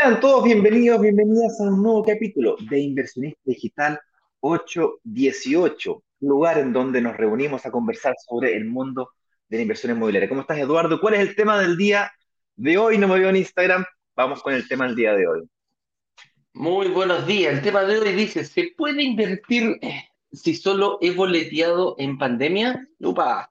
Sean 0.00 0.18
todos 0.18 0.44
bienvenidos, 0.44 0.98
bienvenidas 0.98 1.60
a 1.60 1.64
un 1.64 1.82
nuevo 1.82 2.02
capítulo 2.02 2.56
de 2.70 2.80
Inversionista 2.80 3.38
Digital 3.44 4.00
818, 4.40 6.02
lugar 6.20 6.56
en 6.56 6.72
donde 6.72 7.02
nos 7.02 7.18
reunimos 7.18 7.66
a 7.66 7.70
conversar 7.70 8.14
sobre 8.26 8.56
el 8.56 8.64
mundo 8.64 9.10
de 9.50 9.58
la 9.58 9.62
inversión 9.62 9.94
inmobiliaria. 9.94 10.26
¿Cómo 10.26 10.40
estás, 10.40 10.56
Eduardo? 10.56 10.98
¿Cuál 11.02 11.14
es 11.14 11.20
el 11.20 11.36
tema 11.36 11.60
del 11.60 11.76
día 11.76 12.10
de 12.56 12.78
hoy? 12.78 12.96
No 12.96 13.08
me 13.08 13.18
veo 13.18 13.28
en 13.28 13.36
Instagram, 13.36 13.84
vamos 14.16 14.42
con 14.42 14.54
el 14.54 14.66
tema 14.66 14.86
del 14.86 14.96
día 14.96 15.12
de 15.12 15.26
hoy. 15.26 15.42
Muy 16.54 16.88
buenos 16.88 17.26
días. 17.26 17.52
El 17.52 17.60
tema 17.60 17.82
de 17.82 17.98
hoy 17.98 18.12
dice, 18.14 18.46
¿se 18.46 18.72
puede 18.74 19.02
invertir 19.02 19.78
si 20.32 20.54
solo 20.54 20.98
he 21.00 21.10
boleteado 21.10 21.96
en 21.98 22.18
pandemia? 22.18 22.88
Upa, 23.00 23.50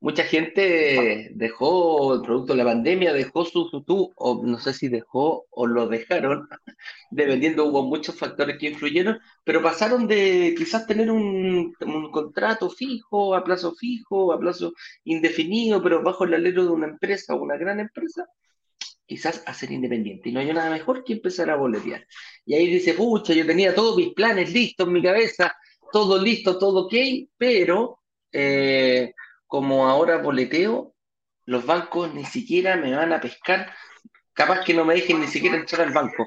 mucha 0.00 0.24
gente 0.24 1.30
dejó 1.34 2.14
el 2.14 2.22
producto 2.22 2.52
de 2.52 2.58
la 2.58 2.70
pandemia, 2.70 3.12
dejó 3.12 3.44
su 3.44 3.68
tutú, 3.70 4.12
o 4.16 4.42
no 4.44 4.58
sé 4.58 4.72
si 4.72 4.88
dejó 4.88 5.46
o 5.50 5.66
lo 5.66 5.88
dejaron, 5.88 6.48
dependiendo, 7.10 7.66
hubo 7.66 7.82
muchos 7.82 8.16
factores 8.16 8.58
que 8.58 8.70
influyeron, 8.70 9.18
pero 9.44 9.62
pasaron 9.62 10.06
de 10.06 10.54
quizás 10.56 10.86
tener 10.86 11.10
un, 11.10 11.74
un 11.80 12.10
contrato 12.10 12.70
fijo, 12.70 13.34
a 13.34 13.42
plazo 13.42 13.74
fijo, 13.74 14.32
a 14.32 14.38
plazo 14.38 14.72
indefinido, 15.04 15.82
pero 15.82 16.02
bajo 16.02 16.24
el 16.24 16.34
alero 16.34 16.64
de 16.64 16.70
una 16.70 16.86
empresa 16.86 17.34
o 17.34 17.42
una 17.42 17.56
gran 17.56 17.80
empresa, 17.80 18.26
quizás 19.10 19.42
a 19.44 19.54
ser 19.54 19.72
independiente. 19.72 20.28
Y 20.28 20.32
no 20.32 20.38
hay 20.38 20.52
nada 20.52 20.70
mejor 20.70 21.02
que 21.02 21.14
empezar 21.14 21.50
a 21.50 21.56
boletear. 21.56 22.06
Y 22.46 22.54
ahí 22.54 22.68
dice, 22.68 22.94
pucha, 22.94 23.34
yo 23.34 23.44
tenía 23.44 23.74
todos 23.74 23.96
mis 23.96 24.14
planes 24.14 24.52
listos 24.52 24.86
en 24.86 24.92
mi 24.92 25.02
cabeza, 25.02 25.52
todo 25.92 26.18
listo, 26.22 26.58
todo 26.58 26.86
ok, 26.86 26.94
pero 27.36 28.00
eh, 28.32 29.14
como 29.46 29.88
ahora 29.88 30.18
boleteo, 30.18 30.94
los 31.46 31.66
bancos 31.66 32.14
ni 32.14 32.24
siquiera 32.24 32.76
me 32.76 32.94
van 32.94 33.12
a 33.12 33.20
pescar, 33.20 33.72
capaz 34.32 34.64
que 34.64 34.74
no 34.74 34.84
me 34.84 34.94
dejen 34.94 35.20
ni 35.20 35.26
siquiera 35.26 35.56
entrar 35.56 35.86
al 35.86 35.92
banco. 35.92 36.26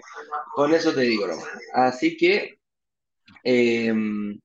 Con 0.53 0.73
eso 0.73 0.94
te 0.94 1.02
digo, 1.02 1.28
¿no? 1.28 1.36
Así 1.73 2.17
que 2.17 2.59
em, 3.44 4.39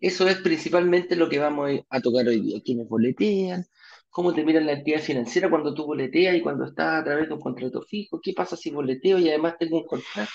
eso 0.00 0.28
es 0.28 0.38
principalmente 0.38 1.16
lo 1.16 1.28
que 1.28 1.38
vamos 1.38 1.70
a 1.88 2.00
tocar 2.00 2.26
hoy 2.26 2.40
día. 2.40 2.62
Quienes 2.64 2.88
boletean, 2.88 3.66
cómo 4.10 4.34
te 4.34 4.44
miran 4.44 4.66
la 4.66 4.72
entidad 4.72 5.00
financiera 5.00 5.50
cuando 5.50 5.74
tú 5.74 5.86
boleteas 5.86 6.36
y 6.36 6.40
cuando 6.40 6.64
estás 6.66 7.00
a 7.00 7.04
través 7.04 7.28
de 7.28 7.34
un 7.34 7.40
contrato 7.40 7.82
fijo, 7.82 8.20
qué 8.22 8.32
pasa 8.32 8.56
si 8.56 8.70
boleteo 8.70 9.18
y 9.18 9.28
además 9.28 9.56
tengo 9.58 9.78
un 9.78 9.86
contrato 9.86 10.30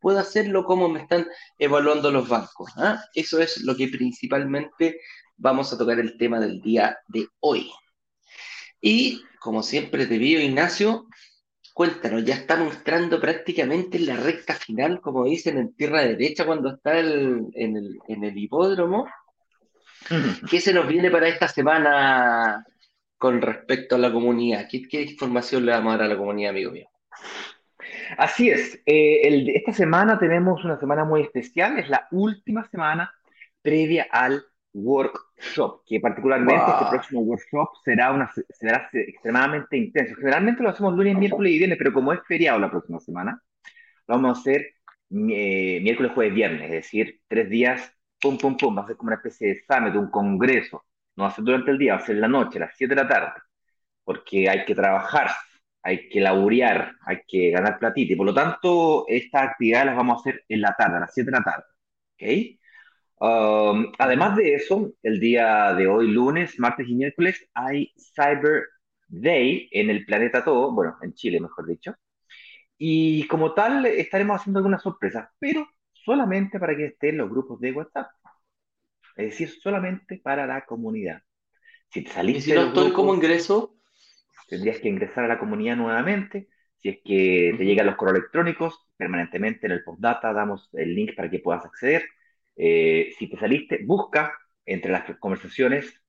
puedo 0.00 0.18
hacerlo 0.18 0.64
como 0.64 0.88
me 0.88 1.00
están 1.00 1.26
evaluando 1.58 2.10
los 2.10 2.28
bancos. 2.28 2.72
¿ah? 2.76 3.02
Eso 3.14 3.40
es 3.40 3.62
lo 3.62 3.76
que 3.76 3.88
principalmente 3.88 5.00
vamos 5.36 5.72
a 5.72 5.78
tocar 5.78 5.98
el 5.98 6.16
tema 6.18 6.40
del 6.40 6.60
día 6.60 6.98
de 7.08 7.26
hoy. 7.40 7.70
Y 8.80 9.22
como 9.40 9.62
siempre 9.62 10.06
te 10.06 10.18
pido, 10.18 10.40
Ignacio, 10.40 11.06
cuéntanos, 11.74 12.24
ya 12.24 12.34
estamos 12.34 12.76
entrando 12.76 13.20
prácticamente 13.20 13.98
en 13.98 14.06
la 14.06 14.16
recta 14.16 14.54
final, 14.54 15.00
como 15.00 15.24
dicen 15.24 15.58
en 15.58 15.74
tierra 15.74 16.02
derecha 16.02 16.44
cuando 16.44 16.70
está 16.70 16.98
en, 16.98 17.52
el, 17.54 18.38
hipódromo. 18.38 19.06
¿Qué 20.50 20.60
se 20.60 20.72
nos 20.72 20.86
viene 20.86 21.10
para 21.10 21.28
esta 21.28 21.48
semana 21.48 22.64
con 23.16 23.40
respecto 23.40 23.96
a 23.96 23.98
la 23.98 24.12
comunidad? 24.12 24.68
¿Qué, 24.70 24.82
qué 24.88 25.02
información 25.02 25.66
le 25.66 25.72
vamos 25.72 25.94
a 25.94 25.98
dar 25.98 26.06
a 26.06 26.08
la 26.08 26.18
comunidad, 26.18 26.50
amigo 26.50 26.72
mío? 26.72 26.88
Así 28.16 28.50
es, 28.50 28.80
eh, 28.86 29.52
esta 29.54 29.72
semana 29.72 30.18
tenemos 30.18 30.64
una 30.64 30.78
semana 30.78 31.04
muy 31.04 31.22
especial, 31.22 31.78
es 31.78 31.88
la 31.88 32.06
última 32.10 32.68
semana 32.68 33.12
previa 33.62 34.06
al 34.10 34.42
workshop, 34.72 35.82
que 35.86 36.00
particularmente 36.00 36.62
este 36.70 36.86
próximo 36.90 37.20
workshop 37.22 37.68
será, 37.84 38.12
una, 38.12 38.30
será 38.50 38.88
extremadamente 38.92 39.76
intenso. 39.76 40.14
Generalmente 40.16 40.62
lo 40.62 40.70
hacemos 40.70 40.94
lunes, 40.94 41.16
miércoles 41.16 41.52
y 41.52 41.58
viernes, 41.58 41.78
pero 41.78 41.92
como 41.92 42.12
es 42.12 42.20
feriado 42.26 42.58
la 42.58 42.70
próxima 42.70 43.00
semana, 43.00 43.42
lo 44.06 44.14
vamos 44.14 44.38
a 44.38 44.40
hacer 44.40 44.74
eh, 45.10 45.80
miércoles, 45.82 46.12
jueves, 46.14 46.34
viernes, 46.34 46.62
es 46.64 46.70
decir, 46.70 47.20
tres 47.28 47.48
días, 47.48 47.92
pum, 48.20 48.38
pum, 48.38 48.56
pum, 48.56 48.76
va 48.76 48.82
a 48.82 48.86
ser 48.86 48.96
como 48.96 49.08
una 49.08 49.16
especie 49.16 49.48
de 49.48 49.52
examen, 49.54 49.92
de 49.92 49.98
un 49.98 50.10
congreso. 50.10 50.84
No 51.16 51.24
va 51.24 51.30
a 51.30 51.34
ser 51.34 51.44
durante 51.44 51.70
el 51.70 51.78
día, 51.78 51.94
va 51.94 52.00
a 52.00 52.06
ser 52.06 52.14
en 52.16 52.20
la 52.22 52.28
noche, 52.28 52.58
a 52.58 52.62
las 52.66 52.76
7 52.76 52.94
de 52.94 53.02
la 53.02 53.08
tarde, 53.08 53.40
porque 54.04 54.48
hay 54.48 54.64
que 54.64 54.74
trabajar, 54.74 55.30
hay 55.88 56.08
que 56.10 56.20
laburear, 56.20 56.92
hay 57.06 57.20
que 57.26 57.50
ganar 57.50 57.78
platita. 57.78 58.12
Y 58.12 58.16
por 58.16 58.26
lo 58.26 58.34
tanto, 58.34 59.06
estas 59.08 59.48
actividades 59.48 59.86
las 59.86 59.96
vamos 59.96 60.18
a 60.18 60.20
hacer 60.20 60.44
en 60.48 60.60
la 60.60 60.74
tarde, 60.76 60.98
a 60.98 61.00
las 61.00 61.14
7 61.14 61.30
de 61.30 61.36
la 61.36 61.42
tarde. 61.42 61.64
¿okay? 62.14 62.60
Um, 63.20 63.92
además 63.98 64.36
de 64.36 64.54
eso, 64.54 64.92
el 65.02 65.18
día 65.18 65.72
de 65.74 65.86
hoy, 65.86 66.08
lunes, 66.08 66.58
martes 66.58 66.86
y 66.88 66.94
miércoles, 66.94 67.48
hay 67.54 67.92
Cyber 68.14 68.64
Day 69.08 69.68
en 69.72 69.88
el 69.88 70.04
planeta 70.04 70.44
todo, 70.44 70.72
bueno, 70.72 70.96
en 71.00 71.14
Chile, 71.14 71.40
mejor 71.40 71.66
dicho. 71.66 71.94
Y 72.76 73.26
como 73.26 73.54
tal, 73.54 73.86
estaremos 73.86 74.40
haciendo 74.40 74.58
algunas 74.58 74.82
sorpresas, 74.82 75.28
pero 75.38 75.66
solamente 75.92 76.60
para 76.60 76.76
que 76.76 76.86
estén 76.86 77.16
los 77.16 77.30
grupos 77.30 77.60
de 77.60 77.72
WhatsApp. 77.72 78.10
Es 79.16 79.30
decir, 79.30 79.50
solamente 79.62 80.20
para 80.22 80.46
la 80.46 80.66
comunidad. 80.66 81.22
Si 81.90 82.04
te 82.04 82.10
saliste. 82.10 82.38
¿Y 82.40 82.42
si 82.42 82.52
no 82.52 82.66
estoy 82.66 82.92
como 82.92 83.14
ingreso? 83.14 83.77
Tendrías 84.46 84.78
que 84.78 84.88
ingresar 84.88 85.24
a 85.24 85.28
la 85.28 85.38
comunidad 85.38 85.76
nuevamente. 85.76 86.48
Si 86.76 86.88
es 86.88 86.98
que 87.04 87.54
te 87.58 87.64
llegan 87.64 87.86
los 87.86 87.96
correos 87.96 88.18
electrónicos, 88.18 88.86
permanentemente 88.96 89.66
en 89.66 89.72
el 89.72 89.84
postdata 89.84 90.32
damos 90.32 90.70
el 90.74 90.94
link 90.94 91.14
para 91.16 91.30
que 91.30 91.40
puedas 91.40 91.64
acceder. 91.64 92.04
Eh, 92.56 93.12
si 93.18 93.28
te 93.28 93.38
saliste, 93.38 93.80
busca 93.84 94.32
entre 94.66 94.92
las 94.92 95.04
conversaciones 95.18 96.02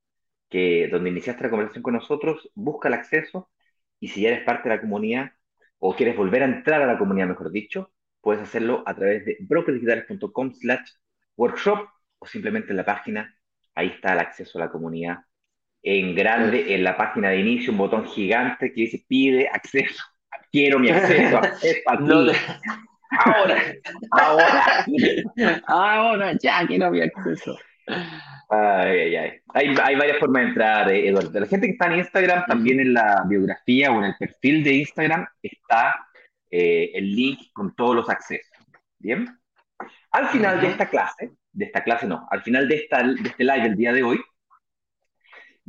que 0.49 0.87
donde 0.89 1.09
iniciaste 1.09 1.43
la 1.43 1.49
conversación 1.49 1.83
con 1.83 1.93
nosotros, 1.93 2.49
busca 2.55 2.87
el 2.87 2.95
acceso 2.95 3.49
y 3.99 4.09
si 4.09 4.21
ya 4.21 4.29
eres 4.29 4.43
parte 4.43 4.69
de 4.69 4.75
la 4.75 4.81
comunidad 4.81 5.31
o 5.79 5.95
quieres 5.95 6.17
volver 6.17 6.43
a 6.43 6.45
entrar 6.45 6.81
a 6.81 6.87
la 6.87 6.97
comunidad, 6.97 7.27
mejor 7.27 7.51
dicho, 7.51 7.93
puedes 8.21 8.41
hacerlo 8.41 8.83
a 8.85 8.95
través 8.95 9.25
de 9.25 9.37
brokersdigitales.com 9.41 10.53
slash 10.53 10.91
workshop 11.37 11.87
o 12.19 12.25
simplemente 12.25 12.71
en 12.71 12.77
la 12.77 12.85
página, 12.85 13.35
ahí 13.75 13.87
está 13.87 14.13
el 14.13 14.19
acceso 14.19 14.57
a 14.59 14.65
la 14.65 14.71
comunidad 14.71 15.19
en 15.81 16.15
grande 16.15 16.73
en 16.75 16.83
la 16.83 16.97
página 16.97 17.29
de 17.29 17.39
inicio 17.39 17.71
un 17.71 17.77
botón 17.77 18.05
gigante 18.05 18.73
que 18.73 18.81
dice 18.81 19.03
pide 19.07 19.47
acceso. 19.47 20.03
Quiero 20.51 20.79
mi 20.79 20.89
acceso, 20.89 21.39
Ahora, 23.11 23.55
ahora, 24.11 24.85
ahora, 25.67 26.37
ya 26.39 26.65
quiero 26.67 26.91
mi 26.91 27.01
acceso. 27.01 27.57
Ay, 28.49 28.99
ay, 28.99 29.15
ay. 29.15 29.31
Hay, 29.53 29.75
hay, 29.83 29.95
varias 29.95 30.19
formas 30.19 30.43
de 30.43 30.49
entrar, 30.49 30.91
eh, 30.91 31.07
Eduardo. 31.07 31.39
La 31.39 31.47
gente 31.47 31.65
que 31.65 31.73
está 31.73 31.87
en 31.87 31.99
Instagram, 31.99 32.45
también 32.45 32.79
en 32.79 32.93
la 32.93 33.23
biografía 33.27 33.91
o 33.91 33.97
en 33.97 34.05
el 34.05 34.15
perfil 34.17 34.63
de 34.63 34.73
Instagram 34.73 35.27
está 35.41 35.95
eh, 36.51 36.91
el 36.93 37.15
link 37.15 37.39
con 37.53 37.75
todos 37.75 37.95
los 37.95 38.09
accesos. 38.09 38.51
¿Bien? 38.99 39.27
Al 40.11 40.27
final 40.29 40.61
de 40.61 40.67
esta 40.67 40.89
clase, 40.89 41.31
de 41.51 41.65
esta 41.65 41.83
clase 41.83 42.07
no, 42.07 42.27
al 42.29 42.41
final 42.41 42.67
de, 42.67 42.75
esta, 42.75 43.03
de 43.03 43.29
este 43.29 43.43
live 43.43 43.65
el 43.65 43.75
día 43.75 43.93
de 43.93 44.03
hoy, 44.03 44.19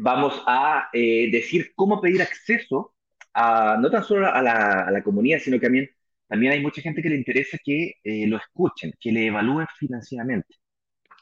vamos 0.00 0.42
a 0.46 0.88
eh, 0.94 1.30
decir 1.30 1.72
cómo 1.76 2.00
pedir 2.00 2.22
acceso 2.22 2.94
a, 3.34 3.76
no 3.78 3.90
tan 3.90 4.02
solo 4.02 4.26
a 4.26 4.40
la, 4.40 4.84
a 4.86 4.90
la, 4.90 5.02
comunidad, 5.02 5.38
sino 5.40 5.58
que 5.58 5.66
también, 5.66 5.90
también 6.26 6.52
hay 6.52 6.62
mucha 6.62 6.80
gente 6.80 7.02
que 7.02 7.10
le 7.10 7.16
interesa 7.16 7.58
que 7.62 7.96
eh, 8.02 8.26
lo 8.26 8.38
escuchen, 8.38 8.94
que 8.98 9.12
le 9.12 9.26
evalúen 9.26 9.66
financieramente. 9.78 10.56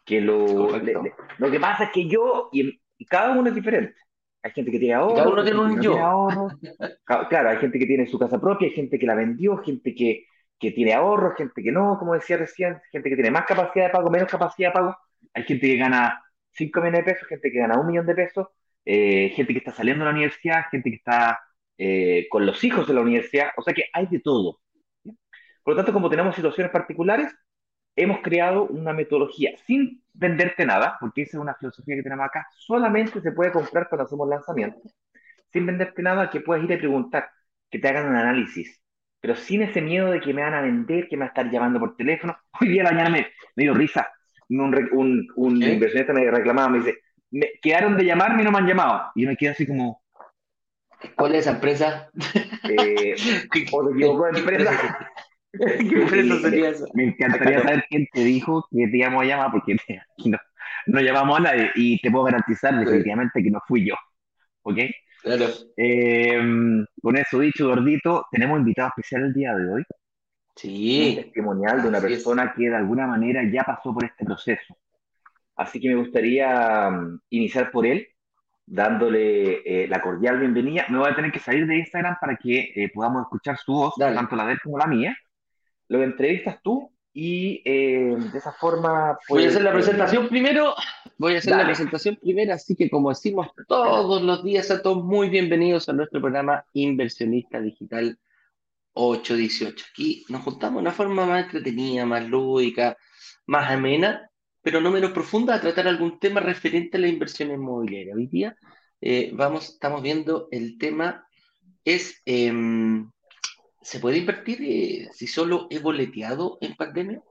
Que 0.05 0.21
lo, 0.21 0.79
lo 1.39 1.51
que 1.51 1.61
pasa 1.61 1.85
es 1.85 1.91
que 1.91 2.09
yo, 2.09 2.51
y, 2.53 2.81
cada 3.09 3.33
uno 3.33 3.49
es 3.49 3.55
diferente. 3.55 3.97
Hay 4.43 4.53
gente 4.53 4.71
que 4.71 4.79
tiene 4.79 4.95
ahorros. 4.95 5.19
Cada 5.19 5.29
uno 5.29 5.45
tiene 5.45 5.61
un 5.61 5.83
yo. 5.83 5.95
Claro, 7.29 7.51
hay 7.51 7.57
gente 7.57 7.79
que 7.81 7.87
tiene 7.87 8.07
su 8.07 8.19
casa 8.19 8.41
propia, 8.41 8.69
hay 8.69 8.75
gente 8.75 8.99
que 8.99 9.07
la 9.07 9.17
vendió, 9.17 9.59
gente 9.59 9.93
que, 9.93 10.25
que 10.57 10.71
tiene 10.71 10.95
ahorros, 10.95 11.35
gente 11.37 11.63
que 11.63 11.73
no, 11.73 11.99
como 11.99 12.15
decía 12.15 12.37
recién, 12.37 12.81
gente 12.93 13.11
que 13.11 13.17
tiene 13.17 13.33
más 13.33 13.45
capacidad 13.45 13.87
de 13.87 13.93
pago, 13.93 14.09
menos 14.09 14.31
capacidad 14.31 14.69
de 14.69 14.75
pago. 14.75 14.97
Hay 15.35 15.43
gente 15.43 15.67
que 15.67 15.77
gana 15.77 16.23
5 16.53 16.81
millones 16.81 17.05
de 17.05 17.13
pesos, 17.13 17.29
gente 17.29 17.51
que 17.51 17.59
gana 17.59 17.79
un 17.79 17.89
millón 17.89 18.07
de 18.07 18.15
pesos, 18.15 18.47
eh, 18.91 19.33
gente 19.37 19.53
que 19.53 19.59
está 19.59 19.73
saliendo 19.73 20.03
de 20.03 20.11
la 20.11 20.17
universidad, 20.17 20.65
gente 20.71 20.89
que 20.89 20.97
está 20.97 21.39
eh, 21.77 22.27
con 22.31 22.47
los 22.47 22.65
hijos 22.65 22.89
de 22.89 22.95
la 22.95 23.03
universidad, 23.03 23.49
o 23.59 23.63
sea 23.63 23.75
que 23.75 23.85
hay 23.93 24.07
de 24.07 24.19
todo. 24.21 24.61
Por 25.63 25.75
lo 25.75 25.77
tanto, 25.77 25.93
como 25.93 26.09
tenemos 26.09 26.35
situaciones 26.35 26.73
particulares, 26.73 27.31
hemos 27.95 28.21
creado 28.23 28.65
una 28.65 28.95
metodología 28.95 29.51
sin 29.67 30.03
venderte 30.15 30.65
nada, 30.65 30.97
porque 31.01 31.23
esa 31.23 31.37
es 31.37 31.43
una 31.43 31.55
filosofía 31.55 31.97
que 31.97 32.03
tenemos 32.03 32.25
acá, 32.25 32.47
solamente 32.57 33.21
se 33.21 33.33
puede 33.33 33.53
comprar 33.53 33.91
cuando 33.91 34.07
hacemos 34.07 34.27
lanzamiento, 34.27 34.81
sin 35.53 35.67
venderte 35.67 36.03
nada, 36.03 36.31
que 36.31 36.41
puedes 36.41 36.65
ir 36.65 36.73
a 36.73 36.79
preguntar, 36.79 37.29
que 37.71 37.79
te 37.79 37.89
hagan 37.89 38.09
un 38.09 38.17
análisis, 38.17 38.83
pero 39.21 39.35
sin 39.37 39.61
ese 39.61 39.83
miedo 39.83 40.11
de 40.11 40.21
que 40.21 40.33
me 40.33 40.41
van 40.41 40.55
a 40.55 40.63
vender, 40.63 41.09
que 41.09 41.17
me 41.19 41.21
van 41.21 41.29
a 41.29 41.33
estar 41.33 41.51
llamando 41.51 41.79
por 41.79 41.95
teléfono. 41.95 42.39
Hoy 42.59 42.69
día 42.69 42.85
la 42.85 42.93
mañana 42.93 43.11
me, 43.55 43.63
dio 43.63 43.75
risa, 43.75 44.11
un, 44.49 44.75
un, 44.93 45.29
un 45.37 45.63
inversionista 45.63 46.15
me 46.15 46.31
reclamaba, 46.31 46.71
me 46.71 46.79
dice, 46.79 47.03
me 47.31 47.51
quedaron 47.63 47.97
de 47.97 48.05
llamarme 48.05 48.43
y 48.43 48.45
no 48.45 48.53
me 48.53 48.59
han 48.59 48.67
llamado. 48.67 49.11
Y 49.15 49.23
yo 49.23 49.29
me 49.29 49.37
quedé 49.37 49.51
así 49.51 49.67
como. 49.67 50.03
¿Cuál 51.17 51.35
es 51.35 51.41
esa 51.41 51.53
empresa? 51.53 52.11
Eh, 52.65 53.15
o 53.73 53.87
te 53.87 53.95
equivocó 53.95 54.25
de 54.33 54.39
empresa. 54.41 54.99
¿Qué 55.53 56.03
empresa 56.03 56.41
sería 56.41 56.71
eso? 56.71 56.87
Me 56.95 57.05
encantaría 57.05 57.63
saber 57.63 57.85
quién 57.89 58.07
te 58.13 58.21
dijo 58.21 58.67
que 58.71 58.87
te 58.89 58.99
llamó 58.99 59.21
a 59.21 59.25
llamar, 59.25 59.51
porque 59.53 59.73
aquí 60.19 60.29
no, 60.31 60.39
no 60.87 61.01
llamamos 61.01 61.39
a 61.39 61.43
nadie 61.43 61.71
y 61.75 62.01
te 62.01 62.11
puedo 62.11 62.25
garantizar 62.25 62.79
definitivamente 62.79 63.43
que 63.43 63.51
no 63.51 63.61
fui 63.67 63.87
yo. 63.87 63.95
¿Ok? 64.63 64.79
Claro. 65.23 65.47
Eh, 65.77 66.39
con 67.03 67.17
eso 67.17 67.41
dicho, 67.41 67.69
gordito, 67.69 68.27
tenemos 68.31 68.59
invitado 68.59 68.89
especial 68.89 69.25
el 69.25 69.35
día 69.35 69.55
de 69.55 69.73
hoy. 69.73 69.85
Sí. 70.55 71.17
Un 71.17 71.23
testimonial 71.23 71.83
de 71.83 71.89
una 71.89 72.01
persona 72.01 72.53
que 72.57 72.69
de 72.69 72.77
alguna 72.77 73.07
manera 73.07 73.43
ya 73.51 73.63
pasó 73.63 73.95
por 73.95 74.05
este 74.05 74.25
proceso. 74.25 74.77
Así 75.59 75.81
que 75.81 75.89
me 75.89 75.97
gustaría 75.97 76.89
mm, 76.89 77.21
iniciar 77.31 77.73
por 77.73 77.85
él, 77.85 78.07
dándole 78.65 79.61
eh, 79.67 79.89
la 79.89 80.01
cordial 80.01 80.39
bienvenida. 80.39 80.87
Me 80.89 80.99
voy 80.99 81.11
a 81.11 81.17
tener 81.17 81.33
que 81.33 81.41
salir 81.41 81.67
de 81.67 81.79
Instagram 81.79 82.17
para 82.21 82.37
que 82.37 82.73
eh, 82.77 82.91
podamos 82.95 83.23
escuchar 83.23 83.59
su 83.59 83.73
voz, 83.73 83.95
tanto 83.97 84.37
la 84.37 84.47
de 84.47 84.53
él 84.53 84.61
como 84.63 84.79
la 84.79 84.87
mía. 84.87 85.19
Lo 85.89 86.01
entrevistas 86.03 86.63
tú 86.63 86.93
y 87.13 87.61
eh, 87.65 88.17
de 88.33 88.39
esa 88.39 88.53
forma... 88.53 89.19
voy 89.29 89.47
a 89.47 89.49
hacer 89.49 89.63
la 89.63 89.73
presentación 89.73 90.29
primero, 90.29 90.75
voy 91.17 91.35
a 91.35 91.39
hacer 91.39 91.57
la 91.57 91.65
presentación 91.65 92.17
primero, 92.23 92.55
así 92.55 92.77
que 92.77 92.89
como 92.89 93.09
decimos 93.09 93.49
todos 93.67 94.23
los 94.23 94.45
días 94.45 94.71
a 94.71 94.81
todos, 94.81 95.03
muy 95.03 95.29
bienvenidos 95.29 95.89
a 95.89 95.93
nuestro 95.93 96.21
programa 96.21 96.65
Inversionista 96.73 97.61
Digital 97.61 98.17
818. 98.93 99.87
Aquí 99.91 100.25
nos 100.29 100.43
juntamos 100.43 100.77
de 100.77 100.83
una 100.83 100.93
forma 100.93 101.27
más 101.27 101.47
entretenida, 101.47 102.07
más 102.07 102.29
lúdica, 102.29 102.97
más 103.47 103.69
amena, 103.73 104.31
pero 104.63 104.81
no 104.81 104.91
menos 104.91 105.13
profunda, 105.13 105.55
a 105.55 105.61
tratar 105.61 105.87
algún 105.89 106.19
tema 106.19 106.41
referente 106.41 106.97
a 106.97 107.01
la 107.01 107.09
inversión 107.09 107.51
inmobiliaria. 107.51 108.15
Hoy 108.15 108.27
día 108.27 108.57
eh, 109.01 109.31
vamos, 109.33 109.71
estamos 109.71 110.03
viendo 110.03 110.49
el 110.51 110.79
tema 110.79 111.27
es... 111.85 112.21
Em, 112.25 113.11
¿Se 113.81 114.01
puede 114.01 114.19
invertir 114.19 114.59
eh, 114.61 115.09
si 115.15 115.27
solo 115.27 115.67
he 115.71 115.79
boleteado 115.79 116.59
en 116.61 116.75
pandemia? 116.75 117.23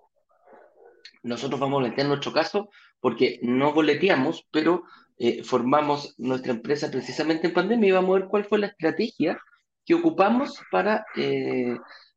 Nosotros 1.22 1.60
vamos 1.60 1.78
a 1.78 1.84
boletear 1.84 2.08
nuestro 2.08 2.34
caso 2.34 2.70
porque 3.00 3.40
no 3.44 3.74
boleteamos, 3.74 4.48
pero 4.50 4.84
eh, 5.20 5.44
formamos 5.44 6.16
nuestra 6.18 6.54
empresa 6.54 6.90
precisamente 6.90 7.48
en 7.48 7.54
pandemia 7.54 7.90
y 7.90 7.92
vamos 7.92 8.16
a 8.16 8.20
ver 8.22 8.30
cuál 8.30 8.46
fue 8.46 8.58
la 8.58 8.68
estrategia 8.68 9.40
que 9.86 9.94
ocupamos 9.94 10.60
para 10.72 11.06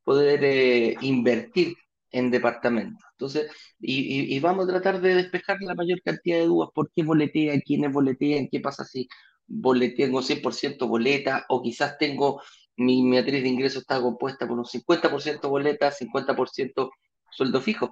poder 0.05 0.97
invertir 1.03 1.77
en 2.13 2.31
departamentos. 2.31 3.05
Entonces, 3.13 3.51
y, 3.81 4.39
vamos 4.41 4.65
a 4.67 4.73
tratar 4.73 5.01
de 5.01 5.15
despejar 5.15 5.59
la 5.61 5.75
mayor 5.75 6.01
cantidad 6.03 6.39
de 6.39 6.47
dudas. 6.47 6.71
¿Por 6.75 6.91
qué 6.95 7.03
boletea? 7.03 7.61
¿Quiénes 7.61 7.93
boletean? 7.93 8.49
¿Qué 8.51 8.61
pasa 8.61 8.85
si 8.85 9.09
boletengo 9.47 10.23
100% 10.23 10.89
boleta? 10.89 11.47
O 11.49 11.63
quizás 11.63 11.99
tengo 11.99 12.43
mi 12.77 13.03
matriz 13.03 13.43
de 13.43 13.49
ingresos 13.49 13.83
está 13.83 14.01
compuesta 14.01 14.49
por 14.49 14.59
un 14.59 14.65
50% 14.65 15.49
boleta, 15.49 15.93
50% 15.93 16.91
sueldo 17.31 17.61
fijo. 17.61 17.91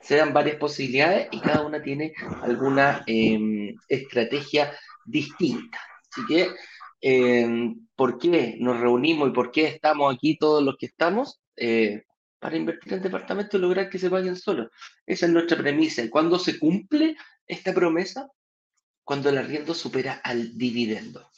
Se 0.00 0.16
dan 0.16 0.32
varias 0.32 0.56
posibilidades 0.56 1.28
y 1.30 1.40
cada 1.40 1.64
una 1.64 1.82
tiene 1.82 2.12
alguna 2.42 3.02
em, 3.06 3.74
estrategia 3.88 4.72
distinta. 5.04 5.78
Así 6.10 6.26
que, 6.26 6.48
em, 7.00 7.86
¿por 7.94 8.18
qué 8.18 8.56
nos 8.58 8.80
reunimos 8.80 9.28
y 9.28 9.32
por 9.32 9.50
qué 9.50 9.66
estamos 9.66 10.14
aquí 10.14 10.36
todos 10.38 10.62
los 10.62 10.76
que 10.76 10.86
estamos? 10.86 11.40
Eh, 11.56 12.02
para 12.42 12.56
invertir 12.56 12.94
en 12.94 13.02
departamentos 13.02 13.56
y 13.56 13.62
lograr 13.62 13.88
que 13.88 14.00
se 14.00 14.08
vayan 14.08 14.34
solos. 14.34 14.68
Esa 15.06 15.26
es 15.26 15.32
nuestra 15.32 15.56
premisa. 15.56 16.02
¿Y 16.02 16.08
cuándo 16.08 16.40
se 16.40 16.58
cumple 16.58 17.16
esta 17.46 17.72
promesa? 17.72 18.28
Cuando 19.04 19.28
el 19.28 19.38
arriendo 19.38 19.74
supera 19.74 20.14
al 20.24 20.58
dividendo. 20.58 21.30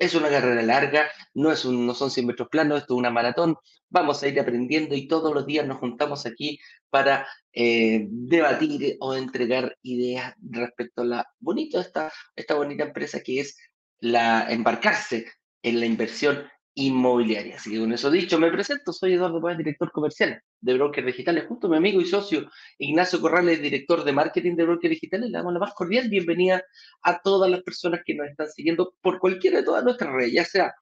Es 0.00 0.16
una 0.16 0.28
carrera 0.28 0.62
larga, 0.62 1.08
no, 1.34 1.52
es 1.52 1.64
un, 1.64 1.86
no 1.86 1.94
son 1.94 2.10
100 2.10 2.26
metros 2.26 2.48
planos, 2.48 2.80
esto 2.80 2.94
es 2.94 2.98
una 2.98 3.10
maratón. 3.10 3.56
Vamos 3.88 4.20
a 4.20 4.26
ir 4.26 4.40
aprendiendo 4.40 4.96
y 4.96 5.06
todos 5.06 5.32
los 5.32 5.46
días 5.46 5.64
nos 5.64 5.78
juntamos 5.78 6.26
aquí 6.26 6.58
para 6.90 7.24
eh, 7.52 8.08
debatir 8.10 8.96
o 8.98 9.14
entregar 9.14 9.78
ideas 9.82 10.34
respecto 10.42 11.02
a 11.02 11.04
la 11.04 11.26
bonita 11.38 11.80
esta, 11.80 12.12
esta 12.34 12.54
bonita 12.56 12.82
empresa 12.82 13.20
que 13.20 13.38
es 13.38 13.56
la 14.00 14.50
embarcarse 14.50 15.26
en 15.62 15.78
la 15.78 15.86
inversión 15.86 16.50
inmobiliaria. 16.74 17.56
Así 17.56 17.70
que 17.70 17.78
con 17.78 17.92
eso 17.92 18.10
dicho, 18.10 18.38
me 18.38 18.50
presento, 18.50 18.92
soy 18.92 19.14
Eduardo 19.14 19.40
Páez, 19.40 19.58
director 19.58 19.90
comercial 19.92 20.42
de 20.60 20.74
Brokers 20.74 21.06
Digitales, 21.06 21.44
junto 21.46 21.66
a 21.66 21.70
mi 21.70 21.76
amigo 21.76 22.00
y 22.00 22.06
socio 22.06 22.50
Ignacio 22.78 23.20
Corrales, 23.20 23.60
director 23.60 24.04
de 24.04 24.12
marketing 24.12 24.56
de 24.56 24.64
Brokers 24.64 24.90
Digitales. 24.90 25.30
Le 25.30 25.38
damos 25.38 25.52
la 25.52 25.58
más 25.60 25.74
cordial 25.74 26.08
bienvenida 26.08 26.62
a 27.02 27.20
todas 27.20 27.50
las 27.50 27.62
personas 27.62 28.00
que 28.04 28.14
nos 28.14 28.28
están 28.28 28.48
siguiendo 28.48 28.94
por 29.00 29.18
cualquiera 29.18 29.58
de 29.58 29.64
todas 29.64 29.84
nuestras 29.84 30.12
redes, 30.12 30.32
ya 30.32 30.44
sea 30.44 30.74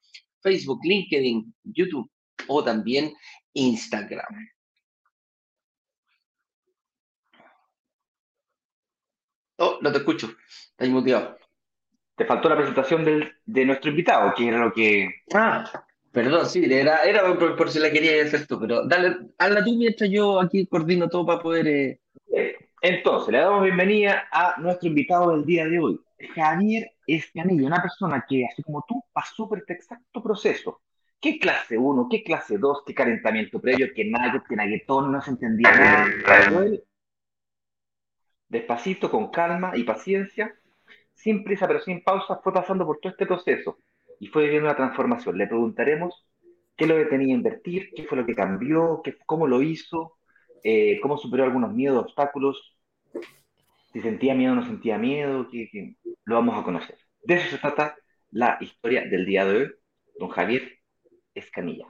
Facebook, 0.43 0.81
LinkedIn, 0.85 1.55
YouTube 1.65 2.11
o 2.49 2.65
también 2.65 3.13
Instagram. 3.55 4.51
Oh, 9.59 9.79
no 9.83 9.93
te 9.93 9.99
escucho, 9.99 10.35
estás 10.71 10.89
muteado. 10.89 11.40
Te 12.21 12.27
faltó 12.27 12.51
la 12.51 12.57
presentación 12.57 13.03
de 13.47 13.65
nuestro 13.65 13.89
invitado, 13.89 14.35
que 14.37 14.47
era 14.47 14.59
lo 14.59 14.75
que... 14.75 15.11
Ah, 15.33 15.65
perdón, 16.13 16.45
sí, 16.45 16.63
era, 16.71 16.99
era 17.05 17.23
por, 17.35 17.71
si 17.71 17.79
la 17.79 17.91
quería 17.91 18.23
hacer 18.23 18.47
tú, 18.47 18.61
pero 18.61 18.87
dale, 18.87 19.17
hazla 19.39 19.65
tú 19.65 19.75
mientras 19.75 20.11
yo 20.11 20.39
aquí 20.39 20.67
coordino 20.67 21.09
todo 21.09 21.25
para 21.25 21.41
poder... 21.41 21.67
Eh, 21.67 21.99
Entonces, 22.83 23.33
le 23.33 23.39
damos 23.39 23.63
bienvenida 23.63 24.29
a 24.31 24.61
nuestro 24.61 24.89
invitado 24.89 25.33
del 25.33 25.47
día 25.47 25.67
de 25.67 25.79
hoy, 25.79 25.99
Javier 26.35 26.91
Escanilla, 27.07 27.67
una 27.67 27.81
persona 27.81 28.23
que, 28.29 28.45
así 28.45 28.63
como 28.65 28.85
tú, 28.87 29.03
pasó 29.15 29.49
por 29.49 29.57
este 29.57 29.73
exacto 29.73 30.23
proceso. 30.23 30.83
¿Qué 31.19 31.39
clase 31.39 31.79
1? 31.79 32.07
¿Qué 32.11 32.23
clase 32.23 32.59
2? 32.59 32.83
¿Qué 32.87 32.93
calentamiento 32.93 33.63
previo? 33.63 33.87
¿Qué 33.97 34.05
nugget? 34.05 34.43
¿Qué 34.47 34.57
nuggetón? 34.57 35.11
No 35.11 35.23
se 35.23 35.31
entendía 35.31 35.73
nada. 35.73 36.07
Despacito, 38.47 39.11
con 39.11 39.31
calma 39.31 39.75
y 39.75 39.85
paciencia, 39.85 40.55
sin 41.23 41.45
prisa 41.45 41.67
pero 41.67 41.81
sin 41.81 42.03
pausa, 42.03 42.41
fue 42.43 42.53
pasando 42.53 42.87
por 42.87 42.99
todo 42.99 43.11
este 43.13 43.27
proceso 43.27 43.79
y 44.19 44.27
fue 44.29 44.45
viviendo 44.45 44.69
una 44.69 44.77
transformación. 44.77 45.39
Le 45.39 45.47
preguntaremos 45.47 46.27
qué 46.77 46.87
lo 46.87 46.97
detenía 46.97 47.35
a 47.35 47.39
invertir, 47.39 47.91
qué 47.95 48.05
fue 48.05 48.19
lo 48.19 48.27
que 48.27 48.35
cambió, 48.35 49.03
cómo 49.27 49.47
lo 49.47 49.63
hizo, 49.63 50.17
eh, 50.65 50.99
cómo 51.03 51.19
superó 51.19 51.45
algunos 51.45 51.73
miedos, 51.73 52.03
obstáculos, 52.05 52.77
si 53.93 54.01
sentía 54.01 54.35
miedo 54.35 54.53
o 54.53 54.57
no 54.57 54.65
sentía 54.65 54.99
miedo, 54.99 55.49
lo 56.25 56.35
vamos 56.35 56.59
a 56.59 56.65
conocer. 56.65 56.97
De 57.23 57.35
eso 57.35 57.51
se 57.51 57.59
trata 57.59 57.97
la 58.31 58.57
historia 58.61 59.03
del 59.03 59.27
día 59.27 59.45
de 59.45 59.57
hoy, 59.57 59.73
don 60.19 60.29
Javier 60.29 60.79
Escanilla. 61.35 61.87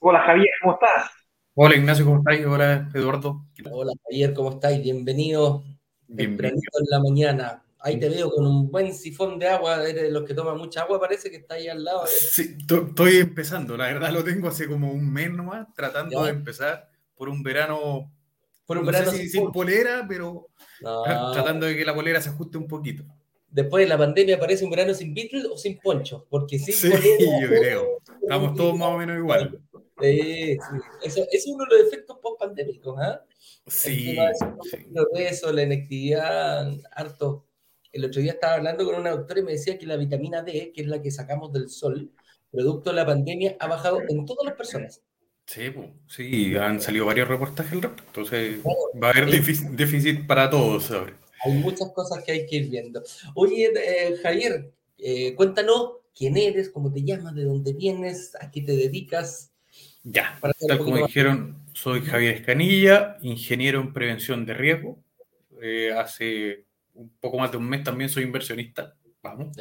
Hola 0.00 0.20
Javier, 0.20 0.50
¿cómo 0.60 0.74
estás? 0.74 1.10
Hola 1.54 1.76
Ignacio, 1.76 2.04
¿cómo 2.04 2.18
estás? 2.18 2.46
Hola 2.46 2.90
Eduardo. 2.92 3.46
Hola 3.70 3.92
Javier, 4.04 4.34
¿cómo 4.34 4.50
estáis? 4.50 4.82
Bienvenido. 4.82 5.64
Bienvenido 6.06 6.70
en 6.80 6.86
la 6.90 7.00
mañana. 7.00 7.64
Ahí 7.78 7.98
te 7.98 8.10
veo 8.10 8.30
con 8.30 8.46
un 8.46 8.70
buen 8.70 8.94
sifón 8.94 9.38
de 9.38 9.48
agua, 9.48 9.82
eres 9.82 10.02
de 10.02 10.10
los 10.10 10.24
que 10.24 10.34
toman 10.34 10.58
mucha 10.58 10.82
agua, 10.82 11.00
parece 11.00 11.30
que 11.30 11.36
está 11.36 11.54
ahí 11.54 11.68
al 11.68 11.82
lado. 11.82 12.04
Sí, 12.06 12.56
estoy 12.58 13.16
empezando, 13.16 13.76
la 13.76 13.86
verdad 13.86 14.10
lo 14.10 14.22
tengo 14.22 14.48
hace 14.48 14.68
como 14.68 14.90
un 14.92 15.10
mes 15.10 15.30
nomás, 15.30 15.66
tratando 15.74 16.24
de 16.24 16.30
empezar 16.30 16.90
por 17.14 17.30
un 17.30 17.42
verano, 17.42 18.12
por 18.66 18.78
un 18.78 18.86
verano 18.86 19.10
sin, 19.12 19.50
polera, 19.50 20.04
pero 20.06 20.48
tratando 21.32 21.66
de 21.66 21.76
que 21.76 21.84
la 21.84 21.94
polera 21.94 22.20
se 22.20 22.30
ajuste 22.30 22.58
un 22.58 22.68
poquito. 22.68 23.04
Después 23.54 23.84
de 23.84 23.88
la 23.88 23.96
pandemia 23.96 24.34
aparece 24.34 24.64
un 24.64 24.70
verano 24.72 24.92
sin 24.94 25.14
Beatles 25.14 25.44
o 25.44 25.56
sin 25.56 25.78
poncho, 25.78 26.26
porque 26.28 26.58
sin 26.58 26.74
sí, 26.74 26.90
yo 27.40 27.48
creo. 27.48 28.00
Estamos 28.20 28.56
todos 28.56 28.76
más 28.76 28.88
o 28.88 28.98
menos 28.98 29.16
igual. 29.16 29.60
Sí, 30.00 30.56
sí. 30.56 30.58
Eso, 31.04 31.24
es 31.30 31.46
uno 31.46 31.64
de 31.64 31.78
los 31.78 31.86
efectos 31.86 32.18
post-pandémicos, 32.20 32.98
¿ah? 33.00 33.24
Sí. 33.68 34.16
Eso, 35.14 35.52
la 35.52 35.62
inactividad, 35.62 36.68
harto. 36.90 37.46
El 37.92 38.06
otro 38.06 38.20
día 38.20 38.32
estaba 38.32 38.54
hablando 38.54 38.84
con 38.84 38.96
una 38.96 39.10
doctora 39.10 39.38
y 39.38 39.44
me 39.44 39.52
decía 39.52 39.78
que 39.78 39.86
la 39.86 39.96
vitamina 39.96 40.42
D, 40.42 40.72
que 40.74 40.82
es 40.82 40.88
la 40.88 41.00
que 41.00 41.12
sacamos 41.12 41.52
del 41.52 41.68
sol, 41.68 42.10
producto 42.50 42.90
de 42.90 42.96
la 42.96 43.06
pandemia, 43.06 43.56
ha 43.60 43.68
bajado 43.68 44.00
en 44.08 44.26
todas 44.26 44.44
las 44.44 44.56
personas. 44.56 45.00
Sí, 45.46 45.72
sí, 46.08 46.56
han 46.56 46.80
salido 46.80 47.06
varios 47.06 47.28
reportajes 47.28 47.72
al 47.74 47.82
respecto. 47.82 48.02
Entonces 48.08 48.58
va 49.00 49.08
a 49.08 49.10
haber 49.12 49.26
déficit, 49.30 50.26
para 50.26 50.50
todos 50.50 50.90
ahora. 50.90 51.12
Hay 51.42 51.52
muchas 51.52 51.90
cosas 51.92 52.22
que 52.24 52.32
hay 52.32 52.46
que 52.46 52.56
ir 52.56 52.70
viendo. 52.70 53.02
Oye, 53.34 53.72
eh, 53.76 54.16
Javier, 54.22 54.72
eh, 54.98 55.34
cuéntanos 55.34 55.92
quién 56.14 56.36
eres, 56.36 56.70
cómo 56.70 56.92
te 56.92 57.02
llamas, 57.02 57.34
de 57.34 57.44
dónde 57.44 57.72
vienes, 57.72 58.34
a 58.40 58.50
qué 58.50 58.62
te 58.62 58.76
dedicas. 58.76 59.52
Ya, 60.02 60.38
tal 60.68 60.78
como 60.78 60.98
dijeron, 60.98 61.62
soy 61.72 62.02
Javier 62.02 62.36
Escanilla, 62.36 63.16
ingeniero 63.22 63.80
en 63.80 63.92
prevención 63.92 64.46
de 64.46 64.54
riesgo. 64.54 65.02
Eh, 65.60 65.92
hace 65.92 66.66
un 66.94 67.10
poco 67.18 67.38
más 67.38 67.50
de 67.50 67.56
un 67.56 67.68
mes 67.68 67.82
también 67.82 68.10
soy 68.10 68.22
inversionista. 68.22 68.94
Vamos. 69.22 69.56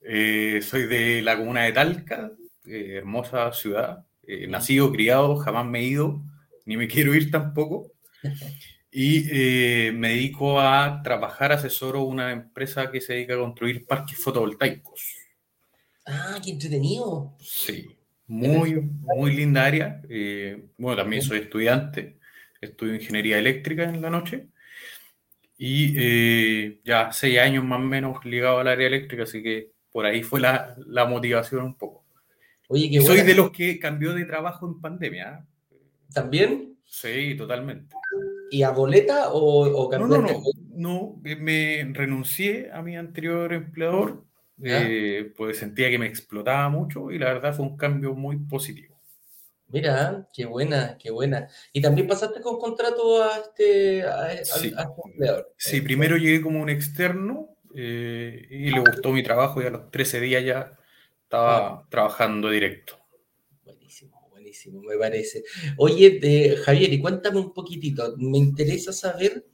Eh, 0.00 0.60
soy 0.62 0.86
de 0.86 1.22
la 1.22 1.36
comuna 1.36 1.62
de 1.62 1.72
Talca, 1.72 2.32
eh, 2.66 2.96
hermosa 2.96 3.52
ciudad. 3.52 4.04
nacido, 4.48 4.90
criado, 4.90 5.36
jamás 5.36 5.66
me 5.66 5.80
he 5.80 5.84
ido, 5.84 6.22
ni 6.64 6.76
me 6.76 6.88
quiero 6.88 7.14
ir 7.14 7.30
tampoco. 7.30 7.92
Y 8.96 9.90
me 9.92 10.10
dedico 10.10 10.60
a 10.60 11.02
trabajar, 11.02 11.50
asesoro 11.50 12.04
una 12.04 12.30
empresa 12.30 12.92
que 12.92 13.00
se 13.00 13.14
dedica 13.14 13.34
a 13.34 13.38
construir 13.38 13.84
parques 13.86 14.16
fotovoltaicos. 14.22 15.16
Ah, 16.06 16.38
qué 16.44 16.52
entretenido. 16.52 17.34
Sí. 17.40 17.88
Muy, 18.26 18.80
muy 18.80 19.34
linda 19.34 19.64
área. 19.64 20.00
Eh, 20.08 20.66
bueno, 20.78 21.02
también 21.02 21.22
soy 21.22 21.40
estudiante. 21.40 22.18
estudio 22.60 22.94
ingeniería 22.94 23.38
eléctrica 23.38 23.84
en 23.84 24.00
la 24.00 24.10
noche. 24.10 24.46
Y 25.58 25.94
eh, 25.96 26.80
ya 26.84 27.12
seis 27.12 27.38
años 27.38 27.64
más 27.64 27.80
o 27.80 27.82
menos 27.82 28.24
ligado 28.24 28.58
al 28.58 28.68
área 28.68 28.86
eléctrica, 28.86 29.24
así 29.24 29.42
que 29.42 29.72
por 29.92 30.06
ahí 30.06 30.22
fue 30.22 30.40
la, 30.40 30.76
la 30.86 31.04
motivación 31.04 31.64
un 31.64 31.76
poco. 31.76 32.04
Oye, 32.68 32.90
qué 32.90 33.00
Soy 33.00 33.22
de 33.22 33.34
los 33.34 33.50
que 33.50 33.78
cambió 33.78 34.14
de 34.14 34.24
trabajo 34.24 34.66
en 34.66 34.80
pandemia. 34.80 35.46
¿eh? 35.70 35.76
¿También? 36.12 36.76
Sí, 36.84 37.34
totalmente. 37.36 37.94
¿Y 38.50 38.62
a 38.62 38.70
boleta 38.70 39.32
o, 39.32 39.86
o 39.86 39.98
no, 39.98 40.06
no, 40.06 40.22
no, 40.22 40.42
no, 40.74 41.20
me 41.22 41.90
renuncié 41.92 42.70
a 42.72 42.82
mi 42.82 42.96
anterior 42.96 43.52
empleador, 43.52 44.24
eh, 44.62 45.32
pues 45.36 45.58
sentía 45.58 45.90
que 45.90 45.98
me 45.98 46.06
explotaba 46.06 46.68
mucho 46.68 47.10
y 47.10 47.18
la 47.18 47.32
verdad 47.32 47.54
fue 47.54 47.66
un 47.66 47.76
cambio 47.76 48.14
muy 48.14 48.36
positivo. 48.36 48.94
Mira, 49.68 50.28
qué 50.32 50.44
buena, 50.44 50.96
qué 50.98 51.10
buena. 51.10 51.48
¿Y 51.72 51.80
también 51.80 52.06
pasaste 52.06 52.40
con 52.40 52.58
contrato 52.58 53.22
a 53.22 53.38
este, 53.38 54.04
a, 54.04 54.44
sí. 54.44 54.68
este 54.68 54.82
empleador? 55.04 55.52
Sí, 55.56 55.80
primero 55.80 56.16
llegué 56.16 56.40
como 56.42 56.60
un 56.60 56.68
externo 56.68 57.56
eh, 57.74 58.46
y 58.50 58.70
le 58.70 58.78
gustó 58.78 59.10
mi 59.10 59.24
trabajo 59.24 59.60
y 59.60 59.66
a 59.66 59.70
los 59.70 59.90
13 59.90 60.20
días 60.20 60.44
ya 60.44 60.78
estaba 61.24 61.86
trabajando 61.88 62.50
directo. 62.50 63.03
Buenísimo, 64.54 64.82
me 64.82 64.96
parece. 64.96 65.42
Oye, 65.78 66.20
eh, 66.22 66.56
Javier, 66.56 66.92
y 66.92 67.00
cuéntame 67.00 67.40
un 67.40 67.52
poquitito, 67.52 68.14
me 68.18 68.38
interesa 68.38 68.92
saber 68.92 69.44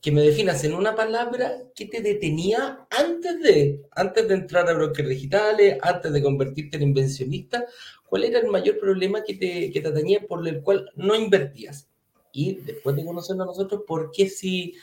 que 0.00 0.10
me 0.10 0.22
definas 0.22 0.64
en 0.64 0.72
una 0.72 0.94
palabra 0.94 1.64
qué 1.74 1.84
te 1.84 2.00
detenía 2.00 2.86
antes 2.90 3.42
de, 3.42 3.82
antes 3.90 4.26
de 4.26 4.34
entrar 4.34 4.68
a 4.70 4.72
brokers 4.72 5.08
digitales, 5.10 5.76
antes 5.82 6.14
de 6.14 6.22
convertirte 6.22 6.78
en 6.78 6.84
invencionista, 6.84 7.66
cuál 8.08 8.24
era 8.24 8.38
el 8.38 8.46
mayor 8.46 8.78
problema 8.78 9.22
que 9.22 9.34
te, 9.34 9.70
que 9.70 9.80
te 9.82 9.92
tenía 9.92 10.26
por 10.26 10.48
el 10.48 10.62
cual 10.62 10.90
no 10.96 11.14
invertías. 11.14 11.90
Y 12.32 12.54
después 12.54 12.96
de 12.96 13.04
conocernos 13.04 13.46
nosotros, 13.46 13.82
¿por 13.86 14.10
qué 14.12 14.30
si, 14.30 14.74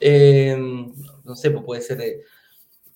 eh, 0.00 0.54
no 1.24 1.34
sé, 1.34 1.50
pues 1.50 1.64
puede 1.64 1.80
ser 1.80 2.00
eh, 2.02 2.20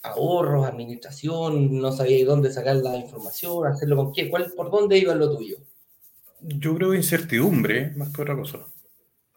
ahorros, 0.03 0.67
administración, 0.67 1.81
no 1.81 1.91
sabía 1.91 2.27
dónde 2.27 2.53
sacar 2.53 2.77
la 2.77 2.97
información, 2.99 3.67
hacerlo 3.67 3.97
con 3.97 4.13
qué, 4.13 4.29
cuál, 4.29 4.53
por 4.55 4.71
dónde 4.71 4.99
iba 4.99 5.15
lo 5.15 5.35
tuyo. 5.35 5.57
Yo 6.43 6.75
creo 6.75 6.95
incertidumbre, 6.95 7.93
más 7.97 8.13
que 8.13 8.23
otra 8.23 8.37
cosa. 8.37 8.67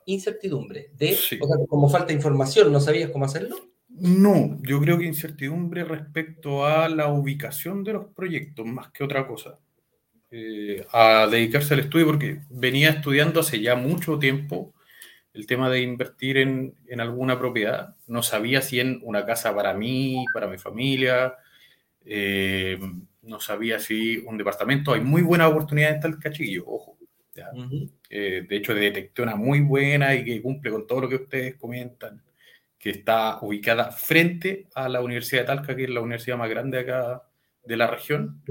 Incertidumbre, 0.05 0.91
de, 0.93 1.13
o 1.13 1.47
sea, 1.47 1.57
como 1.67 1.89
falta 1.89 2.07
de 2.07 2.13
información, 2.13 2.71
¿no 2.71 2.79
sabías 2.79 3.09
cómo 3.09 3.25
hacerlo? 3.25 3.55
No, 3.89 4.59
yo 4.61 4.79
creo 4.81 4.97
que 4.97 5.05
incertidumbre 5.05 5.83
respecto 5.83 6.65
a 6.65 6.89
la 6.89 7.07
ubicación 7.07 7.83
de 7.83 7.93
los 7.93 8.07
proyectos, 8.13 8.65
más 8.65 8.91
que 8.91 9.03
otra 9.03 9.27
cosa. 9.27 9.59
Eh, 10.31 10.85
a 10.91 11.27
dedicarse 11.27 11.73
al 11.73 11.79
estudio, 11.79 12.07
porque 12.07 12.41
venía 12.49 12.89
estudiando 12.89 13.39
hace 13.39 13.61
ya 13.61 13.75
mucho 13.75 14.19
tiempo 14.19 14.73
el 15.33 15.47
tema 15.47 15.69
de 15.69 15.81
invertir 15.81 16.37
en, 16.37 16.75
en, 16.87 16.99
alguna 16.99 17.39
propiedad. 17.39 17.95
No 18.07 18.21
sabía 18.21 18.61
si 18.61 18.79
en 18.79 18.99
una 19.03 19.25
casa 19.25 19.55
para 19.55 19.73
mí, 19.73 20.25
para 20.33 20.47
mi 20.47 20.57
familia, 20.57 21.35
eh, 22.05 22.79
no 23.21 23.39
sabía 23.39 23.79
si 23.79 24.17
un 24.19 24.37
departamento. 24.37 24.93
Hay 24.93 25.01
muy 25.01 25.21
buena 25.21 25.47
oportunidad 25.47 25.91
en 25.91 25.99
Eh, 28.09 28.45
de 28.47 28.55
hecho, 28.55 28.73
detecté 28.73 29.21
una 29.21 29.35
muy 29.35 29.61
buena 29.61 30.15
y 30.15 30.23
que 30.23 30.41
cumple 30.41 30.71
con 30.71 30.87
todo 30.87 31.01
lo 31.01 31.09
que 31.09 31.15
ustedes 31.15 31.55
comentan, 31.55 32.21
que 32.77 32.91
está 32.91 33.39
ubicada 33.41 33.91
frente 33.91 34.67
a 34.73 34.87
la 34.87 35.01
Universidad 35.01 35.41
de 35.41 35.47
Talca, 35.47 35.75
que 35.75 35.83
es 35.83 35.89
la 35.89 36.01
universidad 36.01 36.37
más 36.37 36.49
grande 36.49 36.79
acá 36.79 37.23
de 37.63 37.77
la 37.77 37.87
región. 37.87 38.41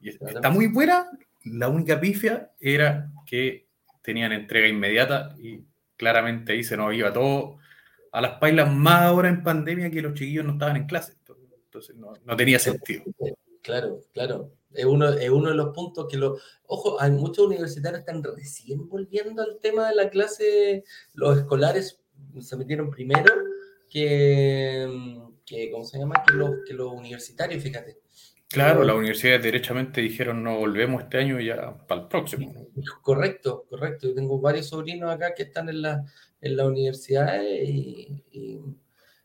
Y 0.00 0.10
está 0.10 0.50
muy 0.50 0.66
buena. 0.66 1.10
La 1.44 1.68
única 1.68 2.00
pifia 2.00 2.50
era 2.60 3.10
que 3.24 3.66
tenían 4.02 4.32
entrega 4.32 4.68
inmediata 4.68 5.34
y 5.38 5.64
claramente 5.96 6.52
ahí 6.52 6.62
se 6.62 6.76
nos 6.76 6.94
iba 6.94 7.12
todo 7.12 7.58
a 8.12 8.20
las 8.20 8.38
pailas 8.38 8.72
más 8.72 9.02
ahora 9.02 9.28
en 9.28 9.42
pandemia 9.42 9.90
que 9.90 10.02
los 10.02 10.14
chiquillos 10.14 10.44
no 10.44 10.52
estaban 10.52 10.76
en 10.76 10.86
clase. 10.86 11.14
Entonces 11.64 11.96
no, 11.96 12.14
no 12.24 12.36
tenía 12.36 12.58
sentido. 12.58 13.04
Claro, 13.62 14.00
claro. 14.14 14.55
Es 14.76 14.84
uno, 14.84 15.08
es 15.08 15.30
uno 15.30 15.50
de 15.50 15.56
los 15.56 15.74
puntos 15.74 16.06
que 16.08 16.16
lo... 16.16 16.36
Ojo, 16.66 17.00
hay 17.00 17.10
muchos 17.10 17.46
universitarios 17.46 18.02
que 18.02 18.10
están 18.10 18.22
recién 18.22 18.88
volviendo 18.88 19.42
al 19.42 19.58
tema 19.60 19.88
de 19.88 19.94
la 19.94 20.10
clase, 20.10 20.84
los 21.14 21.38
escolares 21.38 22.00
se 22.40 22.56
metieron 22.56 22.90
primero 22.90 23.32
que, 23.88 24.88
que 25.44 25.70
¿cómo 25.70 25.84
se 25.84 25.98
llama? 25.98 26.22
Que 26.26 26.34
los, 26.34 26.50
que 26.66 26.74
los 26.74 26.92
universitarios, 26.92 27.62
fíjate. 27.62 27.98
Claro, 28.48 28.84
las 28.84 28.96
universidades 28.96 29.42
derechamente 29.42 30.00
dijeron 30.00 30.42
no 30.42 30.58
volvemos 30.58 31.02
este 31.02 31.18
año 31.18 31.40
ya 31.40 31.76
para 31.86 32.02
el 32.02 32.08
próximo. 32.08 32.52
Correcto, 33.02 33.66
correcto. 33.68 34.08
Yo 34.08 34.14
tengo 34.14 34.40
varios 34.40 34.68
sobrinos 34.68 35.10
acá 35.10 35.34
que 35.34 35.44
están 35.44 35.68
en 35.68 35.82
la, 35.82 36.04
en 36.40 36.56
la 36.56 36.66
universidad 36.66 37.42
y, 37.42 38.24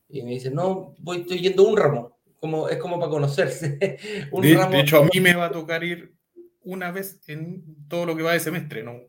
y, 0.09 0.23
me 0.23 0.31
dicen, 0.31 0.55
no, 0.55 0.95
voy, 0.97 1.21
estoy 1.21 1.39
yendo 1.39 1.67
un 1.67 1.77
ramo. 1.77 2.17
Como, 2.41 2.67
es 2.67 2.77
como 2.77 2.99
para 2.99 3.11
conocerse. 3.11 3.77
un 4.31 4.41
de, 4.41 4.55
ramo. 4.55 4.71
de, 4.71 4.79
hecho, 4.81 4.97
a 4.97 5.03
mí 5.05 5.21
me 5.21 5.35
va 5.35 5.45
a 5.45 5.51
tocar 5.51 5.83
ir 5.83 6.15
una 6.63 6.91
vez 6.91 7.21
en 7.27 7.63
todo 7.87 8.05
lo 8.05 8.17
que 8.17 8.23
va 8.23 8.33
de 8.33 8.39
semestre, 8.39 8.83
¿no? 8.83 8.99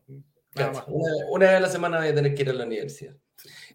Nada 0.55 0.85
Una, 0.87 1.47
vez 1.47 1.55
a 1.55 1.59
la 1.59 1.69
semana 1.69 1.97
voy 1.97 2.09
a 2.09 2.15
tener 2.15 2.35
que 2.35 2.43
ir 2.43 2.49
a 2.51 2.53
la 2.53 2.65
universidad. 2.65 3.17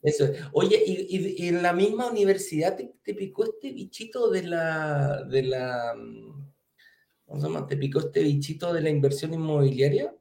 Eso 0.01 0.31
Oye, 0.53 0.81
¿y, 0.87 1.45
y, 1.45 1.49
en 1.49 1.61
la 1.63 1.73
misma 1.73 2.09
universidad 2.09 2.77
te, 2.77 2.93
te, 3.03 3.15
picó 3.15 3.45
este 3.45 3.73
bichito 3.73 4.31
de 4.31 4.45
la, 4.45 5.25
de 5.25 5.43
la, 5.43 5.93
¿cómo 7.27 7.41
se 7.41 7.47
llama? 7.49 7.67
¿Te 7.67 7.77
picó 7.77 7.99
este 7.99 8.23
bichito 8.23 8.73
de 8.73 8.81
la 8.81 8.91
inversión 8.91 9.35
inmobiliaria? 9.35 10.15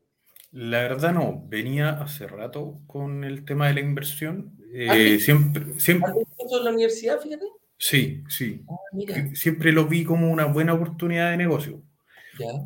La 0.51 0.81
verdad 0.81 1.13
no, 1.13 1.45
venía 1.47 1.91
hace 2.01 2.25
rato 2.27 2.81
con 2.87 3.23
el 3.23 3.45
tema 3.45 3.67
de 3.67 3.75
la 3.75 3.79
inversión. 3.81 4.57
Eh, 4.73 5.19
siempre, 5.19 5.79
siempre... 5.79 6.11
en 6.11 6.63
la 6.63 6.71
universidad, 6.71 7.19
fíjate? 7.19 7.45
Sí, 7.77 8.23
sí. 8.27 8.63
Ah, 8.69 9.29
siempre 9.33 9.71
lo 9.71 9.85
vi 9.87 10.03
como 10.03 10.31
una 10.31 10.45
buena 10.45 10.73
oportunidad 10.73 11.31
de 11.31 11.37
negocio. 11.37 11.83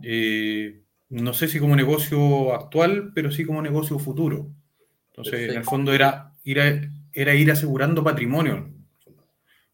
Eh, 0.03 0.81
no 1.09 1.33
sé 1.33 1.47
si 1.47 1.59
como 1.59 1.75
negocio 1.75 2.53
actual, 2.53 3.11
pero 3.13 3.31
sí 3.31 3.45
como 3.45 3.61
negocio 3.61 3.99
futuro. 3.99 4.49
Entonces, 5.09 5.49
en 5.49 5.57
el 5.57 5.63
fondo 5.63 5.93
era 5.93 6.33
ir, 6.43 6.89
era 7.13 7.35
ir 7.35 7.51
asegurando 7.51 8.03
patrimonio. 8.03 8.69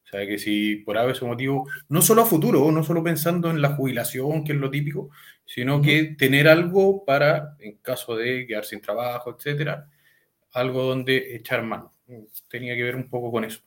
O 0.08 0.10
sea, 0.10 0.26
que 0.26 0.40
si 0.40 0.78
por 0.78 0.98
ese 0.98 1.26
motivo, 1.26 1.68
no 1.90 2.02
solo 2.02 2.22
a 2.22 2.26
futuro, 2.26 2.72
no 2.72 2.82
solo 2.82 3.04
pensando 3.04 3.52
en 3.52 3.62
la 3.62 3.76
jubilación, 3.76 4.46
que 4.46 4.54
es 4.54 4.58
lo 4.58 4.72
típico, 4.72 5.10
sino 5.46 5.82
que 5.82 6.16
tener 6.18 6.48
algo 6.48 7.04
para, 7.04 7.58
en 7.60 7.78
caso 7.78 8.16
de 8.16 8.48
quedar 8.48 8.64
sin 8.64 8.82
trabajo, 8.82 9.36
etcétera, 9.36 9.90
algo 10.54 10.84
donde 10.84 11.36
echar 11.36 11.62
mano. 11.64 11.94
Tenía 12.50 12.76
que 12.76 12.84
ver 12.84 12.96
un 12.96 13.10
poco 13.10 13.32
con 13.32 13.44
eso. 13.44 13.60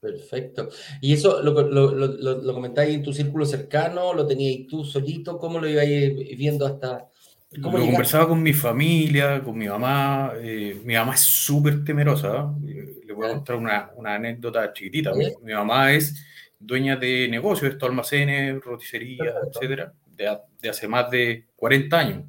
Perfecto. 0.00 0.68
¿Y 1.00 1.14
eso 1.14 1.42
lo, 1.42 1.52
lo, 1.62 1.92
lo, 1.92 2.42
lo 2.42 2.54
comentáis 2.54 2.94
en 2.94 3.02
tu 3.02 3.12
círculo 3.12 3.44
cercano? 3.44 4.12
¿Lo 4.12 4.26
tenías 4.26 4.68
tú 4.68 4.84
solito? 4.84 5.38
¿Cómo 5.38 5.58
lo 5.58 5.68
ibais 5.68 6.14
viendo 6.36 6.66
hasta, 6.66 7.08
lo 7.52 7.70
conversaba 7.70 8.28
con 8.28 8.42
mi 8.42 8.52
familia, 8.52 9.42
con 9.42 9.56
mi 9.56 9.68
mamá. 9.68 10.32
Eh, 10.36 10.80
mi 10.84 10.94
mamá 10.94 11.14
es 11.14 11.20
súper 11.20 11.84
temerosa. 11.84 12.52
Eh, 12.66 13.00
le 13.06 13.12
voy 13.12 13.26
a 13.26 13.30
contar 13.30 13.56
una, 13.56 13.90
una 13.96 14.14
anécdota 14.14 14.72
chiquitita. 14.72 15.12
Mi, 15.14 15.52
mamá 15.52 15.92
es 15.92 16.24
dueña 16.58 16.96
de 16.96 17.28
negocios, 17.28 17.72
estos 17.72 17.88
almacenes, 17.88 18.60
roticería, 18.62 19.34
etcétera, 19.46 19.92
de, 20.06 20.38
de, 20.60 20.68
hace 20.68 20.88
más 20.88 21.10
de 21.10 21.46
40 21.56 21.98
años. 21.98 22.24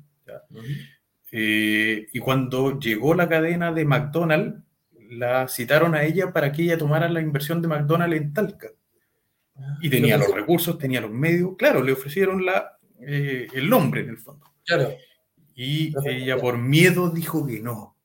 Eh, 1.32 2.08
y 2.14 2.20
cuando 2.20 2.80
llegó 2.80 3.14
la 3.14 3.28
cadena 3.28 3.72
de 3.72 3.86
McDonald's, 3.86 4.64
la 5.10 5.48
citaron 5.48 5.96
a 5.96 6.04
ella 6.04 6.32
para 6.32 6.52
que 6.52 6.64
ella 6.64 6.78
tomara 6.78 7.10
la 7.10 7.22
inversión 7.22 7.62
de 7.62 7.68
McDonald's 7.68 8.18
en 8.18 8.34
Talca. 8.34 8.70
Ah, 9.56 9.78
y 9.82 9.90
tenía 9.90 10.18
los 10.18 10.34
recursos, 10.34 10.78
tenía 10.78 11.02
los 11.02 11.12
medios. 11.12 11.56
Claro, 11.58 11.82
le 11.82 11.92
ofrecieron 11.92 12.46
la, 12.46 12.78
el 13.00 13.70
nombre 13.70 14.02
en 14.02 14.10
el 14.10 14.18
fondo. 14.18 14.46
Claro. 14.66 14.92
Y 15.56 15.94
ella 16.08 16.38
por 16.38 16.58
miedo 16.58 17.10
dijo 17.10 17.46
que 17.46 17.60
no. 17.60 17.96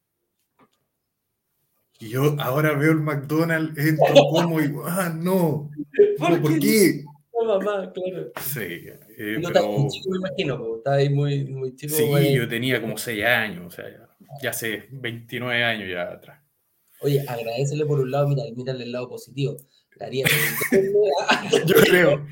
Y 1.99 2.09
yo 2.09 2.35
ahora 2.40 2.75
veo 2.75 2.92
el 2.92 3.00
McDonald's, 3.00 3.78
entro 3.78 4.06
como 4.30 4.61
y, 4.61 4.73
ah, 4.87 5.12
no. 5.14 5.71
¿Por, 6.18 6.59
qué? 6.59 7.04
No, 7.32 7.44
mamá, 7.44 7.92
claro. 7.92 8.32
Sí. 8.40 8.88
Eh, 9.18 9.38
no 9.40 9.50
pero... 9.52 9.68
muy 9.68 9.88
chico, 9.88 10.11
me 10.11 10.16
imagino, 10.16 10.76
está 10.78 10.94
ahí 10.94 11.11
muy, 11.11 11.44
muy 11.44 11.76
chico. 11.76 11.94
Sí, 11.94 12.35
yo 12.35 12.49
tenía 12.49 12.80
como 12.80 12.97
6 12.97 13.25
años, 13.25 13.66
o 13.66 13.71
sea, 13.71 13.88
ya, 13.88 14.09
ya 14.42 14.50
hace 14.50 14.88
29 14.90 15.62
años 15.62 15.88
ya 15.88 16.11
atrás. 16.11 16.42
Oye, 17.02 17.25
agradecele 17.28 17.85
por 17.87 18.00
un 18.00 18.11
lado, 18.11 18.28
mira, 18.28 18.44
mírale 18.54 18.85
el 18.85 18.92
lado 18.92 19.09
positivo. 19.09 19.56
Daría 19.97 20.25
yo 21.66 21.75
creo. 21.76 22.26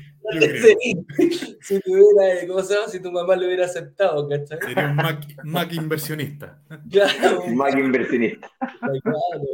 si, 1.61 1.79
tuviera, 1.79 2.47
¿cómo 2.47 2.61
se 2.63 2.73
llama? 2.73 2.87
Si 2.87 2.99
tu 3.01 3.11
mamá 3.11 3.35
lo 3.35 3.45
hubiera 3.45 3.65
aceptado, 3.65 4.27
¿cachai? 4.27 4.59
Sería 4.61 4.89
un 4.89 5.51
Mac, 5.51 5.73
inversionista. 5.73 6.61
Claro. 6.89 7.47
Mac 7.47 7.77
inversionista. 7.77 8.51
Claro. 8.59 9.47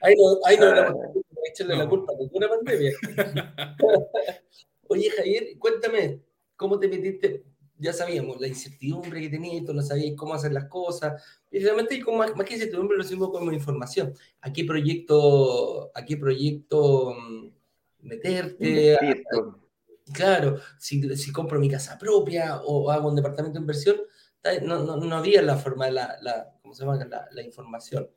Ahí 0.00 0.14
no, 0.16 0.38
ahí 0.46 0.56
no 0.58 1.12
a 1.44 1.48
echarle 1.48 1.76
la 1.76 1.88
culpa 1.88 2.12
a 2.12 2.16
ninguna 2.16 2.48
pandemia. 2.48 2.92
Oye, 4.88 5.10
Javier, 5.10 5.58
cuéntame, 5.58 6.20
¿cómo 6.56 6.78
te 6.78 6.88
metiste? 6.88 7.44
Ya 7.82 7.92
sabíamos 7.92 8.40
la 8.40 8.46
incertidumbre 8.46 9.20
que 9.20 9.28
tenías, 9.28 9.64
tú 9.64 9.74
no 9.74 9.82
sabías 9.82 10.14
cómo 10.16 10.34
hacer 10.34 10.52
las 10.52 10.66
cosas. 10.66 11.22
Y 11.50 11.58
realmente, 11.58 12.00
como 12.00 12.18
más, 12.18 12.34
más 12.36 12.46
que 12.46 12.54
incertidumbre, 12.54 12.96
lo 12.96 13.04
hicimos 13.04 13.30
como 13.30 13.52
información. 13.52 14.14
¿A 14.40 14.52
qué 14.52 14.64
proyecto, 14.64 15.90
a 15.94 16.04
qué 16.04 16.16
proyecto 16.16 17.14
mm, 17.14 17.48
meterte? 18.06 18.96
claro, 20.12 20.58
si, 20.78 21.16
si 21.16 21.32
compro 21.32 21.58
mi 21.58 21.68
casa 21.68 21.98
propia 21.98 22.60
o 22.62 22.90
hago 22.90 23.08
un 23.08 23.16
departamento 23.16 23.58
de 23.58 23.62
inversión, 23.62 23.96
no, 24.62 24.84
no, 24.84 24.96
no 24.96 25.16
había 25.16 25.42
la 25.42 25.56
forma 25.56 25.86
de 25.86 25.92
la, 25.92 26.16
la 26.22 26.52
¿cómo 26.72 26.74
se 26.74 26.84
llama? 26.84 27.04
La, 27.04 27.28
la, 27.32 27.42
información. 27.42 28.08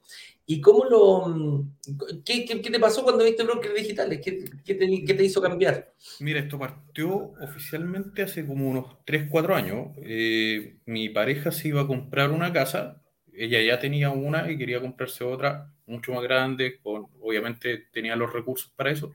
¿Y 0.45 0.62
cómo 0.62 0.85
lo, 0.85 1.27
mm, 1.27 1.75
qué, 2.24 2.45
qué, 2.45 2.62
qué, 2.62 2.71
te 2.71 2.79
pasó 2.79 3.03
cuando 3.03 3.25
viste 3.25 3.43
brokers 3.43 3.75
digitales? 3.75 4.21
¿Qué, 4.24 4.45
qué, 4.63 4.75
te, 4.75 5.05
¿Qué, 5.05 5.13
te, 5.13 5.24
hizo 5.24 5.41
cambiar? 5.41 5.93
Mira, 6.19 6.39
esto 6.39 6.57
partió 6.57 7.33
oficialmente 7.41 8.21
hace 8.21 8.45
como 8.45 8.69
unos 8.69 9.03
3, 9.05 9.27
4 9.29 9.55
años. 9.55 9.88
Eh, 10.03 10.77
mi 10.85 11.09
pareja 11.09 11.51
se 11.51 11.69
iba 11.69 11.81
a 11.81 11.88
comprar 11.88 12.31
una 12.31 12.53
casa, 12.53 13.01
ella 13.33 13.62
ya 13.62 13.79
tenía 13.79 14.09
una 14.12 14.50
y 14.50 14.57
quería 14.57 14.79
comprarse 14.79 15.24
otra 15.24 15.71
mucho 15.88 16.13
más 16.13 16.24
grande, 16.24 16.79
con, 16.81 17.07
obviamente 17.21 17.88
tenía 17.91 18.15
los 18.15 18.31
recursos 18.31 18.71
para 18.75 18.91
eso. 18.91 19.12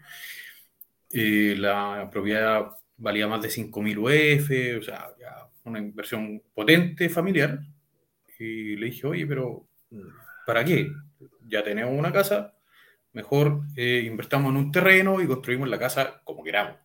Eh, 1.13 1.55
la 1.57 2.09
propiedad 2.13 2.71
valía 2.97 3.27
más 3.27 3.43
de 3.43 3.49
5.000 3.49 3.99
UF, 3.99 4.79
o 4.79 4.83
sea, 4.83 5.09
ya 5.19 5.49
una 5.65 5.79
inversión 5.79 6.43
potente 6.55 7.09
familiar. 7.09 7.61
Y 8.41 8.77
le 8.77 8.87
dije, 8.87 9.07
oye, 9.07 9.27
pero 9.27 9.69
¿para 10.47 10.65
qué? 10.65 10.89
Ya 11.47 11.63
tenemos 11.63 11.97
una 11.97 12.11
casa, 12.11 12.55
mejor 13.13 13.61
eh, 13.77 14.03
invertamos 14.07 14.51
en 14.51 14.57
un 14.57 14.73
terreno 14.73 15.21
y 15.21 15.27
construimos 15.27 15.69
la 15.69 15.79
casa 15.79 16.23
como 16.25 16.43
queramos. 16.43 16.77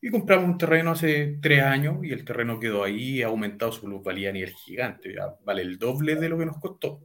Y 0.00 0.10
compramos 0.10 0.48
un 0.48 0.58
terreno 0.58 0.92
hace 0.92 1.38
tres 1.40 1.62
años 1.62 2.04
y 2.04 2.12
el 2.12 2.24
terreno 2.24 2.58
quedó 2.58 2.84
ahí, 2.84 3.22
ha 3.22 3.28
aumentado 3.28 3.72
su 3.72 3.82
plusvalía 3.82 4.30
a 4.30 4.32
nivel 4.32 4.50
gigante, 4.50 5.14
ya 5.14 5.34
vale 5.44 5.62
el 5.62 5.78
doble 5.78 6.16
de 6.16 6.28
lo 6.28 6.38
que 6.38 6.46
nos 6.46 6.58
costó. 6.58 7.00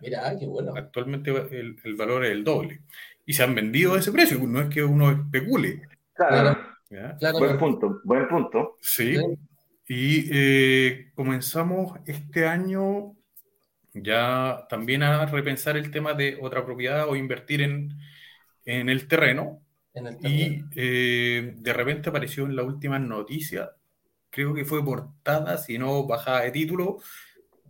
Mira, 0.00 0.34
qué 0.38 0.46
bueno. 0.46 0.72
Actualmente 0.74 1.30
el, 1.30 1.76
el 1.82 1.94
valor 1.96 2.24
es 2.24 2.32
el 2.32 2.44
doble. 2.44 2.82
Y 3.24 3.32
se 3.32 3.42
han 3.42 3.54
vendido 3.54 3.94
a 3.94 3.98
ese 3.98 4.12
precio, 4.12 4.38
no 4.46 4.60
es 4.60 4.68
que 4.68 4.82
uno 4.82 5.10
especule. 5.10 5.82
Claro. 6.14 6.58
claro. 7.18 7.38
Buen 7.38 7.58
punto, 7.58 8.00
buen 8.04 8.28
punto. 8.28 8.76
Sí. 8.80 9.16
Y 9.88 10.28
eh, 10.32 11.12
comenzamos 11.14 11.98
este 12.06 12.46
año 12.46 13.14
ya 13.94 14.66
también 14.68 15.02
a 15.02 15.26
repensar 15.26 15.76
el 15.76 15.90
tema 15.90 16.14
de 16.14 16.38
otra 16.40 16.64
propiedad 16.64 17.08
o 17.08 17.16
invertir 17.16 17.62
en, 17.62 17.96
en 18.64 18.88
el 18.88 19.08
terreno. 19.08 19.62
Y 20.22 20.62
eh, 20.74 21.54
de 21.56 21.72
repente 21.72 22.10
apareció 22.10 22.44
en 22.44 22.54
la 22.54 22.62
última 22.62 22.98
noticia, 22.98 23.70
creo 24.28 24.52
que 24.52 24.66
fue 24.66 24.84
portada, 24.84 25.56
si 25.56 25.78
no 25.78 26.06
bajada 26.06 26.42
de 26.42 26.50
título, 26.50 26.98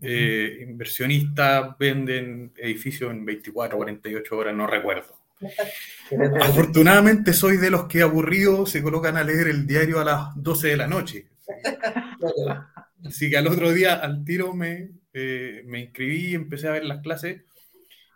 eh, 0.00 0.58
inversionistas 0.68 1.78
venden 1.78 2.52
edificios 2.56 3.12
en 3.12 3.24
24 3.24 3.76
o 3.76 3.78
48 3.78 4.36
horas, 4.36 4.54
no 4.54 4.66
recuerdo. 4.66 5.14
Afortunadamente 6.40 7.32
soy 7.32 7.58
de 7.58 7.70
los 7.70 7.86
que 7.86 8.02
aburridos 8.02 8.70
se 8.70 8.82
colocan 8.82 9.16
a 9.16 9.22
leer 9.22 9.46
el 9.46 9.66
diario 9.66 10.00
a 10.00 10.04
las 10.04 10.28
12 10.34 10.68
de 10.68 10.76
la 10.76 10.88
noche. 10.88 11.26
Así 13.04 13.30
que 13.30 13.36
al 13.36 13.46
otro 13.46 13.72
día, 13.72 13.94
al 13.94 14.24
tiro, 14.24 14.54
me, 14.54 14.90
eh, 15.12 15.62
me 15.66 15.80
inscribí, 15.80 16.34
empecé 16.34 16.68
a 16.68 16.72
ver 16.72 16.84
las 16.84 17.00
clases. 17.02 17.42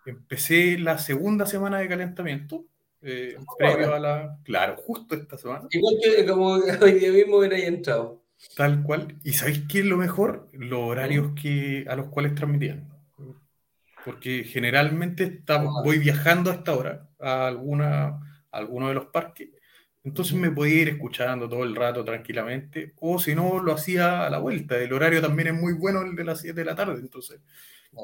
Empecé 0.06 0.78
la 0.78 0.98
segunda 0.98 1.46
semana 1.46 1.78
de 1.78 1.88
calentamiento. 1.88 2.66
Eh, 3.02 3.36
previo 3.58 3.94
a 3.94 3.98
la. 3.98 4.38
Claro, 4.44 4.76
justo 4.76 5.14
esta 5.14 5.38
semana. 5.38 5.66
Igual 5.70 5.94
que 6.02 6.26
como 6.26 6.46
hoy 6.82 6.92
día 6.92 7.12
mismo 7.12 7.38
hubiera 7.38 7.58
entrado. 7.58 8.22
Tal 8.56 8.82
cual. 8.82 9.18
¿Y 9.22 9.34
sabéis 9.34 9.64
qué 9.68 9.80
es 9.80 9.84
lo 9.84 9.96
mejor? 9.96 10.48
Los 10.52 10.80
horarios 10.80 11.32
que, 11.40 11.84
a 11.88 11.96
los 11.96 12.06
cuales 12.08 12.34
transmitían. 12.34 12.88
Porque 14.04 14.44
generalmente 14.44 15.42
ah. 15.48 15.82
voy 15.84 15.98
viajando 15.98 16.50
a 16.50 16.54
esta 16.54 16.74
hora 16.74 17.10
a, 17.20 17.46
alguna, 17.46 18.06
a 18.06 18.20
alguno 18.50 18.88
de 18.88 18.94
los 18.94 19.06
parques 19.06 19.50
entonces 20.04 20.34
me 20.34 20.50
podía 20.50 20.82
ir 20.82 20.88
escuchando 20.88 21.48
todo 21.48 21.64
el 21.64 21.76
rato 21.76 22.04
tranquilamente, 22.04 22.94
o 23.00 23.18
si 23.18 23.34
no, 23.34 23.62
lo 23.62 23.72
hacía 23.72 24.26
a 24.26 24.30
la 24.30 24.38
vuelta. 24.38 24.78
El 24.78 24.92
horario 24.92 25.20
también 25.20 25.48
es 25.48 25.54
muy 25.54 25.74
bueno, 25.74 26.02
el 26.02 26.16
de 26.16 26.24
las 26.24 26.40
7 26.40 26.60
de 26.60 26.64
la 26.64 26.74
tarde, 26.74 27.00
entonces 27.00 27.40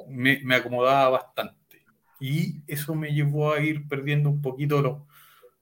me, 0.09 0.41
me 0.45 0.57
acomodaba 0.57 1.11
bastante. 1.11 1.85
Y 2.21 2.63
eso 2.67 2.95
me 2.95 3.13
llevó 3.13 3.53
a 3.53 3.61
ir 3.61 3.89
perdiendo 3.89 4.31
un 4.31 4.43
poquito 4.43 4.83
los, 4.83 5.03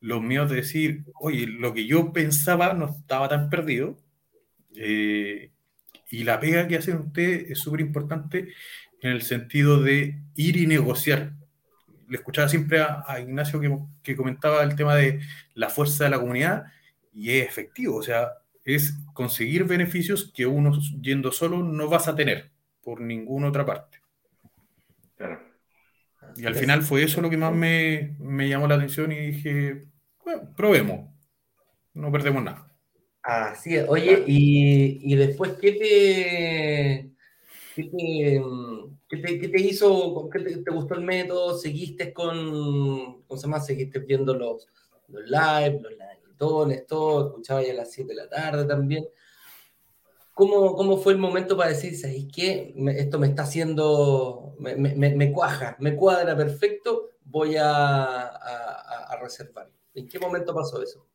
los 0.00 0.22
míos 0.22 0.50
de 0.50 0.56
decir, 0.56 1.04
oye, 1.14 1.46
lo 1.46 1.72
que 1.72 1.86
yo 1.86 2.12
pensaba 2.12 2.74
no 2.74 2.86
estaba 2.86 3.28
tan 3.28 3.48
perdido. 3.50 3.96
Eh, 4.76 5.50
y 6.10 6.24
la 6.24 6.40
pega 6.40 6.68
que 6.68 6.76
hacen 6.76 6.98
ustedes 6.98 7.50
es 7.50 7.58
súper 7.58 7.80
importante 7.80 8.52
en 9.00 9.10
el 9.12 9.22
sentido 9.22 9.82
de 9.82 10.20
ir 10.34 10.56
y 10.56 10.66
negociar 10.66 11.34
le 12.08 12.16
escuchaba 12.16 12.48
siempre 12.48 12.80
a, 12.80 13.20
Ignacio 13.20 13.60
que, 13.60 13.76
que, 14.02 14.16
comentaba 14.16 14.62
el 14.62 14.76
tema 14.76 14.94
de 14.94 15.20
la 15.54 15.68
fuerza 15.68 16.04
de 16.04 16.10
la 16.10 16.20
comunidad 16.20 16.64
y 17.12 17.30
es 17.30 17.46
efectivo, 17.46 17.96
o 17.96 18.02
sea, 18.02 18.32
es 18.64 18.98
conseguir 19.12 19.64
beneficios 19.64 20.32
que 20.34 20.46
uno 20.46 20.72
yendo 21.00 21.32
solo 21.32 21.62
no 21.62 21.88
vas 21.88 22.08
a 22.08 22.16
tener 22.16 22.50
por 22.82 23.00
ninguna 23.00 23.48
otra 23.48 23.64
parte. 23.64 23.98
Y 26.36 26.46
al 26.46 26.54
final 26.54 26.82
fue 26.82 27.04
eso 27.04 27.20
lo 27.20 27.30
que 27.30 27.36
más 27.36 27.54
me, 27.54 28.16
me 28.18 28.48
llamó 28.48 28.66
la 28.66 28.74
atención 28.74 29.12
y 29.12 29.18
dije, 29.26 29.84
bueno, 30.24 30.52
probemos, 30.56 31.10
no 31.92 32.10
perdemos 32.10 32.42
nada. 32.42 32.68
Así 33.22 33.76
es. 33.76 33.86
Oye, 33.88 34.24
y, 34.26 35.12
y 35.12 35.16
después, 35.16 35.52
¿qué 35.60 35.72
te, 35.72 37.10
qué 37.74 37.90
te, 37.90 38.42
¿Qué 39.22 39.48
te, 39.48 39.60
hizo, 39.60 40.28
qué 40.30 40.40
te, 40.40 40.70
gustó 40.70 40.94
el 40.94 41.02
método? 41.02 41.56
¿Seguiste 41.56 42.12
con, 42.12 43.22
¿cómo 43.22 43.36
se 43.36 43.46
llama? 43.46 43.60
¿Seguiste 43.60 43.98
viendo 44.00 44.34
los, 44.34 44.66
los 45.08 45.24
live, 45.24 45.80
los 45.80 45.92
live 45.92 46.14
todo? 46.36 46.70
¿Escuchaba 46.70 47.62
ya 47.62 47.72
a 47.72 47.76
las 47.76 47.92
7 47.92 48.08
de 48.08 48.16
la 48.16 48.28
tarde 48.28 48.64
también? 48.64 49.06
¿Cómo, 50.32 50.74
¿Cómo, 50.74 50.96
fue 50.98 51.12
el 51.12 51.18
momento 51.18 51.56
para 51.56 51.70
decir, 51.70 51.96
¿sabes 51.96 52.26
qué? 52.34 52.74
esto 52.96 53.18
me 53.20 53.28
está 53.28 53.44
haciendo, 53.44 54.56
me, 54.58 54.74
me, 54.74 55.14
me, 55.14 55.32
cuaja, 55.32 55.76
me 55.78 55.94
cuadra 55.94 56.36
perfecto, 56.36 57.10
voy 57.24 57.56
a, 57.56 58.04
a, 58.04 59.04
a 59.10 59.20
reservar. 59.20 59.70
¿En 59.94 60.08
qué 60.08 60.18
momento 60.18 60.52
pasó 60.52 60.82
eso? 60.82 61.06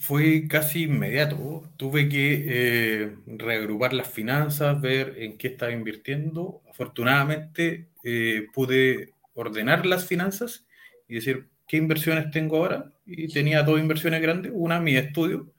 Fue 0.00 0.48
casi 0.48 0.84
inmediato. 0.84 1.70
Tuve 1.76 2.08
que 2.08 2.44
eh, 2.46 3.16
reagrupar 3.26 3.92
las 3.92 4.08
finanzas, 4.08 4.80
ver 4.80 5.14
en 5.18 5.38
qué 5.38 5.48
estaba 5.48 5.72
invirtiendo. 5.72 6.62
Afortunadamente 6.70 7.88
eh, 8.04 8.46
pude 8.52 9.14
ordenar 9.34 9.86
las 9.86 10.06
finanzas 10.06 10.66
y 11.06 11.16
decir 11.16 11.48
qué 11.66 11.76
inversiones 11.76 12.30
tengo 12.30 12.56
ahora. 12.56 12.92
Y 13.06 13.28
tenía 13.28 13.62
dos 13.62 13.78
inversiones 13.78 14.20
grandes, 14.22 14.52
una 14.54 14.80
mi 14.80 14.96
estudio 14.96 15.52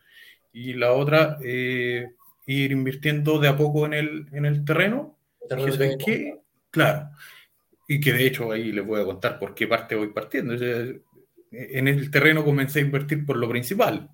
y 0.52 0.74
la 0.74 0.94
otra 0.94 1.38
eh, 1.44 2.12
ir 2.46 2.72
invirtiendo 2.72 3.40
de 3.40 3.48
a 3.48 3.56
poco 3.58 3.86
en 3.86 3.94
el, 3.94 4.28
en 4.32 4.46
el 4.46 4.66
terreno. 4.66 5.18
qué? 6.04 6.36
Claro. 6.72 7.10
Y 7.88 8.00
que 8.00 8.14
de 8.14 8.26
hecho 8.28 8.52
ahí 8.52 8.72
les 8.72 8.86
voy 8.86 9.02
a 9.02 9.06
contar 9.06 9.40
por 9.40 9.56
qué 9.56 9.68
parte 9.68 9.96
voy 9.96 10.14
partiendo 10.14 10.54
en 11.52 11.88
el 11.88 12.12
terreno 12.12 12.44
comencé 12.44 12.80
a 12.80 12.84
invertir 12.84 13.26
por 13.26 13.38
lo 13.38 13.50
principal, 13.50 14.10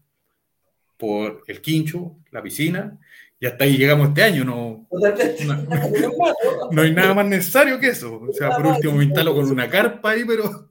por 0.98 1.44
el 1.48 1.62
quincho, 1.62 2.18
la 2.32 2.42
piscina, 2.42 3.00
y 3.40 3.46
hasta 3.46 3.66
ahí 3.66 3.78
llegamos 3.78 4.10
este 4.10 4.24
año. 4.24 4.46
No, 4.46 4.88
no, 6.72 6.82
hay 6.82 6.92
nada 6.92 7.14
más 7.14 7.26
necesario 7.26 7.80
que 7.80 7.88
eso. 7.88 8.22
O 8.22 8.34
sea, 8.34 8.52
por 8.52 8.66
último 8.68 8.96
me 8.96 9.04
instalo 9.04 9.36
con 9.36 9.50
una 9.52 9.70
carpa 9.70 10.12
ahí, 10.12 10.24
pero, 10.26 10.70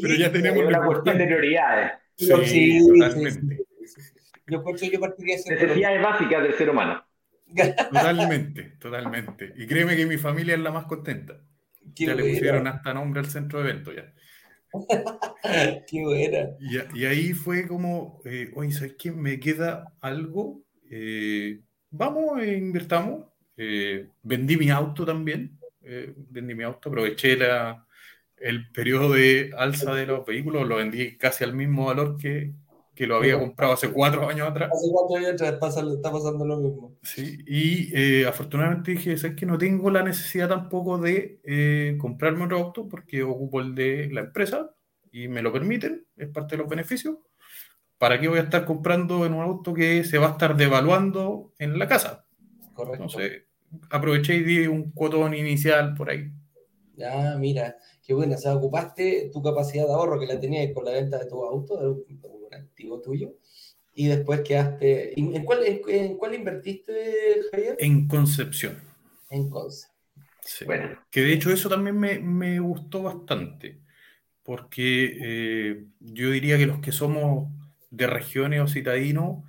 pero 0.00 0.14
ya 0.14 0.30
tenemos 0.30 0.64
una 0.64 0.84
cuestión 0.84 1.18
de 1.18 1.26
prioridades. 1.26 1.92
Sí, 2.16 2.80
totalmente. 2.86 3.66
Yo 4.48 4.62
creo 4.62 4.76
que 4.76 4.90
yo 4.90 5.00
partiría 5.00 5.36
Necesidades 5.36 6.02
básicas 6.02 6.42
del 6.42 6.54
ser 6.54 6.70
humano. 6.70 7.04
Totalmente, 7.92 8.62
totalmente. 8.78 9.52
Y 9.56 9.66
créeme 9.66 9.96
que 9.96 10.06
mi 10.06 10.16
familia 10.16 10.54
es 10.54 10.60
la 10.60 10.70
más 10.70 10.86
contenta. 10.86 11.40
ya 11.94 12.14
le 12.14 12.22
pusieron 12.22 12.66
hasta 12.66 12.94
nombre 12.94 13.20
al 13.20 13.26
centro 13.26 13.62
de 13.62 13.70
eventos 13.70 13.94
ya. 13.94 14.12
Qué 15.86 16.02
buena. 16.02 16.50
Y, 16.94 17.04
ahí 17.04 17.32
fue 17.32 17.66
como, 17.66 18.20
eh, 18.24 18.50
oye, 18.54 18.72
¿sabes 18.72 18.96
qué? 18.98 19.12
Me 19.12 19.38
queda 19.38 19.92
algo. 20.00 20.62
Eh, 20.90 21.60
vamos, 21.90 22.40
e 22.40 22.56
invertamos. 22.56 23.26
Eh, 23.56 24.08
vendí 24.22 24.56
mi 24.56 24.70
auto 24.70 25.04
también. 25.04 25.58
vendí 26.30 26.54
mi 26.54 26.64
auto, 26.64 26.88
aproveché 26.88 27.36
la, 27.36 27.86
el 28.36 28.70
periodo 28.70 29.12
de 29.12 29.52
alza 29.56 29.94
de 29.94 30.06
los 30.06 30.26
vehículos, 30.26 30.66
lo 30.66 30.76
vendí 30.76 31.16
casi 31.16 31.44
al 31.44 31.54
mismo 31.54 31.86
valor 31.86 32.16
que, 32.16 32.52
que 32.96 33.06
lo 33.06 33.16
había 33.16 33.38
comprado 33.38 33.74
hace 33.74 33.90
cuatro 33.90 34.28
años 34.28 34.48
atrás. 34.48 34.70
Hace 34.72 34.90
cuatro 34.90 35.16
años 35.18 35.32
atrás 35.32 35.76
está 35.76 36.10
pasando 36.10 36.44
lo 36.44 36.56
mismo. 36.56 36.96
Sí, 37.02 37.38
y 37.46 38.24
afortunadamente 38.24 38.90
dije, 38.90 39.16
¿sabes 39.16 39.36
que 39.36 39.46
no 39.46 39.56
tengo 39.56 39.90
la 39.90 40.02
necesidad 40.02 40.48
tampoco 40.48 40.98
de 40.98 41.96
comprarme 42.00 42.46
otro 42.46 42.58
auto 42.58 42.88
porque 42.88 43.22
ocupo 43.22 43.60
el 43.60 43.74
de 43.74 44.08
la 44.10 44.22
empresa? 44.22 44.72
y 45.16 45.28
me 45.28 45.40
lo 45.40 45.50
permiten, 45.50 46.06
es 46.14 46.28
parte 46.28 46.56
de 46.56 46.62
los 46.62 46.68
beneficios, 46.68 47.16
¿para 47.96 48.20
qué 48.20 48.28
voy 48.28 48.38
a 48.38 48.42
estar 48.42 48.66
comprando 48.66 49.24
en 49.24 49.32
un 49.32 49.42
auto 49.42 49.72
que 49.72 50.04
se 50.04 50.18
va 50.18 50.28
a 50.28 50.30
estar 50.32 50.54
devaluando 50.54 51.54
en 51.58 51.78
la 51.78 51.88
casa? 51.88 52.26
Correcto. 52.74 53.04
Entonces, 53.04 53.44
aproveché 53.90 54.34
y 54.34 54.42
di 54.42 54.66
un 54.66 54.90
cuotón 54.92 55.32
inicial 55.32 55.94
por 55.94 56.10
ahí. 56.10 56.30
Ya, 56.96 57.34
mira, 57.38 57.76
qué 58.06 58.12
buena. 58.12 58.34
O 58.34 58.38
sea, 58.38 58.56
ocupaste 58.56 59.30
tu 59.32 59.42
capacidad 59.42 59.86
de 59.86 59.92
ahorro 59.94 60.20
que 60.20 60.26
la 60.26 60.38
tenías 60.38 60.70
con 60.74 60.84
la 60.84 60.92
venta 60.92 61.18
de 61.18 61.26
tu 61.26 61.42
auto, 61.42 62.04
activo 62.56 63.00
tuyo, 63.00 63.34
y 63.94 64.08
después 64.08 64.40
quedaste. 64.42 65.18
¿En 65.18 65.44
cuál, 65.44 65.60
en, 65.64 66.16
cuál 66.16 66.34
invertiste, 66.34 66.92
Javier? 67.50 67.76
En 67.78 68.06
Concepción. 68.06 68.76
En 69.30 69.48
Concepción. 69.48 69.96
Sí. 70.42 70.64
Bueno. 70.64 70.98
Que 71.10 71.22
de 71.22 71.32
hecho 71.32 71.50
eso 71.50 71.68
también 71.68 71.98
me, 71.98 72.18
me 72.20 72.60
gustó 72.60 73.02
bastante, 73.02 73.80
porque 74.42 75.16
eh, 75.20 75.84
yo 76.00 76.30
diría 76.30 76.58
que 76.58 76.66
los 76.66 76.80
que 76.80 76.92
somos 76.92 77.48
de 77.90 78.06
regiones 78.06 78.60
o 78.60 78.68
citadinos, 78.68 79.44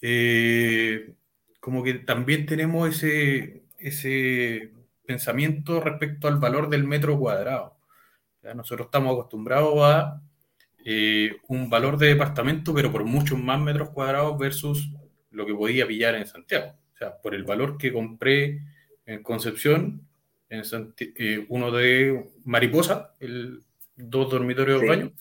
eh, 0.00 1.14
como 1.60 1.84
que 1.84 1.94
también 1.94 2.46
tenemos 2.46 2.88
ese, 2.88 3.62
ese 3.78 4.72
pensamiento 5.06 5.80
respecto 5.80 6.26
al 6.26 6.38
valor 6.38 6.70
del 6.70 6.84
metro 6.84 7.18
cuadrado. 7.18 7.76
Nosotros 8.54 8.86
estamos 8.86 9.12
acostumbrados 9.12 9.74
a 9.82 10.20
eh, 10.84 11.36
un 11.48 11.70
valor 11.70 11.96
de 11.96 12.08
departamento, 12.08 12.74
pero 12.74 12.90
por 12.90 13.04
muchos 13.04 13.38
más 13.38 13.60
metros 13.60 13.90
cuadrados 13.90 14.38
versus 14.38 14.90
lo 15.30 15.46
que 15.46 15.54
podía 15.54 15.86
pillar 15.86 16.14
en 16.14 16.26
Santiago. 16.26 16.74
O 16.94 16.96
sea, 16.96 17.16
por 17.20 17.34
el 17.34 17.44
valor 17.44 17.78
que 17.78 17.92
compré 17.92 18.60
en 19.06 19.22
Concepción, 19.22 20.06
en 20.48 20.62
eh, 20.98 21.46
uno 21.48 21.70
de 21.70 22.30
Mariposa, 22.44 23.14
el 23.20 23.62
dos 23.96 24.30
dormitorios 24.30 24.80
de 24.80 24.88
baño, 24.88 25.12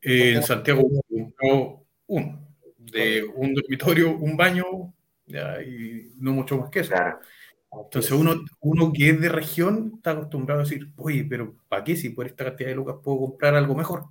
eh, 0.00 0.34
en 0.34 0.42
Santiago 0.42 0.88
compró 1.08 1.84
uno, 2.06 2.56
de 2.78 3.24
un 3.34 3.54
dormitorio, 3.54 4.16
un 4.16 4.36
baño, 4.36 4.94
y 5.26 6.10
no 6.18 6.32
mucho 6.32 6.58
más 6.58 6.70
que 6.70 6.80
eso. 6.80 6.94
Entonces 7.72 8.10
uno, 8.10 8.34
uno 8.60 8.92
que 8.92 9.10
es 9.10 9.20
de 9.20 9.28
región 9.28 9.92
está 9.96 10.12
acostumbrado 10.12 10.62
a 10.62 10.64
decir, 10.64 10.88
oye, 10.96 11.24
pero 11.28 11.54
¿para 11.68 11.84
qué 11.84 11.94
si 11.94 12.10
por 12.10 12.26
esta 12.26 12.44
cantidad 12.46 12.70
de 12.70 12.74
lucas 12.74 12.96
puedo 13.04 13.18
comprar 13.18 13.54
algo 13.54 13.76
mejor? 13.76 14.06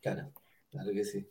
Claro, 0.00 0.32
claro 0.70 0.92
que 0.92 1.04
sí. 1.04 1.26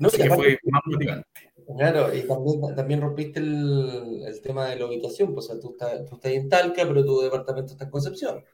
No, 0.00 0.10
que 0.10 0.28
fue 0.30 0.58
más 0.64 0.82
motivante. 0.86 1.28
Claro, 1.76 2.14
y 2.14 2.26
también, 2.26 2.74
también 2.74 3.00
rompiste 3.00 3.40
el, 3.40 4.22
el, 4.26 4.42
tema 4.42 4.68
de 4.68 4.76
la 4.76 4.86
ubicación, 4.86 5.34
pues 5.34 5.46
o 5.46 5.52
sea, 5.52 5.60
tú 5.60 5.72
estás, 5.72 6.06
tú 6.06 6.16
estás 6.16 6.32
en 6.32 6.48
Talca, 6.48 6.86
pero 6.86 7.04
tu 7.04 7.20
departamento 7.20 7.72
está 7.72 7.84
en 7.84 7.90
Concepción. 7.90 8.44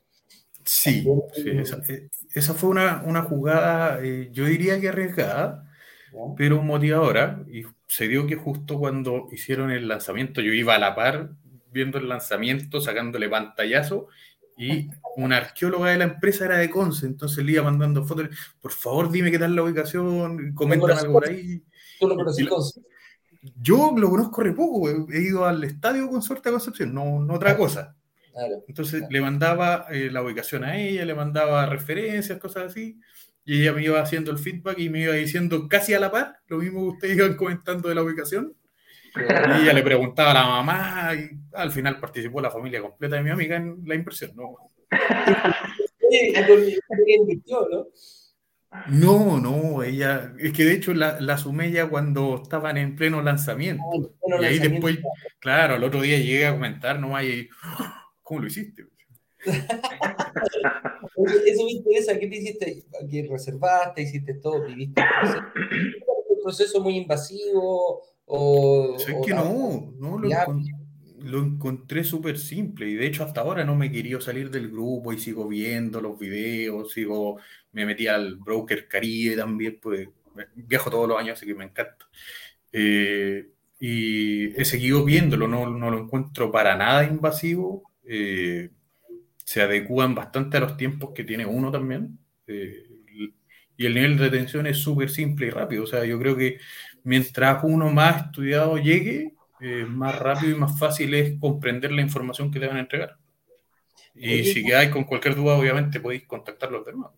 Sí, 0.64 1.04
sí 1.34 1.50
esa, 1.50 1.80
eh, 1.88 2.08
esa, 2.34 2.54
fue 2.54 2.70
una, 2.70 3.02
una 3.06 3.22
jugada, 3.22 4.00
eh, 4.02 4.28
yo 4.32 4.44
diría 4.44 4.80
que 4.80 4.88
arriesgada, 4.88 5.68
pero 6.36 6.62
motivadora, 6.62 7.44
y 7.50 7.62
se 7.86 8.08
dio 8.08 8.26
que 8.26 8.36
justo 8.36 8.78
cuando 8.78 9.28
hicieron 9.32 9.70
el 9.70 9.88
lanzamiento, 9.88 10.40
yo 10.40 10.52
iba 10.52 10.74
a 10.74 10.78
la 10.78 10.94
par 10.94 11.30
viendo 11.72 11.98
el 11.98 12.08
lanzamiento, 12.08 12.80
sacándole 12.80 13.28
pantallazo, 13.28 14.08
y 14.60 14.90
una 15.16 15.38
arqueóloga 15.38 15.90
de 15.90 15.96
la 15.96 16.04
empresa 16.04 16.44
era 16.44 16.58
de 16.58 16.68
Conce, 16.68 17.06
entonces 17.06 17.42
le 17.42 17.52
iba 17.52 17.62
mandando 17.62 18.04
fotos, 18.04 18.28
por 18.60 18.72
favor 18.72 19.10
dime 19.10 19.30
qué 19.30 19.38
tal 19.38 19.56
la 19.56 19.62
ubicación, 19.62 20.54
comenta 20.54 20.98
algo 20.98 21.14
por 21.14 21.28
ahí. 21.28 21.62
¿Tú 21.98 22.06
lo 22.06 22.14
conoces 22.14 22.46
Conce? 22.46 22.82
Yo 23.58 23.94
lo 23.96 24.10
conozco 24.10 24.42
re 24.42 24.52
poco, 24.52 24.90
he 25.10 25.22
ido 25.22 25.46
al 25.46 25.64
estadio 25.64 26.10
Consorte 26.10 26.50
de 26.50 26.52
Concepción, 26.52 26.92
no, 26.92 27.20
no 27.20 27.34
otra 27.34 27.56
cosa. 27.56 27.96
Entonces 28.68 29.04
le 29.08 29.20
mandaba 29.22 29.86
eh, 29.90 30.10
la 30.10 30.22
ubicación 30.22 30.62
a 30.64 30.76
ella, 30.76 31.06
le 31.06 31.14
mandaba 31.14 31.64
referencias, 31.66 32.38
cosas 32.38 32.66
así, 32.66 33.00
y 33.44 33.62
ella 33.62 33.72
me 33.72 33.82
iba 33.82 34.00
haciendo 34.00 34.30
el 34.30 34.38
feedback 34.38 34.78
y 34.78 34.90
me 34.90 35.00
iba 35.00 35.14
diciendo 35.14 35.68
casi 35.68 35.94
a 35.94 36.00
la 36.00 36.10
par, 36.10 36.40
lo 36.48 36.58
mismo 36.58 36.82
que 36.82 36.88
ustedes 36.88 37.16
iban 37.16 37.36
comentando 37.36 37.88
de 37.88 37.94
la 37.94 38.02
ubicación. 38.02 38.54
Y 39.14 39.62
ella 39.62 39.72
le 39.72 39.82
preguntaba 39.90 40.30
a 40.30 40.34
la 40.34 40.46
mamá 40.46 41.14
y 41.14 41.30
al 41.52 41.72
final 41.72 41.98
participó 41.98 42.40
la 42.40 42.50
familia 42.50 42.80
completa 42.80 43.16
de 43.16 43.22
mi 43.22 43.30
amiga 43.30 43.56
en 43.56 43.82
la 43.84 43.94
impresión. 43.94 44.32
No, 44.34 44.70
no, 48.88 49.40
no, 49.40 49.82
ella, 49.82 50.34
es 50.38 50.52
que 50.52 50.64
de 50.64 50.74
hecho 50.74 50.94
la, 50.94 51.20
la 51.20 51.38
sumé 51.38 51.70
ya 51.70 51.88
cuando 51.88 52.40
estaban 52.42 52.76
en 52.76 52.96
pleno 52.96 53.22
lanzamiento. 53.22 53.84
Ah, 54.32 54.38
y 54.40 54.44
ahí 54.44 54.58
después, 54.58 54.98
claro, 55.38 55.76
el 55.76 55.84
otro 55.84 56.02
día 56.02 56.18
llegué 56.18 56.46
a 56.46 56.52
comentar 56.52 56.98
nomás 56.98 57.24
y, 57.24 57.48
¿cómo 58.22 58.40
lo 58.40 58.46
hiciste? 58.46 58.86
eso 59.40 61.64
me 61.64 61.72
interesa, 61.72 62.18
¿qué 62.18 62.26
te 62.26 62.36
hiciste? 62.36 62.84
¿Qué 63.10 63.26
reservaste? 63.30 64.02
¿Hiciste 64.02 64.34
todo? 64.34 64.64
¿Viviste 64.64 65.02
un 66.28 66.42
proceso 66.42 66.80
muy 66.80 66.96
invasivo? 66.96 68.02
O, 68.32 68.96
es 68.96 69.06
que 69.26 69.34
no, 69.34 69.92
no 69.98 70.18
lo, 70.18 71.42
encontré 71.42 72.04
súper 72.04 72.38
simple 72.38 72.88
y 72.88 72.94
de 72.94 73.06
hecho 73.06 73.24
hasta 73.24 73.40
ahora 73.40 73.64
no 73.64 73.74
me 73.74 73.90
querido 73.90 74.20
salir 74.20 74.50
del 74.52 74.70
grupo 74.70 75.12
y 75.12 75.18
sigo 75.18 75.48
viendo 75.48 76.00
los 76.00 76.16
videos, 76.16 76.92
sigo, 76.92 77.40
me 77.72 77.84
metí 77.84 78.06
al 78.06 78.36
broker 78.36 78.86
Caribe 78.86 79.36
también, 79.36 79.80
pues 79.82 80.08
viajo 80.54 80.90
todos 80.90 81.08
los 81.08 81.18
años, 81.18 81.38
así 81.38 81.44
que 81.44 81.56
me 81.56 81.64
encanta. 81.64 82.08
Eh, 82.72 83.50
y 83.80 84.60
he 84.60 84.64
seguido 84.64 85.04
viéndolo, 85.04 85.48
no, 85.48 85.68
no, 85.68 85.90
lo 85.90 85.98
encuentro 85.98 86.52
para 86.52 86.76
nada 86.76 87.02
invasivo, 87.02 87.90
eh, 88.04 88.70
se 89.44 89.60
adecúan 89.60 90.14
bastante 90.14 90.58
a 90.58 90.60
los 90.60 90.76
tiempos 90.76 91.10
que 91.12 91.24
tiene 91.24 91.46
uno 91.46 91.72
también. 91.72 92.16
Eh, 92.46 92.90
y 93.80 93.86
el 93.86 93.94
nivel 93.94 94.18
de 94.18 94.24
retención 94.24 94.66
es 94.66 94.76
súper 94.76 95.08
simple 95.08 95.46
y 95.46 95.50
rápido. 95.50 95.84
O 95.84 95.86
sea, 95.86 96.04
yo 96.04 96.18
creo 96.18 96.36
que 96.36 96.58
mientras 97.04 97.62
uno 97.64 97.90
más 97.90 98.26
estudiado 98.26 98.76
llegue, 98.76 99.34
eh, 99.60 99.84
más 99.86 100.18
rápido 100.18 100.56
y 100.56 100.58
más 100.58 100.78
fácil 100.78 101.14
es 101.14 101.38
comprender 101.38 101.92
la 101.92 102.02
información 102.02 102.50
que 102.50 102.60
te 102.60 102.66
van 102.66 102.78
a 102.78 102.80
entregar. 102.80 103.16
Y 104.14 104.44
si 104.44 104.64
quedáis 104.64 104.90
con 104.90 105.04
cualquier 105.04 105.34
duda, 105.36 105.58
obviamente 105.58 106.00
podéis 106.00 106.26
contactarlos 106.26 106.84
de 106.84 106.92
nuevo. 106.92 107.14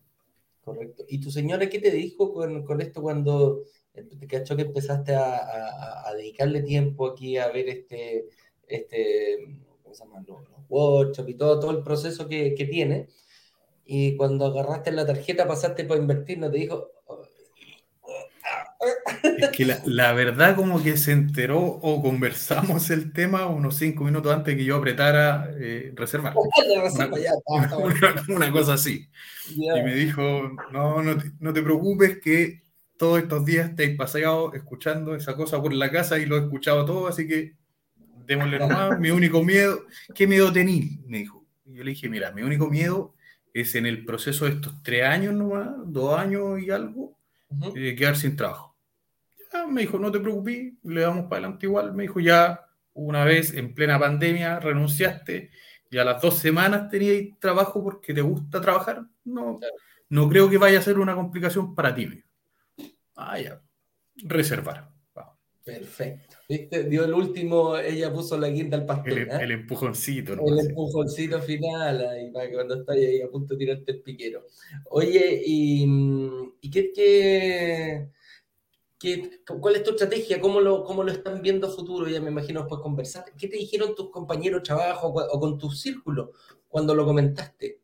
Correcto. 0.63 1.05
¿Y 1.09 1.19
tu 1.19 1.31
señora 1.31 1.69
qué 1.69 1.79
te 1.79 1.91
dijo 1.91 2.33
con, 2.33 2.65
con 2.65 2.81
esto 2.81 3.03
cuando 3.03 3.63
te 3.93 4.27
cachó 4.27 4.57
que 4.57 4.63
empezaste 4.63 5.15
a, 5.15 6.09
a, 6.09 6.15
dedicarle 6.15 6.63
tiempo 6.63 7.09
aquí 7.09 7.37
a 7.37 7.49
ver 7.49 7.69
este, 7.69 8.27
este 8.67 9.39
¿cómo 9.83 9.95
se 9.95 10.05
llama? 10.05 10.25
Los, 10.27 10.41
workshops 10.69 11.29
y 11.29 11.35
todo, 11.35 11.61
todo 11.61 11.71
el 11.73 11.83
proceso 11.83 12.29
que, 12.29 12.55
que 12.55 12.65
tiene? 12.65 13.09
Y 13.85 14.17
cuando 14.17 14.47
agarraste 14.47 14.91
la 14.93 15.05
tarjeta, 15.05 15.47
pasaste 15.47 15.85
para 15.85 16.01
invertir, 16.01 16.39
no 16.39 16.51
te 16.51 16.59
dijo, 16.59 16.91
es 19.23 19.51
que 19.51 19.65
la, 19.87 20.13
verdad 20.13 20.57
como 20.57 20.83
que 20.83 20.97
se 20.97 21.13
enteró 21.13 21.61
o 21.61 22.03
conversamos 22.03 22.91
el 22.91 23.13
tema 23.13 23.47
unos 23.47 23.77
cinco 23.77 24.05
minutos 24.05 24.33
antes 24.33 24.57
que 24.57 24.65
yo 24.65 24.77
apretara 24.77 25.51
eh, 25.59 25.93
reservar. 25.95 26.35
Una, 28.29 28.51
cosa 28.51 28.75
así. 28.75 29.09
Y 29.51 29.83
me 29.83 29.95
dijo, 29.95 30.23
no, 30.73 31.03
no 31.03 31.53
te, 31.53 31.63
preocupes 31.63 32.19
que 32.21 32.63
todos 32.97 33.21
estos 33.21 33.45
días 33.45 33.75
te 33.77 33.85
he 33.85 33.95
paseado 33.95 34.53
escuchando 34.55 35.15
esa 35.15 35.37
cosa 35.37 35.61
por 35.61 35.73
la 35.73 35.91
casa 35.91 36.19
y 36.19 36.27
lo 36.27 36.37
he 36.37 36.41
escuchado 36.41 36.85
todo, 36.85 37.07
así 37.07 37.27
que 37.27 37.55
démosle 38.27 38.59
nomás. 38.59 38.99
mi 38.99 39.11
único 39.11 39.43
miedo, 39.43 39.85
¿qué 40.15 40.27
miedo 40.27 40.53
tenís? 40.53 41.01
Me 41.07 41.19
dijo. 41.19 41.45
Y 41.65 41.75
yo 41.75 41.85
le 41.85 41.91
dije, 41.91 42.09
mira, 42.09 42.33
mi 42.33 42.43
único 42.43 42.69
miedo 42.69 43.15
es 43.55 43.75
en 43.75 43.87
el 43.87 44.05
proceso 44.05 44.47
de 44.47 44.53
estos 44.53 44.83
tres 44.83 45.05
años 45.05 45.35
nomás, 45.35 45.69
dos 45.87 46.19
años 46.19 46.61
y 46.61 46.71
algo, 46.71 47.17
eh, 47.77 47.95
quedar 47.95 48.17
sin 48.17 48.35
trabajo 48.35 48.72
me 49.69 49.83
dijo, 49.83 49.99
no 49.99 50.11
te 50.11 50.21
preocupes, 50.21 50.73
le 50.83 51.01
damos 51.01 51.25
para 51.25 51.41
adelante 51.41 51.67
igual. 51.67 51.95
Me 51.95 52.05
dijo, 52.05 52.21
ya 52.21 52.67
una 52.95 53.25
vez 53.25 53.55
en 53.55 53.75
plena 53.75 53.99
pandemia 53.99 54.61
renunciaste 54.61 55.51
y 55.91 55.99
a 55.99 56.05
las 56.05 56.21
dos 56.23 56.39
semanas 56.39 56.89
tenías 56.89 57.39
trabajo 57.39 57.83
porque 57.83 58.15
te 58.15 58.23
gusta 58.23 58.61
trabajar. 58.61 59.03
No, 59.25 59.59
no 60.09 60.29
creo 60.29 60.49
que 60.49 60.59
vaya 60.59 60.79
a 60.79 60.83
ser 60.83 60.99
una 60.99 61.15
complicación 61.15 61.75
para 61.75 61.95
ti. 61.95 62.23
Ah, 63.17 63.39
ya. 63.39 63.61
Reservar. 64.17 64.93
Perfecto. 65.65 66.37
¿Viste? 66.49 66.85
Dio 66.85 67.05
el 67.05 67.15
último, 67.15 67.79
ella 67.79 68.13
puso 68.13 68.37
la 68.37 68.49
guinda 68.49 68.77
al 68.77 68.85
pastel. 68.85 69.29
El, 69.31 69.51
¿eh? 69.51 69.55
empujoncito. 69.55 70.33
El 70.33 70.59
empujoncito 70.59 71.41
final, 71.41 72.05
ahí, 72.05 72.31
para 72.33 72.49
que 72.49 72.55
cuando 72.55 72.81
estás 72.81 72.97
ahí 72.97 73.23
a 73.23 73.29
punto 73.29 73.55
de 73.55 73.59
tirarte 73.59 73.93
el 73.93 74.03
piquero. 74.03 74.45
Oye, 74.91 75.41
¿y, 75.47 75.87
y 76.61 76.71
qué, 76.71 76.93
qué, 76.93 78.09
¿Cuál 79.61 79.77
es 79.77 79.83
tu 79.83 79.91
estrategia? 79.91 80.41
¿Cómo 80.41 80.61
lo, 80.61 80.85
¿Cómo 80.85 81.03
lo 81.03 81.13
están 81.13 81.43
viendo 81.43 81.71
futuro? 81.71 82.09
Ya 82.09 82.21
me 82.21 82.31
imagino 82.31 82.61
después 82.61 82.81
conversar. 82.81 83.25
¿Qué 83.37 83.49
te 83.49 83.57
dijeron 83.57 83.95
tus 83.95 84.11
compañeros 84.11 84.61
de 84.61 84.67
trabajo 84.67 85.09
o 85.09 85.41
con 85.41 85.59
tu 85.59 85.71
círculo 85.71 86.33
cuando 86.69 86.95
lo 86.95 87.05
comentaste? 87.05 87.81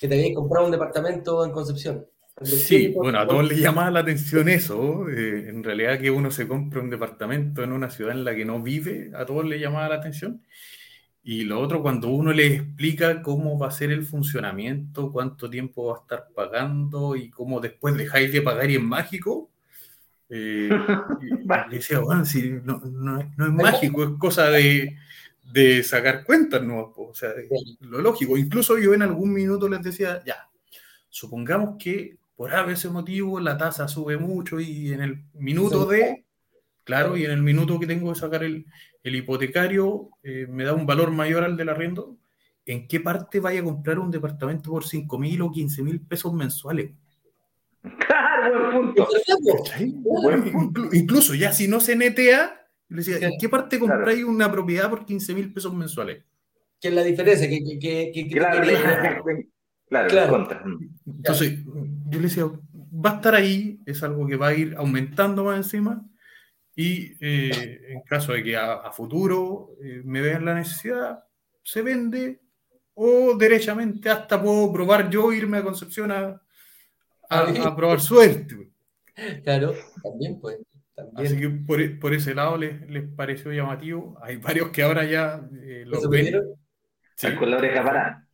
Que 0.00 0.08
te 0.08 0.14
habías 0.14 0.34
comprado 0.34 0.66
un 0.66 0.72
departamento 0.72 1.44
en 1.44 1.52
Concepción. 1.52 2.06
Sí, 2.42 2.88
bueno, 2.88 3.20
a 3.20 3.26
todos 3.26 3.46
les 3.46 3.58
llamaba 3.58 3.90
la 3.90 4.00
atención 4.00 4.48
eso. 4.48 5.08
Eh, 5.08 5.48
en 5.48 5.62
realidad 5.62 6.00
que 6.00 6.10
uno 6.10 6.30
se 6.30 6.48
compre 6.48 6.80
un 6.80 6.90
departamento 6.90 7.62
en 7.62 7.72
una 7.72 7.90
ciudad 7.90 8.12
en 8.12 8.24
la 8.24 8.34
que 8.34 8.44
no 8.44 8.60
vive, 8.60 9.12
a 9.14 9.24
todos 9.26 9.44
les 9.44 9.60
llamaba 9.60 9.88
la 9.88 9.96
atención. 9.96 10.42
Y 11.22 11.44
lo 11.44 11.60
otro, 11.60 11.82
cuando 11.82 12.08
uno 12.08 12.32
les 12.32 12.60
explica 12.60 13.22
cómo 13.22 13.56
va 13.58 13.68
a 13.68 13.70
ser 13.70 13.92
el 13.92 14.04
funcionamiento, 14.04 15.12
cuánto 15.12 15.48
tiempo 15.48 15.86
va 15.86 15.98
a 15.98 16.00
estar 16.00 16.28
pagando 16.34 17.14
y 17.14 17.30
cómo 17.30 17.60
después 17.60 17.96
dejáis 17.96 18.32
de 18.32 18.42
pagar 18.42 18.70
y 18.70 18.76
es 18.76 18.82
mágico, 18.82 19.51
eh, 20.34 20.70
y, 21.70 21.74
decía, 21.74 21.98
bueno, 21.98 22.24
si 22.24 22.52
no, 22.64 22.80
no, 22.84 23.20
es 23.20 23.52
mágico, 23.52 24.02
es 24.02 24.10
cosa 24.18 24.48
de, 24.48 24.96
de 25.52 25.82
sacar 25.82 26.24
cuentas, 26.24 26.62
¿no? 26.62 26.94
O 26.96 27.12
sea, 27.14 27.32
lo 27.80 28.00
lógico. 28.00 28.38
Incluso 28.38 28.78
yo 28.78 28.94
en 28.94 29.02
algún 29.02 29.30
minuto 29.30 29.68
les 29.68 29.82
decía, 29.82 30.22
ya, 30.24 30.48
supongamos 31.10 31.76
que 31.78 32.16
por 32.34 32.50
ese 32.70 32.88
motivo 32.88 33.38
la 33.40 33.58
tasa 33.58 33.86
sube 33.88 34.16
mucho 34.16 34.58
y 34.58 34.90
en 34.92 35.02
el 35.02 35.22
minuto 35.34 35.84
de, 35.84 36.24
claro, 36.82 37.14
y 37.18 37.26
en 37.26 37.32
el 37.32 37.42
minuto 37.42 37.78
que 37.78 37.86
tengo 37.86 38.10
que 38.10 38.18
sacar 38.18 38.42
el, 38.42 38.64
hipotecario 39.04 40.08
eh, 40.22 40.46
me 40.48 40.64
da 40.64 40.72
un 40.72 40.86
valor 40.86 41.10
mayor 41.10 41.44
al 41.44 41.58
del 41.58 41.68
arriendo, 41.68 42.16
¿en 42.64 42.88
qué 42.88 43.00
parte 43.00 43.38
vaya 43.38 43.60
a 43.60 43.64
comprar 43.64 43.98
un 43.98 44.10
departamento 44.10 44.70
por 44.70 44.84
5 44.84 45.18
mil 45.18 45.42
o 45.42 45.52
15 45.52 45.82
mil 45.82 46.00
pesos 46.00 46.32
mensuales? 46.32 46.92
Claro, 48.42 48.70
buen 50.02 50.52
punto. 50.52 50.88
Incluso 50.92 51.34
ya 51.34 51.52
si 51.52 51.68
no 51.68 51.80
se 51.80 51.94
netea, 51.94 52.66
le 52.88 52.96
decía, 52.96 53.18
¿en 53.18 53.38
qué 53.38 53.48
parte 53.48 53.78
compráis 53.78 54.24
una 54.24 54.50
propiedad 54.50 54.90
por 54.90 55.04
15 55.04 55.34
mil 55.34 55.52
pesos 55.52 55.72
mensuales? 55.72 56.24
¿Qué 56.80 56.88
es 56.88 56.94
la 56.94 57.04
diferencia? 57.04 57.48
que 57.48 58.28
claro, 58.32 58.62
claro, 59.88 60.08
claro. 60.08 60.48
Entonces, 61.06 61.58
yo 61.64 62.18
le 62.18 62.22
decía, 62.24 62.44
va 62.44 63.10
a 63.10 63.14
estar 63.14 63.34
ahí, 63.34 63.80
es 63.86 64.02
algo 64.02 64.26
que 64.26 64.36
va 64.36 64.48
a 64.48 64.54
ir 64.54 64.74
aumentando 64.76 65.44
más 65.44 65.56
encima, 65.58 66.04
y 66.74 67.14
eh, 67.20 67.80
en 67.90 68.00
caso 68.02 68.32
de 68.32 68.42
que 68.42 68.56
a, 68.56 68.90
futuro 68.90 69.76
eh, 69.82 70.02
me 70.04 70.20
vean 70.20 70.44
la 70.44 70.54
necesidad, 70.54 71.24
se 71.62 71.82
vende, 71.82 72.40
o 72.94 73.36
derechamente 73.38 74.10
hasta 74.10 74.42
puedo 74.42 74.72
probar 74.72 75.08
yo 75.08 75.32
irme 75.32 75.58
a 75.58 75.62
Concepción 75.62 76.10
a, 76.10 76.41
a, 77.32 77.76
probar 77.76 78.00
suerte. 78.00 78.70
Claro, 79.42 79.74
también 80.02 80.40
pues. 80.40 80.58
Así 81.16 81.38
que 81.38 81.48
por, 81.48 81.98
por 81.98 82.14
ese 82.14 82.34
lado 82.34 82.56
les, 82.56 82.88
les, 82.88 83.08
pareció 83.08 83.52
llamativo. 83.52 84.16
Hay 84.22 84.36
varios 84.36 84.70
que 84.70 84.82
ahora 84.82 85.04
ya 85.04 85.46
eh, 85.62 85.84
los 85.86 86.08
ven. 86.08 86.34
Sí. 87.16 87.34
Con 87.36 87.50
la 87.50 87.58
oreja 87.58 87.82
parada. 87.82 88.28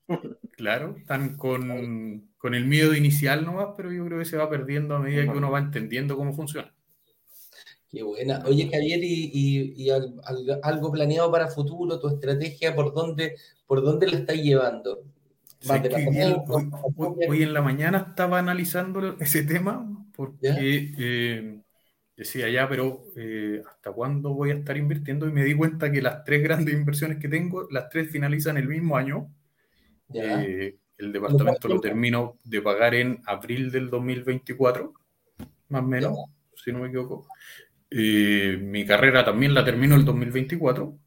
Claro, 0.56 0.96
están 0.98 1.36
con, 1.36 2.30
con, 2.38 2.54
el 2.54 2.64
miedo 2.64 2.94
inicial 2.94 3.44
nomás, 3.44 3.68
pero 3.76 3.92
yo 3.92 4.04
creo 4.06 4.18
que 4.18 4.24
se 4.24 4.36
va 4.36 4.48
perdiendo 4.48 4.96
a 4.96 5.00
medida 5.00 5.22
que 5.22 5.38
uno 5.38 5.50
va 5.50 5.58
entendiendo 5.58 6.16
cómo 6.16 6.32
funciona. 6.32 6.74
Qué 7.90 8.02
buena. 8.02 8.42
Oye, 8.46 8.68
Javier, 8.70 9.00
¿y, 9.02 9.74
y, 9.76 9.90
algo 9.90 10.92
planeado 10.92 11.30
para 11.30 11.48
futuro, 11.48 11.98
tu 12.00 12.08
estrategia, 12.08 12.74
por 12.74 12.92
dónde, 12.92 13.36
por 13.66 13.82
dónde 13.82 14.08
la 14.08 14.18
estás 14.18 14.36
llevando? 14.36 15.04
Hoy, 17.28 17.42
en 17.42 17.52
la 17.52 17.62
mañana 17.62 18.06
estaba 18.10 18.38
analizando 18.38 19.16
ese 19.18 19.42
tema 19.42 19.86
porque 20.14 20.92
eh, 20.98 21.60
decía 22.16 22.48
ya, 22.48 22.68
pero 22.68 23.04
eh, 23.16 23.62
¿hasta 23.68 23.92
cuándo 23.92 24.34
voy 24.34 24.50
a 24.50 24.54
estar 24.54 24.76
invirtiendo? 24.76 25.28
Y 25.28 25.32
me 25.32 25.44
di 25.44 25.54
cuenta 25.54 25.90
que 25.90 26.02
las 26.02 26.24
tres 26.24 26.42
grandes 26.42 26.74
inversiones 26.74 27.18
que 27.18 27.28
tengo, 27.28 27.68
las 27.70 27.88
tres 27.88 28.10
finalizan 28.10 28.56
el 28.56 28.68
mismo 28.68 28.96
año. 28.96 29.32
Eh, 30.14 30.76
el 30.96 31.12
departamento 31.12 31.68
lo 31.68 31.80
termino 31.80 32.38
de 32.44 32.62
pagar 32.62 32.94
en 32.94 33.20
abril 33.26 33.70
del 33.70 33.90
2024, 33.90 34.92
más 35.68 35.82
o 35.82 35.86
menos, 35.86 36.18
si 36.56 36.72
no 36.72 36.80
me 36.80 36.88
equivoco. 36.88 37.28
mi 37.90 38.84
carrera 38.86 39.24
también 39.24 39.54
la 39.54 39.64
termino 39.64 39.94
el 39.94 40.04
2024 40.04 40.98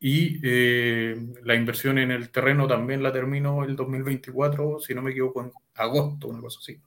y 0.00 0.40
eh, 0.42 1.16
la 1.44 1.54
inversión 1.54 1.98
en 1.98 2.10
el 2.10 2.30
terreno 2.30 2.68
también 2.68 3.02
la 3.02 3.12
termino 3.12 3.64
el 3.64 3.74
2024, 3.74 4.78
si 4.80 4.94
no 4.94 5.02
me 5.02 5.10
equivoco, 5.10 5.42
en 5.42 5.52
agosto, 5.74 6.28
una 6.28 6.40
cosa 6.40 6.60
así. 6.62 6.80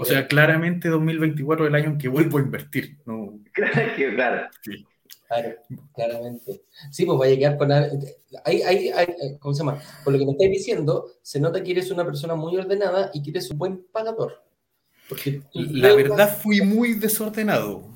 O 0.00 0.04
sea, 0.04 0.26
claramente 0.26 0.88
2024 0.88 1.64
es 1.64 1.68
el 1.68 1.74
año 1.74 1.90
en 1.90 1.98
que 1.98 2.08
vuelvo 2.08 2.38
a 2.38 2.42
invertir. 2.42 2.98
¿no? 3.06 3.38
claro. 4.16 4.48
Sí. 4.62 4.86
Claro, 5.28 5.54
claramente. 5.94 6.62
Sí, 6.90 7.04
pues 7.06 7.16
vaya 7.16 7.34
a 7.34 7.38
quedar 7.38 7.56
con... 7.56 7.70
Hay, 7.70 8.62
hay, 8.62 8.88
hay, 8.88 9.38
¿Cómo 9.38 9.54
se 9.54 9.60
llama? 9.60 9.80
Por 10.02 10.12
lo 10.12 10.18
que 10.18 10.26
me 10.26 10.32
estáis 10.32 10.50
diciendo, 10.50 11.06
se 11.22 11.38
nota 11.38 11.62
que 11.62 11.70
eres 11.70 11.90
una 11.92 12.04
persona 12.04 12.34
muy 12.34 12.56
ordenada 12.56 13.12
y 13.14 13.22
que 13.22 13.30
eres 13.30 13.48
un 13.50 13.58
buen 13.58 13.86
pagador. 13.92 14.42
Porque 15.08 15.40
la 15.52 15.94
verdad 15.94 16.36
fui 16.36 16.60
muy 16.62 16.94
desordenado. 16.94 17.89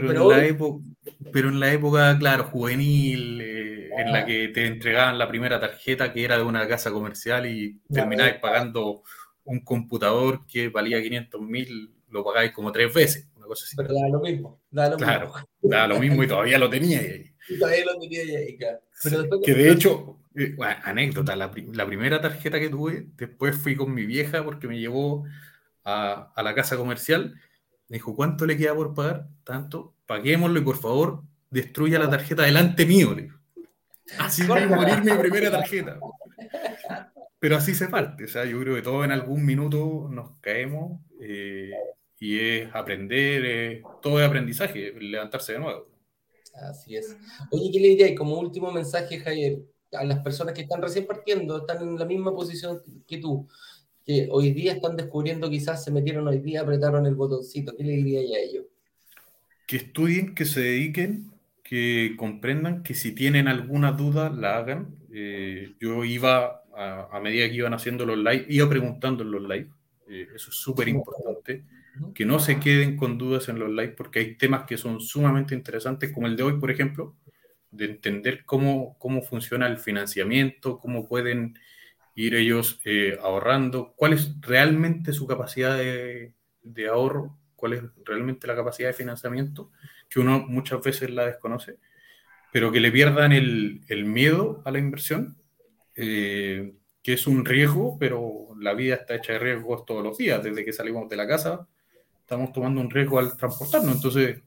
Pero, 0.00 0.32
en 0.32 0.38
la 0.38 0.46
época, 0.46 0.84
pero 1.32 1.48
en 1.48 1.60
la 1.60 1.72
época, 1.72 2.18
claro, 2.18 2.44
juvenil, 2.44 3.40
eh, 3.40 3.90
en 3.96 4.12
la 4.12 4.20
ah. 4.20 4.24
que 4.24 4.48
te 4.48 4.66
entregaban 4.66 5.18
la 5.18 5.28
primera 5.28 5.58
tarjeta 5.58 6.12
que 6.12 6.24
era 6.24 6.36
de 6.36 6.42
una 6.42 6.66
casa 6.68 6.90
comercial 6.90 7.46
y 7.46 7.80
terminabas 7.92 8.34
pagando 8.40 9.02
un 9.44 9.60
computador 9.60 10.46
que 10.46 10.68
valía 10.68 11.02
500 11.02 11.40
mil, 11.40 11.94
lo 12.10 12.24
pagáis 12.24 12.52
como 12.52 12.72
tres 12.72 12.92
veces, 12.92 13.28
una 13.36 13.46
cosa 13.46 13.64
así. 13.64 13.76
Pero 13.76 13.94
da 13.94 14.08
lo 14.08 14.20
mismo. 14.20 14.60
Da 14.70 14.90
lo 14.90 14.96
claro, 14.96 15.26
mismo. 15.26 15.48
da 15.62 15.86
lo 15.86 15.98
mismo 15.98 16.22
y 16.22 16.28
todavía 16.28 16.58
lo 16.58 16.68
tenía 16.68 17.00
ahí. 17.00 17.32
Y 17.48 17.60
todavía 17.60 17.84
lo 17.84 18.00
tenía 18.00 18.22
ahí, 18.22 18.56
claro. 18.56 18.80
que 19.44 19.54
de 19.54 19.70
hecho, 19.70 20.18
eh, 20.34 20.56
anécdota, 20.82 21.36
la, 21.36 21.52
la, 21.72 21.86
primera 21.86 22.20
tarjeta 22.20 22.58
que 22.58 22.68
tuve, 22.68 23.06
después 23.16 23.56
fui 23.56 23.76
con 23.76 23.94
mi 23.94 24.04
vieja 24.04 24.42
porque 24.42 24.66
me 24.66 24.80
llevó 24.80 25.24
a, 25.84 26.32
a 26.34 26.42
la 26.42 26.56
casa 26.56 26.76
comercial 26.76 27.40
me 27.88 27.96
dijo, 27.96 28.14
¿cuánto 28.14 28.46
le 28.46 28.56
queda 28.56 28.74
por 28.74 28.94
pagar? 28.94 29.28
Tanto, 29.44 29.94
paguémoslo 30.06 30.58
y 30.58 30.64
por 30.64 30.76
favor 30.76 31.22
destruya 31.50 31.98
la 31.98 32.10
tarjeta 32.10 32.42
delante 32.42 32.84
mío. 32.86 33.16
Así 34.18 34.46
va 34.46 34.62
a 34.62 34.66
morir 34.66 35.02
mi 35.02 35.12
primera 35.12 35.50
tarjeta. 35.50 35.98
Pero 37.38 37.56
así 37.56 37.74
se 37.74 37.88
parte. 37.88 38.24
O 38.24 38.28
sea, 38.28 38.44
yo 38.44 38.60
creo 38.60 38.74
que 38.74 38.82
todos 38.82 39.04
en 39.04 39.12
algún 39.12 39.44
minuto 39.44 40.08
nos 40.10 40.38
caemos 40.40 41.00
eh, 41.20 41.72
y 42.18 42.38
es 42.38 42.74
aprender, 42.74 43.82
todo 44.02 44.20
es 44.20 44.26
aprendizaje, 44.26 44.92
levantarse 44.98 45.52
de 45.52 45.58
nuevo. 45.58 45.88
Así 46.54 46.96
es. 46.96 47.16
Oye, 47.50 47.70
¿qué 47.72 47.80
le 47.80 47.88
dirías 47.88 48.12
como 48.16 48.38
último 48.38 48.72
mensaje, 48.72 49.18
Javier, 49.18 49.58
a 49.92 50.04
las 50.04 50.20
personas 50.20 50.54
que 50.54 50.62
están 50.62 50.80
recién 50.80 51.06
partiendo, 51.06 51.58
están 51.58 51.82
en 51.82 51.98
la 51.98 52.04
misma 52.04 52.34
posición 52.34 52.80
que 53.06 53.18
tú? 53.18 53.46
Que 54.06 54.28
hoy 54.30 54.52
día 54.52 54.74
están 54.74 54.96
descubriendo, 54.96 55.50
quizás 55.50 55.82
se 55.82 55.90
metieron 55.90 56.28
hoy 56.28 56.38
día, 56.38 56.60
apretaron 56.60 57.06
el 57.06 57.16
botoncito. 57.16 57.76
¿Qué 57.76 57.82
le 57.82 57.92
diría 57.92 58.20
a 58.20 58.40
ellos? 58.40 58.64
Que 59.66 59.76
estudien, 59.78 60.34
que 60.36 60.44
se 60.44 60.60
dediquen, 60.60 61.32
que 61.64 62.14
comprendan 62.16 62.84
que 62.84 62.94
si 62.94 63.10
tienen 63.12 63.48
alguna 63.48 63.90
duda, 63.90 64.30
la 64.30 64.58
hagan. 64.58 64.94
Eh, 65.12 65.74
yo 65.80 66.04
iba, 66.04 66.62
a, 66.76 67.20
medida 67.20 67.48
que 67.48 67.56
iban 67.56 67.74
haciendo 67.74 68.06
los 68.06 68.16
live, 68.16 68.46
iba 68.48 68.68
preguntando 68.68 69.24
en 69.24 69.32
los 69.32 69.42
live. 69.42 69.70
Eh, 70.08 70.28
eso 70.32 70.50
es 70.50 70.56
súper 70.56 70.86
importante. 70.86 71.64
Que 72.14 72.24
no 72.24 72.38
se 72.38 72.60
queden 72.60 72.96
con 72.96 73.18
dudas 73.18 73.48
en 73.48 73.58
los 73.58 73.70
live 73.70 73.88
porque 73.88 74.20
hay 74.20 74.34
temas 74.36 74.66
que 74.66 74.76
son 74.76 75.00
sumamente 75.00 75.54
interesantes, 75.54 76.12
como 76.12 76.28
el 76.28 76.36
de 76.36 76.44
hoy, 76.44 76.60
por 76.60 76.70
ejemplo, 76.70 77.16
de 77.72 77.86
entender 77.86 78.44
cómo, 78.44 78.96
cómo 79.00 79.22
funciona 79.22 79.66
el 79.66 79.78
financiamiento, 79.78 80.78
cómo 80.78 81.08
pueden 81.08 81.58
ir 82.16 82.34
ellos 82.34 82.80
eh, 82.84 83.16
ahorrando, 83.22 83.92
cuál 83.94 84.14
es 84.14 84.40
realmente 84.40 85.12
su 85.12 85.26
capacidad 85.26 85.76
de, 85.76 86.34
ahorro, 86.90 87.38
cuál 87.54 87.74
es 87.74 87.82
realmente 88.04 88.46
la 88.46 88.56
capacidad 88.56 88.88
de 88.88 88.94
financiamiento, 88.94 89.70
que 90.08 90.20
uno 90.20 90.40
muchas 90.40 90.82
veces 90.82 91.10
la 91.10 91.26
desconoce, 91.26 91.78
pero 92.52 92.72
que 92.72 92.80
le 92.80 92.90
pierdan 92.90 93.32
el, 93.32 94.04
miedo 94.06 94.62
a 94.64 94.70
la 94.70 94.78
inversión, 94.78 95.36
eh, 95.94 96.74
que 97.02 97.12
es 97.12 97.26
un 97.26 97.44
riesgo, 97.44 97.98
pero 97.98 98.48
la 98.58 98.72
vida 98.72 98.94
está 98.94 99.14
hecha 99.14 99.34
de 99.34 99.38
riesgos 99.38 99.84
todos 99.84 100.02
los 100.02 100.16
días, 100.16 100.42
desde 100.42 100.64
que 100.64 100.72
salimos 100.72 101.08
de 101.08 101.16
la 101.16 101.28
casa 101.28 101.68
estamos 102.26 102.50
tomando 102.52 102.80
un 102.80 102.90
riesgo 102.90 103.20
al 103.20 103.36
transportarnos, 103.36 103.94
entonces 103.94 104.42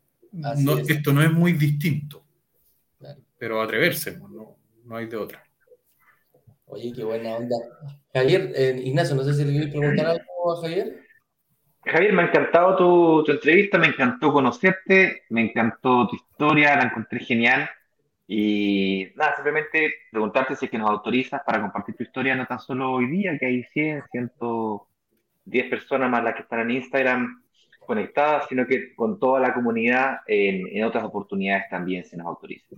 esto 0.89 1.13
no 1.13 1.23
es 1.23 1.31
muy 1.31 1.53
distinto, 1.53 2.25
pero 3.37 3.61
atreverse, 3.61 4.19
no, 4.19 4.57
no 4.83 4.95
hay 4.97 5.05
de 5.05 5.15
otra. 5.15 5.48
Oye, 6.69 6.93
qué 6.95 7.03
buena 7.03 7.35
onda. 7.35 7.55
Javier, 8.13 8.51
eh, 8.55 8.79
Ignacio, 8.83 9.15
no 9.15 9.23
sé 9.23 9.33
si 9.33 9.43
le 9.43 9.51
quieres 9.51 9.69
preguntar 9.69 10.05
algo 10.05 10.53
a 10.53 10.61
Javier. 10.61 10.99
Javier, 11.83 12.13
me 12.13 12.21
ha 12.21 12.25
encantado 12.25 13.23
tu, 13.23 13.31
entrevista, 13.31 13.79
me 13.79 13.87
encantó 13.87 14.31
conocerte, 14.31 15.23
me 15.29 15.41
encantó 15.41 16.07
tu 16.07 16.15
historia, 16.15 16.75
la 16.75 16.83
encontré 16.83 17.19
genial. 17.21 17.69
Y 18.27 19.07
nada, 19.15 19.35
simplemente 19.35 19.93
preguntarte 20.11 20.55
si 20.55 20.65
es 20.65 20.71
que 20.71 20.77
nos 20.77 20.89
autorizas 20.91 21.41
para 21.43 21.59
compartir 21.59 21.95
tu 21.95 22.03
historia, 22.03 22.35
no 22.35 22.45
tan 22.45 22.59
solo 22.59 22.91
hoy 22.91 23.07
día, 23.07 23.35
que 23.39 23.47
hay 23.47 23.63
100, 23.63 24.03
110 24.11 25.69
personas 25.69 26.11
más 26.11 26.23
las 26.23 26.35
que 26.35 26.41
están 26.41 26.59
en 26.59 26.71
Instagram 26.71 27.43
conectadas, 27.79 28.45
sino 28.47 28.67
que 28.67 28.93
con 28.93 29.19
toda 29.19 29.39
la 29.39 29.55
comunidad 29.55 30.19
en, 30.27 30.67
en 30.67 30.83
otras 30.83 31.03
oportunidades 31.03 31.63
también 31.71 32.05
se 32.05 32.15
nos 32.17 32.27
autoriza. 32.27 32.75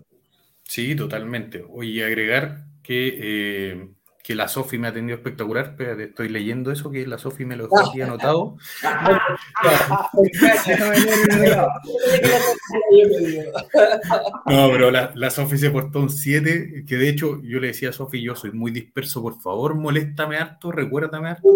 Sí, 0.71 0.95
totalmente. 0.95 1.65
Oye, 1.67 2.05
agregar 2.05 2.63
que, 2.81 3.17
eh, 3.19 3.89
que 4.23 4.35
la 4.35 4.47
Sofi 4.47 4.77
me 4.77 4.87
ha 4.87 4.91
atendido 4.91 5.17
espectacular. 5.17 5.71
Espérate, 5.71 6.05
estoy 6.05 6.29
leyendo 6.29 6.71
eso, 6.71 6.89
que 6.89 7.05
la 7.05 7.17
Sofi 7.17 7.43
me 7.43 7.57
lo 7.57 7.63
dejó 7.63 7.89
aquí 7.89 7.99
anotado. 7.99 8.55
no, 14.45 14.69
pero 14.71 14.91
la, 14.91 15.11
la 15.13 15.29
Sofi 15.29 15.57
se 15.57 15.71
portó 15.71 15.99
un 15.99 16.09
7, 16.09 16.85
que 16.87 16.95
de 16.95 17.09
hecho 17.09 17.41
yo 17.43 17.59
le 17.59 17.67
decía 17.67 17.89
a 17.89 17.91
Sofi, 17.91 18.23
yo 18.23 18.37
soy 18.37 18.53
muy 18.53 18.71
disperso, 18.71 19.21
por 19.21 19.41
favor, 19.41 19.75
moléstame 19.75 20.37
harto, 20.37 20.71
recuérdame 20.71 21.31
harto. 21.31 21.49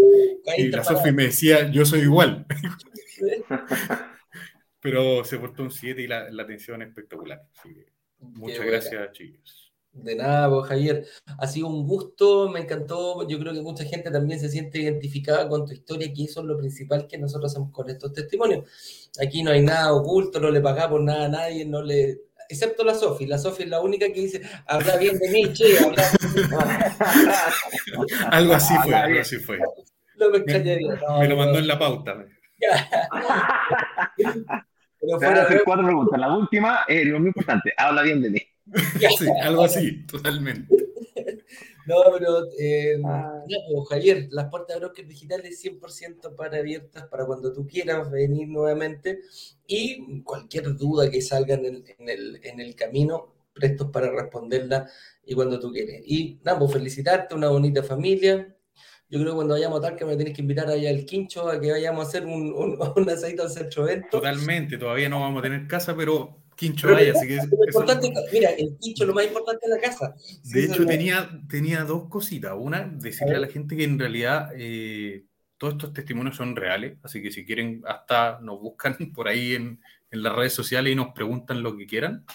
Y 0.58 0.68
la 0.68 0.84
Sofi 0.84 1.14
me 1.14 1.28
decía, 1.28 1.72
yo 1.72 1.86
soy 1.86 2.02
igual. 2.02 2.46
pero 4.82 5.24
se 5.24 5.40
portó 5.40 5.64
un 5.64 5.72
7 5.72 6.02
y 6.02 6.08
la, 6.08 6.30
la 6.30 6.44
atención 6.44 6.82
espectacular. 6.82 7.42
Muchas 8.34 8.66
gracias, 8.66 9.12
chicos. 9.12 9.66
De 9.96 10.16
nada, 10.16 10.50
pues, 10.50 10.68
Javier. 10.68 11.06
Ha 11.38 11.48
sido 11.48 11.68
un 11.68 11.88
gusto, 11.88 12.50
me 12.50 12.60
encantó. 12.60 13.28
Yo 13.28 13.40
creo 13.40 13.54
que 13.54 13.62
mucha 13.62 13.86
gente 13.86 14.12
también 14.12 14.40
se 14.40 14.50
siente 14.50 14.80
identificada 14.80 15.48
con 15.48 15.66
tu 15.66 15.72
historia, 15.72 16.12
que 16.14 16.26
eso 16.26 16.42
es 16.42 16.48
lo 16.48 16.58
principal 16.58 17.08
que 17.08 17.18
nosotros 17.18 17.52
hacemos 17.52 17.72
con 17.72 17.90
estos 17.90 18.12
testimonios. 18.12 18.66
Aquí 19.22 19.42
no 19.42 19.52
hay 19.52 19.62
nada 19.62 19.94
oculto, 19.94 20.40
no 20.40 20.52
le 20.52 20.60
pagamos 20.60 21.02
nada 21.02 21.26
a 21.26 21.30
nadie, 21.30 21.66
no 21.66 21.82
le 21.82 22.20
excepto 22.50 22.84
la 22.84 22.94
Sofi. 22.94 23.26
La 23.26 23.38
Sofi 23.38 23.64
es 23.64 23.70
la 23.70 23.80
única 23.80 24.08
que 24.08 24.20
dice, 24.20 24.42
habla 24.68 24.98
bien 24.98 25.18
de 25.18 25.30
mí, 25.30 25.54
che, 25.54 25.80
habla 25.80 26.12
algo 28.32 28.54
así 28.54 28.74
fue, 28.84 28.94
algo 28.94 29.22
así 29.22 29.38
fue. 29.38 29.60
No 30.18 30.30
me, 30.30 30.40
me 30.40 31.28
lo 31.28 31.38
mandó 31.38 31.60
en 31.60 31.68
la 31.68 31.80
pauta. 31.80 32.26
Pero 35.06 35.20
fuera 35.20 35.44
hacer 35.44 35.62
cuatro 35.64 35.86
preguntas. 35.86 36.20
La 36.20 36.36
última 36.36 36.80
es 36.88 37.06
lo 37.06 37.20
muy 37.20 37.28
importante. 37.28 37.74
Habla 37.78 38.02
bien 38.04 38.22
de 38.22 38.30
mí. 38.30 38.42
sí, 39.18 39.28
algo 39.42 39.64
así, 39.64 40.06
totalmente. 40.06 40.76
No, 41.86 41.98
pero 42.18 42.48
eh, 42.58 43.00
ah. 43.06 43.44
pues, 43.46 43.90
Javier, 43.90 44.28
las 44.32 44.50
puertas 44.50 44.76
de 44.76 44.80
Brokers 44.80 45.08
Digitales 45.08 45.64
100% 45.64 46.36
para 46.36 46.58
abiertas 46.58 47.06
para 47.10 47.28
cuando 47.28 47.54
tú 47.54 47.68
quieras 47.68 48.10
venir 48.10 48.48
nuevamente 48.48 49.20
y 49.68 50.24
cualquier 50.24 50.76
duda 50.76 51.12
que 51.12 51.22
salga 51.22 51.54
en 51.54 51.66
el, 51.66 51.84
en 52.00 52.10
el, 52.10 52.40
en 52.44 52.60
el 52.60 52.76
camino, 52.76 53.36
prestos 53.54 53.92
para 53.92 54.10
responderla 54.10 54.90
y 55.24 55.36
cuando 55.36 55.60
tú 55.60 55.72
quieres. 55.72 56.02
Y 56.06 56.40
nada, 56.44 56.58
pues 56.58 56.74
felicitarte, 56.74 57.36
una 57.36 57.50
bonita 57.50 57.84
familia, 57.84 58.55
yo 59.10 59.20
creo 59.20 59.32
que 59.32 59.36
cuando 59.36 59.54
vayamos 59.54 59.80
a 59.80 59.82
Talca 59.82 60.06
me 60.06 60.16
tienes 60.16 60.34
que 60.34 60.42
invitar 60.42 60.68
allá 60.68 60.90
al 60.90 61.06
Quincho 61.06 61.48
a 61.48 61.60
que 61.60 61.72
vayamos 61.72 62.06
a 62.06 62.08
hacer 62.08 62.26
un, 62.26 62.54
un, 62.54 62.78
un 62.96 63.10
asadito 63.10 63.44
al 63.44 63.50
centro 63.50 63.88
evento. 63.88 64.08
Totalmente, 64.12 64.78
todavía 64.78 65.10
no 65.10 65.20
vamos 65.20 65.40
a 65.40 65.44
tener 65.44 65.68
casa, 65.68 65.96
pero 65.96 66.42
Quincho 66.56 66.92
vaya, 66.92 67.12
así 67.12 67.28
que... 67.28 67.36
importante, 67.36 68.14
mira, 68.32 68.50
el 68.52 68.78
Quincho 68.80 69.06
lo 69.06 69.14
más 69.14 69.26
importante 69.26 69.66
es 69.66 69.70
la 69.70 69.80
casa. 69.80 70.16
De 70.44 70.64
hecho, 70.64 70.86
tenía, 70.86 71.30
tenía 71.50 71.84
dos 71.84 72.08
cositas. 72.08 72.54
Una, 72.58 72.88
decirle 72.88 73.36
a, 73.36 73.40
la 73.40 73.48
gente 73.48 73.76
que 73.76 73.84
en 73.84 74.00
realidad 74.00 74.52
eh, 74.56 75.26
todos 75.58 75.74
estos 75.74 75.94
testimonios 75.94 76.38
son 76.38 76.56
reales, 76.56 76.98
así 77.04 77.22
que 77.22 77.32
si 77.32 77.46
quieren, 77.46 77.84
hasta 77.86 78.40
nos 78.42 78.60
buscan 78.62 78.96
por 79.14 79.28
ahí 79.28 79.54
en, 79.54 79.82
en 80.12 80.24
las 80.24 80.34
redes 80.34 80.54
sociales 80.54 80.94
y 80.94 80.96
nos 80.96 81.14
preguntan 81.14 81.62
lo 81.62 81.78
que 81.78 81.86
quieran. 81.86 82.26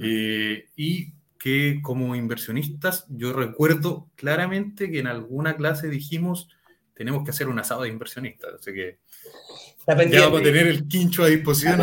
eh, 0.00 0.66
y 0.76 1.12
que 1.42 1.80
como 1.82 2.14
inversionistas, 2.14 3.04
yo 3.08 3.32
recuerdo 3.32 4.08
claramente 4.14 4.92
que 4.92 5.00
en 5.00 5.08
alguna 5.08 5.56
clase 5.56 5.88
dijimos, 5.88 6.48
tenemos 6.94 7.24
que 7.24 7.30
hacer 7.30 7.48
un 7.48 7.58
asado 7.58 7.82
de 7.82 7.88
inversionistas, 7.88 8.54
así 8.54 8.72
que 8.72 8.98
ya 10.10 10.20
vamos 10.26 10.40
a 10.40 10.44
tener 10.44 10.68
el 10.68 10.86
quincho 10.86 11.24
a 11.24 11.26
disposición. 11.26 11.80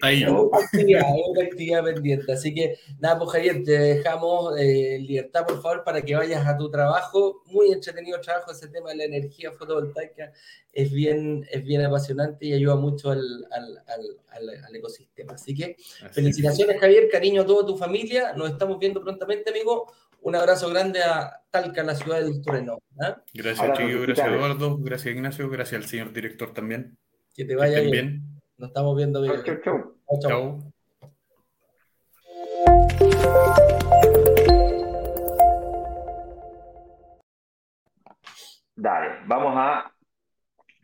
Ahí. 0.00 0.24
Una 0.24 0.58
actividad, 0.58 1.02
una 1.28 1.42
actividad 1.44 1.84
pendiente. 1.84 2.32
Así 2.32 2.54
que 2.54 2.78
nada, 2.98 3.18
pues 3.18 3.30
Javier, 3.32 3.62
te 3.62 3.72
dejamos 3.72 4.58
eh, 4.58 4.98
libertad, 5.00 5.46
por 5.46 5.60
favor, 5.60 5.84
para 5.84 6.00
que 6.00 6.16
vayas 6.16 6.46
a 6.46 6.56
tu 6.56 6.70
trabajo. 6.70 7.42
Muy 7.46 7.72
entretenido 7.72 8.18
trabajo, 8.20 8.52
ese 8.52 8.68
tema 8.68 8.90
de 8.90 8.96
la 8.96 9.04
energía 9.04 9.52
fotovoltaica 9.52 10.32
es 10.72 10.90
bien, 10.90 11.46
es 11.50 11.62
bien 11.62 11.82
apasionante 11.84 12.46
y 12.46 12.54
ayuda 12.54 12.76
mucho 12.76 13.10
al, 13.10 13.46
al, 13.50 13.82
al, 13.86 14.64
al 14.64 14.76
ecosistema. 14.76 15.34
Así 15.34 15.54
que 15.54 15.76
felicitaciones, 16.12 16.80
Javier, 16.80 17.08
cariño 17.10 17.42
a 17.42 17.46
toda 17.46 17.66
tu 17.66 17.76
familia. 17.76 18.32
Nos 18.32 18.50
estamos 18.50 18.78
viendo 18.78 19.02
prontamente, 19.02 19.50
amigo. 19.50 19.92
Un 20.22 20.36
abrazo 20.36 20.68
grande 20.68 21.02
a 21.02 21.42
Talca, 21.50 21.82
la 21.82 21.94
ciudad 21.94 22.20
de 22.20 22.42
Tureno. 22.42 22.78
¿ah? 23.00 23.22
Gracias, 23.32 23.72
Chiquillo. 23.78 24.02
Gracias, 24.02 24.28
Eduardo. 24.28 24.78
Gracias, 24.78 25.14
Ignacio. 25.14 25.48
Gracias 25.48 25.82
al 25.82 25.88
señor 25.88 26.12
director 26.12 26.52
también. 26.52 26.98
Que 27.34 27.46
te 27.46 27.56
vaya 27.56 27.80
bien. 27.80 28.22
Nos 28.58 28.68
estamos 28.68 28.96
viendo 28.96 29.22
bien. 29.22 29.42
Chau, 29.42 29.60
chau. 29.62 29.96
chau. 30.20 30.72
Dale, 38.76 39.20
vamos 39.26 39.54
a 39.56 39.92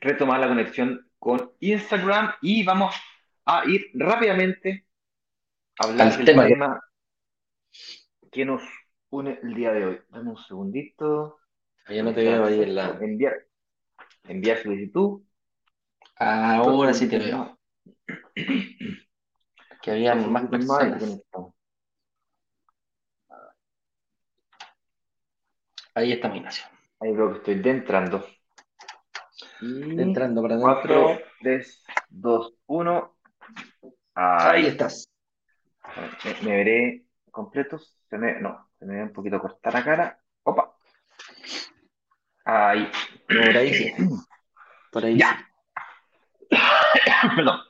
retomar 0.00 0.40
la 0.40 0.48
conexión 0.48 1.08
con 1.18 1.52
Instagram 1.60 2.34
y 2.40 2.62
vamos 2.62 2.94
a 3.44 3.64
ir 3.66 3.90
rápidamente 3.94 4.86
a 5.78 5.86
hablar 5.86 6.16
del 6.16 6.24
tema, 6.24 6.80
que 8.30 8.44
nos 8.44 8.62
une 9.10 9.38
el 9.42 9.54
día 9.54 9.72
de 9.72 9.86
hoy. 9.86 10.00
Dame 10.10 10.30
un 10.30 10.36
segundito. 10.36 11.38
Ya 11.88 12.02
no 12.02 12.12
te 12.12 12.22
veo 12.22 12.44
ahí 12.44 12.62
en 12.62 12.74
la. 12.74 12.98
Enviar, 13.00 13.34
enviar 14.24 14.58
solicitud. 14.58 15.22
Ahora 16.16 16.94
sí 16.94 17.08
te 17.08 17.18
veo. 17.18 17.58
Que 19.82 19.92
había 19.92 20.16
más 20.16 20.48
personas. 20.48 21.22
Ahí 25.94 26.10
está 26.10 26.28
mi 26.28 26.38
Ignacio. 26.38 26.66
Ahí 26.98 27.14
creo 27.14 27.30
que 27.30 27.38
estoy 27.38 27.70
entrando. 27.70 28.26
Entrando 29.60 30.42
para 30.42 30.56
adentro. 30.56 31.04
4, 31.04 31.20
3, 31.40 31.84
2, 32.08 32.54
1. 32.66 33.16
Ahí, 34.14 34.66
estás. 34.66 35.10
Me, 36.42 36.50
veré 36.50 37.06
completo. 37.30 37.78
Se 37.78 38.18
me, 38.18 38.40
no, 38.40 38.65
se 38.78 38.86
me 38.86 38.96
ve 38.96 39.02
un 39.04 39.12
poquito 39.12 39.40
corta 39.40 39.70
la 39.70 39.84
cara. 39.84 40.20
Opa. 40.42 40.74
Ahí. 42.44 42.88
Por 43.26 43.56
ahí 43.56 43.74
sí. 43.74 43.92
Por 44.92 45.04
ahí 45.04 45.18
ya. 45.18 45.48
Perdón. 47.36 47.60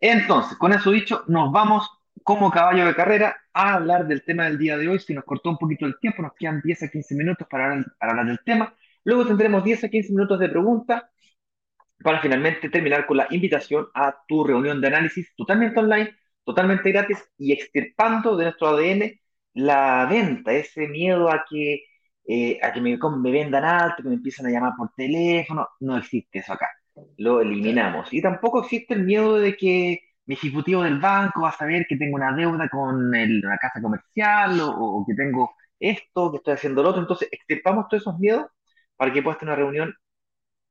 Entonces, 0.00 0.56
con 0.58 0.72
eso 0.72 0.90
dicho, 0.90 1.24
nos 1.28 1.50
vamos 1.50 1.90
como 2.22 2.50
caballo 2.50 2.86
de 2.86 2.94
carrera 2.94 3.36
a 3.52 3.74
hablar 3.74 4.06
del 4.06 4.24
tema 4.24 4.44
del 4.44 4.58
día 4.58 4.76
de 4.76 4.88
hoy. 4.88 4.98
Si 4.98 5.14
nos 5.14 5.24
cortó 5.24 5.50
un 5.50 5.58
poquito 5.58 5.86
el 5.86 5.98
tiempo, 5.98 6.22
nos 6.22 6.34
quedan 6.34 6.60
10 6.62 6.84
a 6.84 6.88
15 6.88 7.14
minutos 7.14 7.46
para 7.48 7.66
hablar, 7.66 7.86
para 7.98 8.12
hablar 8.12 8.26
del 8.26 8.40
tema. 8.44 8.74
Luego 9.04 9.26
tendremos 9.26 9.64
10 9.64 9.84
a 9.84 9.88
15 9.88 10.12
minutos 10.12 10.38
de 10.40 10.48
preguntas 10.48 11.02
para 12.02 12.20
finalmente 12.20 12.68
terminar 12.68 13.06
con 13.06 13.16
la 13.16 13.26
invitación 13.30 13.88
a 13.94 14.14
tu 14.28 14.44
reunión 14.44 14.80
de 14.80 14.88
análisis 14.88 15.34
totalmente 15.36 15.80
online, 15.80 16.14
totalmente 16.44 16.92
gratis 16.92 17.18
y 17.38 17.52
extirpando 17.52 18.36
de 18.36 18.44
nuestro 18.44 18.68
ADN 18.68 19.20
la 19.54 20.06
venta, 20.06 20.52
ese 20.52 20.88
miedo 20.88 21.30
a 21.30 21.44
que, 21.48 21.84
eh, 22.26 22.58
a 22.62 22.72
que 22.72 22.80
me, 22.80 22.96
me 22.98 23.30
vendan 23.32 23.64
alto, 23.64 24.02
que 24.02 24.08
me 24.08 24.16
empiezan 24.16 24.46
a 24.46 24.50
llamar 24.50 24.72
por 24.76 24.90
teléfono, 24.96 25.68
no 25.80 25.96
existe 25.98 26.40
eso 26.40 26.52
acá 26.52 26.68
lo 27.18 27.40
eliminamos. 27.40 28.12
Y 28.12 28.22
tampoco 28.22 28.62
existe 28.62 28.94
el 28.94 29.04
miedo 29.04 29.36
de 29.36 29.56
que 29.56 30.00
mi 30.26 30.34
ejecutivo 30.34 30.82
del 30.82 30.98
banco 31.00 31.42
va 31.42 31.50
a 31.50 31.52
saber 31.56 31.86
que 31.88 31.96
tengo 31.96 32.16
una 32.16 32.34
deuda 32.34 32.68
con 32.68 33.14
el, 33.14 33.40
la 33.40 33.58
casa 33.58 33.80
comercial 33.82 34.58
o, 34.62 35.04
que 35.06 35.14
tengo 35.14 35.54
esto, 35.78 36.30
que 36.30 36.38
estoy 36.38 36.54
haciendo 36.54 36.82
lo 36.82 36.90
otro. 36.90 37.02
Entonces, 37.02 37.28
extirpamos 37.30 37.88
todos 37.88 38.02
esos 38.02 38.18
miedos 38.18 38.46
para 38.96 39.12
que 39.12 39.22
puedas 39.22 39.38
tener 39.38 39.54
una 39.54 39.62
reunión 39.62 39.94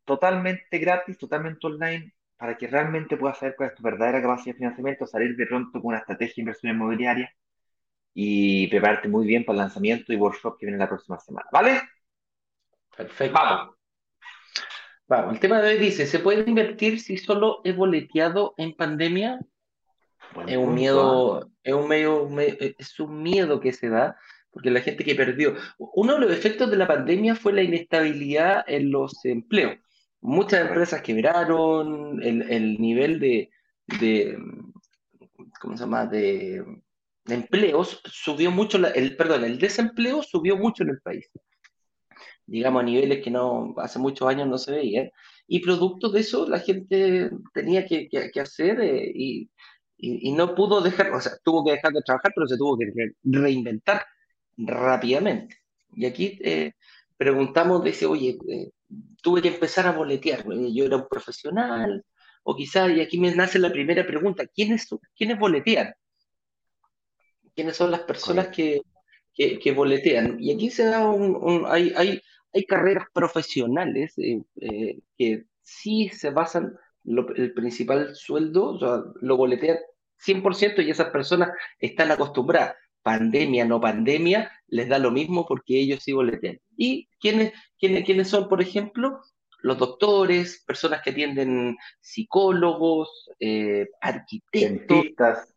totalmente 0.06 0.80
gratis, 0.80 1.18
totalmente 1.18 1.66
online, 1.68 2.14
para 2.38 2.58
que 2.58 2.68
realmente 2.68 3.18
puedas 3.18 3.38
saber 3.40 3.56
cuál 3.58 3.70
es 3.70 3.76
tu 3.76 3.84
verdadera 3.84 4.22
capacidad 4.22 4.54
de 4.56 4.60
financiamiento, 4.60 5.08
salir 5.08 5.36
de 5.36 5.46
pronto 5.48 5.72
con 5.82 5.90
una 5.90 6.00
estrategia 6.00 6.36
de 6.38 6.42
inversión 6.42 6.76
inmobiliaria 6.76 7.32
y 8.14 8.68
prepararte 8.68 9.08
muy 9.08 9.26
bien 9.26 9.44
para 9.44 9.56
el 9.56 9.60
lanzamiento 9.62 10.14
y 10.14 10.18
workshop 10.18 10.58
que 10.58 10.66
viene 10.66 10.78
la 10.78 10.88
próxima 10.88 11.20
semana. 11.20 11.48
¿Vale? 11.52 11.82
Perfecto. 12.96 13.40
Vamos 15.08 15.34
el 15.34 15.40
tema 15.40 15.62
de 15.62 15.74
hoy 15.74 15.78
dice, 15.78 16.06
¿se 16.06 16.20
puede 16.20 16.48
invertir 16.48 17.00
si 17.00 17.18
solo 17.18 17.62
he 17.64 17.72
boleteado 17.72 18.54
en 18.58 18.74
pandemia? 18.74 19.40
es 20.48 20.58
un 20.58 20.74
miedo, 20.74 21.52
es 21.64 21.74
un 21.74 21.88
medio, 21.88 22.30
es 22.40 23.00
un 23.00 23.22
miedo 23.22 23.60
que 23.60 23.74
se 23.74 23.90
da, 23.90 24.18
porque 24.52 24.72
la 24.72 24.82
gente 24.82 25.04
que 25.04 25.16
perdió. 25.16 25.56
Uno 25.78 26.14
de 26.14 26.20
los 26.22 26.32
efectos 26.32 26.70
de 26.72 26.78
la 26.78 26.88
pandemia 26.88 27.36
fue 27.36 27.54
la 27.54 27.64
inestabilidad 27.64 28.64
en 28.68 28.92
los 28.92 29.24
empleos. 29.26 29.78
Muchas 30.22 30.62
empresas 30.62 31.02
quebraron, 31.02 32.22
el, 32.24 32.80
nivel 32.80 33.20
de, 33.20 33.50
de, 34.00 34.38
¿cómo 35.60 35.76
se 35.76 35.84
llama? 35.84 36.06
De, 36.06 36.64
empleos 37.28 38.02
subió 38.06 38.52
mucho, 38.52 38.78
el, 38.78 39.16
perdón, 39.16 39.46
el 39.46 39.58
desempleo 39.58 40.24
subió 40.24 40.58
mucho 40.58 40.84
en 40.84 40.90
el 40.90 41.02
país 41.02 41.30
digamos, 42.46 42.82
a 42.82 42.86
niveles 42.86 43.24
que 43.24 43.32
no 43.32 43.74
hace 43.78 44.00
muchos 44.00 44.28
años 44.28 44.48
no 44.48 44.58
se 44.58 44.72
veían. 44.72 45.10
Y 45.48 45.60
producto 45.60 46.10
de 46.10 46.22
eso, 46.22 46.48
la 46.48 46.60
gente 46.60 47.30
tenía 47.54 47.86
que, 47.86 48.08
que, 48.10 48.40
hacer 48.40 48.80
eh, 48.82 49.12
y, 49.14 49.50
y, 49.98 50.32
no 50.34 50.56
pudo 50.56 50.82
dejar, 50.82 51.12
o 51.12 51.22
sea, 51.22 51.34
tuvo 51.44 51.66
que 51.66 51.72
dejar 51.72 51.92
de 51.94 52.02
trabajar, 52.02 52.32
pero 52.36 52.48
se 52.48 52.58
tuvo 52.58 52.78
que 52.78 52.92
reinventar 53.24 54.06
rápidamente. 54.58 55.58
Y 55.94 56.06
aquí 56.06 56.40
eh, 56.44 56.74
preguntamos, 57.18 57.84
dice, 57.84 58.06
oye, 58.06 58.38
eh, 58.50 58.72
tuve 59.22 59.42
que 59.42 59.50
empezar 59.50 59.88
a 59.88 59.92
boletear, 59.92 60.46
yo 60.74 60.86
era 60.86 60.98
un 60.98 61.08
profesional, 61.10 62.04
o 62.44 62.56
quizás, 62.56 62.92
y 62.92 63.02
aquí 63.02 63.20
me 63.20 63.34
nace 63.36 63.60
la 63.60 63.72
primera 63.72 64.06
pregunta, 64.06 64.46
¿quiénes, 64.48 64.88
¿quiénes 65.16 65.40
boletean? 65.40 65.94
¿Quiénes 67.56 67.76
son 67.78 67.92
las 67.92 68.02
personas 68.02 68.48
que, 68.50 68.82
que, 69.34 69.60
que 69.60 69.72
boletean? 69.72 70.38
Y 70.40 70.54
aquí 70.54 70.70
se 70.70 70.86
da 70.86 71.08
un, 71.08 71.66
hay, 71.68 71.94
hay, 71.96 72.22
hay 72.54 72.66
carreras 72.66 73.08
profesionales 73.14 74.14
eh, 74.18 74.42
eh, 74.62 75.00
que 75.18 75.46
sí 75.62 76.10
se 76.10 76.30
basan, 76.30 76.78
el 77.06 77.54
principal 77.54 78.16
sueldo, 78.16 78.70
o 78.70 78.80
sea, 78.80 79.04
lo 79.22 79.38
boletean 79.38 79.78
100% 80.26 80.86
y 80.86 80.90
esas 80.90 81.10
personas 81.10 81.50
están 81.80 82.12
acostumbradas. 82.12 82.76
pandemia, 83.02 83.66
no 83.66 83.82
pandemia, 83.82 84.50
les 84.68 84.88
da 84.88 84.98
lo 84.98 85.12
mismo 85.12 85.46
porque 85.46 85.78
ellos 85.78 86.02
sí 86.04 86.14
boletean. 86.14 86.60
¿Y 86.78 87.10
quiénes, 87.20 87.52
quiénes, 87.78 88.06
quiénes 88.06 88.30
son, 88.30 88.48
por 88.48 88.62
ejemplo? 88.62 89.20
Los 89.62 89.78
doctores, 89.78 90.64
personas 90.66 91.02
que 91.02 91.12
atienden 91.12 91.78
psicólogos, 92.00 93.30
eh, 93.40 93.90
arquitectos, 94.00 94.88
dentistas, 94.88 95.53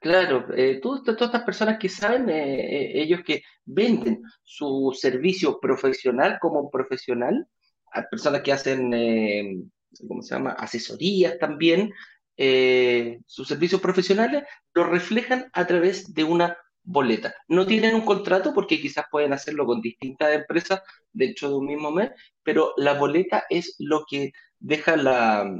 claro, 0.00 0.46
eh, 0.56 0.80
todas, 0.80 1.06
estas 1.08 1.42
personas 1.42 1.78
que 1.78 1.88
saben, 1.88 2.28
eh, 2.28 3.00
ellos 3.00 3.20
que 3.24 3.42
venden 3.64 4.22
su 4.42 4.96
servicio 4.98 5.58
profesional 5.60 6.38
como 6.40 6.70
profesional, 6.70 7.46
a 7.92 8.02
personas 8.02 8.42
que 8.42 8.52
hacen, 8.52 9.70
¿cómo 10.06 10.22
se 10.22 10.34
llama?, 10.34 10.52
asesorías 10.52 11.38
también, 11.38 11.92
eh, 12.36 13.20
sus 13.26 13.48
servicios 13.48 13.80
profesionales 13.80 14.44
lo 14.74 14.84
reflejan 14.84 15.48
a 15.52 15.66
través 15.66 16.12
de 16.12 16.24
una 16.24 16.56
boleta. 16.82 17.34
No 17.48 17.66
tienen 17.66 17.94
un 17.94 18.02
contrato 18.02 18.52
porque 18.54 18.80
quizás 18.80 19.06
pueden 19.10 19.32
hacerlo 19.32 19.64
con 19.66 19.80
distintas 19.80 20.34
empresas 20.34 20.82
dentro 21.12 21.48
de 21.48 21.54
un 21.56 21.66
mismo 21.66 21.90
mes, 21.90 22.10
pero 22.42 22.74
la 22.76 22.94
boleta 22.94 23.44
es 23.48 23.76
lo 23.78 24.04
que 24.08 24.32
deja 24.58 24.96
la, 24.96 25.50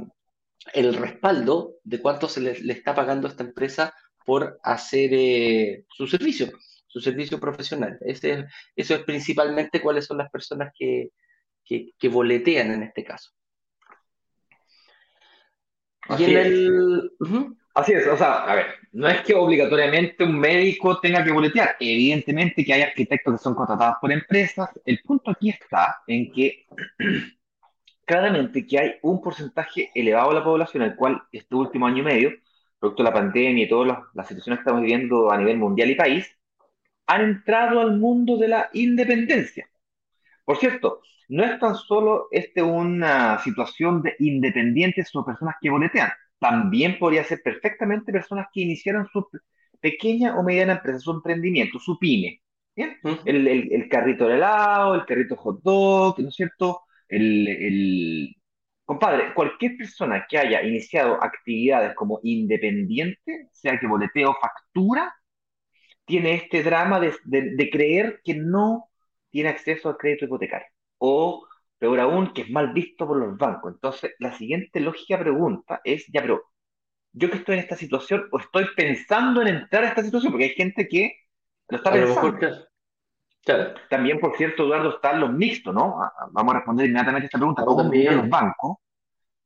el 0.73 0.93
respaldo 0.95 1.75
de 1.83 2.01
cuánto 2.01 2.27
se 2.29 2.41
le, 2.41 2.51
está 2.71 2.95
pagando 2.95 3.27
a 3.27 3.31
esta 3.31 3.43
empresa 3.43 3.93
por 4.25 4.59
hacer 4.63 5.09
eh, 5.13 5.85
su 5.89 6.07
servicio, 6.07 6.51
su 6.87 6.99
servicio 6.99 7.39
profesional. 7.39 7.97
Ese, 8.01 8.45
eso 8.75 8.95
es 8.95 9.03
principalmente 9.03 9.81
cuáles 9.81 10.05
son 10.05 10.17
las 10.17 10.29
personas 10.29 10.73
que, 10.77 11.11
que 11.63 12.09
boletean 12.09 12.71
en 12.71 12.83
este 12.83 13.03
caso. 13.03 13.31
Así, 16.09 16.23
es. 17.93 18.07
o 18.07 18.17
sea, 18.17 18.43
a 18.45 18.55
ver, 18.55 18.65
no 18.93 19.07
es 19.07 19.21
que 19.21 19.33
obligatoriamente 19.33 20.23
un 20.23 20.39
médico 20.39 20.99
tenga 20.99 21.23
que 21.23 21.31
boletear, 21.31 21.75
evidentemente 21.79 22.63
que 22.63 22.73
hay 22.73 22.81
arquitectos 22.81 23.33
que 23.33 23.43
son 23.43 23.55
contratados 23.55 23.97
por 23.99 24.11
empresas, 24.11 24.69
el 24.85 24.99
punto 25.03 25.31
aquí 25.31 25.49
está 25.49 25.97
en 26.07 26.31
que 26.31 26.65
claramente 28.07 28.65
que 28.65 28.79
hay 28.79 28.95
un 29.03 29.21
porcentaje 29.21 29.91
elevado 29.93 30.29
de 30.29 30.35
la 30.35 30.43
población, 30.43 30.83
el 30.83 30.95
cual 30.95 31.21
este 31.31 31.55
último 31.55 31.85
año 31.87 31.99
y 31.99 32.05
medio, 32.05 32.31
producto 32.79 33.03
de 33.03 33.09
la 33.09 33.13
pandemia 33.13 33.65
y 33.65 33.69
todas 33.69 33.87
las, 33.87 33.99
las 34.15 34.27
situaciones 34.27 34.59
que 34.59 34.61
estamos 34.63 34.81
viviendo 34.81 35.31
a 35.31 35.37
nivel 35.37 35.57
mundial 35.57 35.91
y 35.91 35.95
país, 35.95 36.27
han 37.07 37.21
entrado 37.21 37.81
al 37.81 37.97
mundo 37.97 38.37
de 38.37 38.47
la 38.47 38.69
independencia. 38.73 39.69
Por 40.45 40.57
cierto, 40.57 41.01
no 41.29 41.43
es 41.43 41.59
tan 41.59 41.75
solo 41.75 42.27
este 42.31 42.61
una 42.63 43.39
situación 43.39 44.01
de 44.01 44.15
independientes 44.19 45.13
o 45.15 45.25
personas 45.25 45.55
que 45.61 45.69
boletean, 45.69 46.09
también 46.39 46.99
podría 46.99 47.23
ser 47.23 47.41
perfectamente 47.43 48.11
personas 48.11 48.47
que 48.53 48.61
iniciaron 48.61 49.07
su 49.11 49.27
pequeña 49.79 50.37
o 50.37 50.43
mediana 50.43 50.73
empresa, 50.73 50.99
su 50.99 51.11
emprendimiento, 51.11 51.79
su 51.79 51.97
pyme. 51.99 52.41
El, 53.25 53.87
carrito 53.89 54.27
de 54.27 54.35
helado, 54.35 54.95
el 54.95 55.05
carrito 55.05 55.35
hot 55.35 55.61
dog, 55.63 56.19
¿no 56.19 56.29
es 56.29 56.35
cierto? 56.35 56.81
El, 57.09 58.33
Compadre, 58.85 59.33
cualquier 59.33 59.75
persona 59.75 60.25
que 60.29 60.37
haya 60.37 60.63
iniciado 60.63 61.21
actividades 61.21 61.93
como 61.93 62.21
independiente, 62.23 63.49
sea 63.51 63.77
que 63.77 63.85
boleteo 63.85 64.31
o 64.31 64.37
factura, 64.39 65.13
tiene 66.05 66.35
este 66.35 66.63
drama 66.63 67.01
de 67.01 67.69
creer 67.69 68.21
que 68.23 68.35
no 68.35 68.89
tiene 69.29 69.49
acceso 69.49 69.89
al 69.89 69.97
crédito 69.97 70.25
hipotecario 70.25 70.67
o 70.97 71.47
peor 71.77 71.99
aún, 71.99 72.33
que 72.33 72.41
es 72.41 72.49
mal 72.49 72.73
visto 72.73 73.07
por 73.07 73.17
los 73.17 73.37
bancos. 73.37 73.73
Entonces, 73.73 74.11
la 74.19 74.35
siguiente 74.35 74.79
lógica 74.79 75.19
pregunta 75.19 75.81
es, 75.83 76.05
ya, 76.07 76.21
pero 76.21 76.43
yo 77.13 77.29
que 77.29 77.37
estoy 77.37 77.55
en 77.55 77.61
esta 77.61 77.75
situación 77.75 78.27
o 78.31 78.39
estoy 78.39 78.65
pensando 78.75 79.41
en 79.41 79.49
entrar 79.49 79.83
a 79.83 79.89
esta 79.89 80.03
situación, 80.03 80.31
porque 80.31 80.45
hay 80.45 80.55
gente 80.55 80.87
que 80.87 81.13
lo 81.69 81.77
está 81.77 81.91
pensando. 81.91 82.39
También, 83.89 84.19
por 84.19 84.35
cierto, 84.35 84.63
Eduardo, 84.63 84.95
están 84.95 85.19
los 85.19 85.31
mixtos, 85.31 85.73
¿no? 85.73 86.01
Ah, 86.01 86.11
ah, 86.19 86.27
vamos 86.31 86.53
a 86.53 86.57
responder 86.57 86.85
inmediatamente 86.87 87.25
esta 87.27 87.37
pregunta. 87.37 87.63
¿Cómo 87.63 87.83
miran 87.85 88.17
los 88.17 88.29
bancos? 88.29 88.77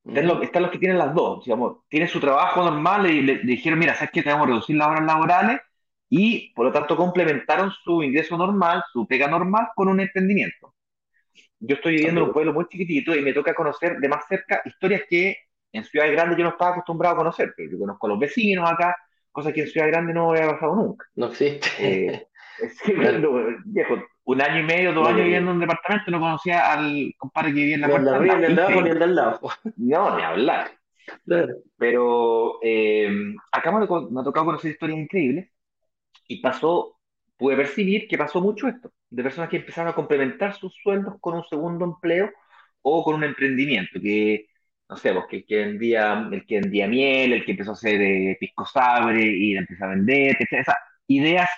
Están 0.03 0.63
los, 0.63 0.71
que 0.71 0.79
tienen 0.79 0.97
las 0.97 1.13
dos, 1.13 1.45
digamos, 1.45 1.77
tienen 1.87 2.09
su 2.09 2.19
trabajo 2.19 2.63
normal 2.63 3.05
y 3.05 3.21
le, 3.21 3.37
dijeron, 3.39 3.77
mira, 3.77 3.93
¿sabes 3.93 4.09
qué? 4.11 4.23
Tenemos 4.23 4.45
que 4.45 4.51
reducir 4.53 4.75
las 4.75 4.87
horas 4.87 5.05
laborales 5.05 5.61
y 6.09 6.51
por 6.53 6.65
lo 6.65 6.71
tanto 6.71 6.97
complementaron 6.97 7.71
su 7.83 8.01
ingreso 8.01 8.35
normal, 8.35 8.83
su 8.91 9.07
pega 9.07 9.27
normal 9.27 9.67
con 9.75 9.89
un 9.89 9.99
emprendimiento. 9.99 10.73
Yo 11.59 11.75
estoy 11.75 11.97
viviendo 11.97 12.21
en 12.21 12.27
un 12.27 12.33
pueblo 12.33 12.51
muy 12.53 12.65
chiquitito 12.67 13.15
y 13.15 13.21
me 13.21 13.33
toca 13.33 13.53
conocer 13.53 13.97
de 13.99 14.09
más 14.09 14.25
cerca 14.27 14.63
historias 14.65 15.03
que 15.07 15.37
en 15.71 15.83
ciudades 15.83 16.13
grandes 16.13 16.37
yo 16.37 16.43
no 16.43 16.49
estaba 16.49 16.71
acostumbrado 16.71 17.15
a 17.15 17.17
conocer. 17.19 17.53
Yo 17.71 17.77
conozco 17.77 18.07
a 18.07 18.09
los 18.09 18.19
vecinos 18.19 18.69
acá, 18.69 18.95
cosas 19.31 19.53
que 19.53 19.61
en 19.61 19.67
ciudad 19.67 19.87
grande 19.87 20.13
no 20.13 20.31
había 20.31 20.49
pasado 20.49 20.75
nunca. 20.75 21.05
No 21.15 21.27
existe. 21.27 21.69
Eh, 21.79 22.27
viejo, 23.65 24.03
un 24.23 24.41
año 24.41 24.59
y 24.59 24.63
medio, 24.63 24.93
dos 24.93 25.07
años 25.07 25.23
viviendo 25.23 25.51
en 25.51 25.55
un 25.55 25.61
departamento, 25.61 26.11
no 26.11 26.19
conocía 26.19 26.71
al 26.71 27.13
compadre 27.17 27.49
que 27.49 27.59
vivía 27.59 27.75
en 27.75 27.81
la 27.81 27.89
puerta. 27.89 28.19
Ni 28.19 28.29
al 28.29 28.55
lado, 28.55 28.81
ni 28.81 28.89
al 28.89 29.15
lado. 29.15 29.39
No, 29.77 30.17
ni 30.17 30.23
hablar. 30.23 30.71
Pero 31.77 32.59
eh, 32.61 33.09
acá 33.51 33.71
me, 33.71 33.79
me 33.79 34.21
ha 34.21 34.23
tocado 34.23 34.45
conocer 34.45 34.71
historias 34.71 34.99
increíbles 34.99 35.49
y 36.27 36.41
pasó, 36.41 36.97
pude 37.37 37.55
percibir 37.55 38.07
que 38.07 38.17
pasó 38.17 38.41
mucho 38.41 38.67
esto 38.67 38.91
de 39.11 39.23
personas 39.23 39.49
que 39.49 39.57
empezaron 39.57 39.91
a 39.91 39.95
complementar 39.95 40.55
sus 40.55 40.73
sueldos 40.81 41.15
con 41.19 41.35
un 41.35 41.43
segundo 41.43 41.85
empleo 41.85 42.31
o 42.81 43.03
con 43.03 43.15
un 43.15 43.23
emprendimiento, 43.25 43.99
que, 44.01 44.47
no 44.89 44.97
sé, 44.97 45.13
pues, 45.13 45.25
que 45.29 45.37
el 45.37 45.45
que 45.45 45.57
vendía, 45.57 46.29
el 46.31 46.45
que 46.45 46.61
vendía 46.61 46.87
miel, 46.87 47.33
el 47.33 47.45
que 47.45 47.51
empezó 47.51 47.71
a 47.71 47.73
hacer 47.73 48.01
eh, 48.01 48.37
pisco 48.39 48.65
sabre 48.65 49.23
y 49.23 49.55
empezó 49.55 49.85
a 49.85 49.89
vender, 49.89 50.37
etc. 50.39 50.53
Esas 50.61 50.75
ideas, 51.07 51.49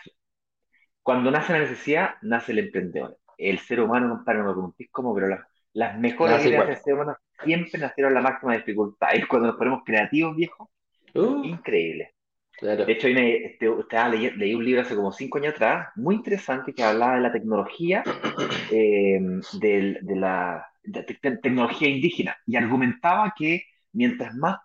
cuando 1.03 1.29
nace 1.29 1.53
la 1.53 1.59
necesidad, 1.59 2.15
nace 2.21 2.53
el 2.53 2.59
emprendedor. 2.59 3.17
El 3.37 3.59
ser 3.59 3.81
humano, 3.81 4.09
compadre, 4.09 4.39
no 4.39 4.53
lo 4.53 4.75
como, 4.91 5.13
pero 5.13 5.27
las, 5.27 5.41
las 5.73 5.99
mejores 5.99 6.45
ideas 6.45 6.67
del 6.67 6.77
ser 6.77 6.93
humano 6.93 7.17
siempre 7.43 7.79
nacieron 7.79 8.13
a 8.13 8.15
la 8.15 8.21
máxima 8.21 8.55
dificultad. 8.55 9.09
Es 9.13 9.27
cuando 9.27 9.49
nos 9.49 9.57
ponemos 9.57 9.81
creativos, 9.85 10.35
viejo. 10.35 10.71
Uh. 11.13 11.43
Increíble. 11.43 12.13
De 12.61 12.91
hecho, 12.91 13.07
este, 13.07 13.67
leí, 14.37 14.55
un 14.55 14.63
libro 14.63 14.81
hace 14.81 14.95
como 14.95 15.11
cinco 15.11 15.37
años 15.37 15.55
atrás, 15.55 15.89
muy 15.95 16.15
interesante, 16.15 16.73
que 16.73 16.83
hablaba 16.83 17.15
de 17.15 17.21
la 17.21 17.31
tecnología, 17.31 18.03
eh, 18.71 19.19
de, 19.53 20.15
la 20.15 20.65
tecnología 21.41 21.89
indígena, 21.89 22.37
y 22.45 22.55
argumentaba 22.55 23.33
que 23.37 23.65
mientras 23.91 24.33
más 24.35 24.59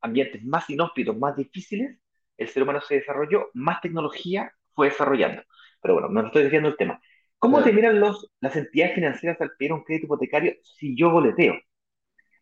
ambientes 0.00 0.42
más 0.44 0.68
inhóspitos, 0.70 1.16
más 1.16 1.36
difíciles, 1.36 1.98
el 2.36 2.48
ser 2.48 2.62
humano 2.62 2.80
se 2.80 2.96
desarrolló, 2.96 3.50
más 3.54 3.80
tecnología 3.80 4.52
fue 4.74 4.88
desarrollando. 4.88 5.42
Pero 5.88 6.00
bueno, 6.00 6.08
no 6.10 6.26
estoy 6.26 6.44
diciendo 6.44 6.68
el 6.68 6.76
tema. 6.76 7.00
¿Cómo 7.38 7.62
te 7.62 7.72
miran 7.72 7.98
los, 7.98 8.30
las 8.40 8.54
entidades 8.56 8.94
financieras 8.94 9.40
al 9.40 9.52
pedir 9.56 9.72
un 9.72 9.84
crédito 9.84 10.04
hipotecario 10.04 10.52
si 10.62 10.94
yo 10.94 11.10
boleteo? 11.10 11.54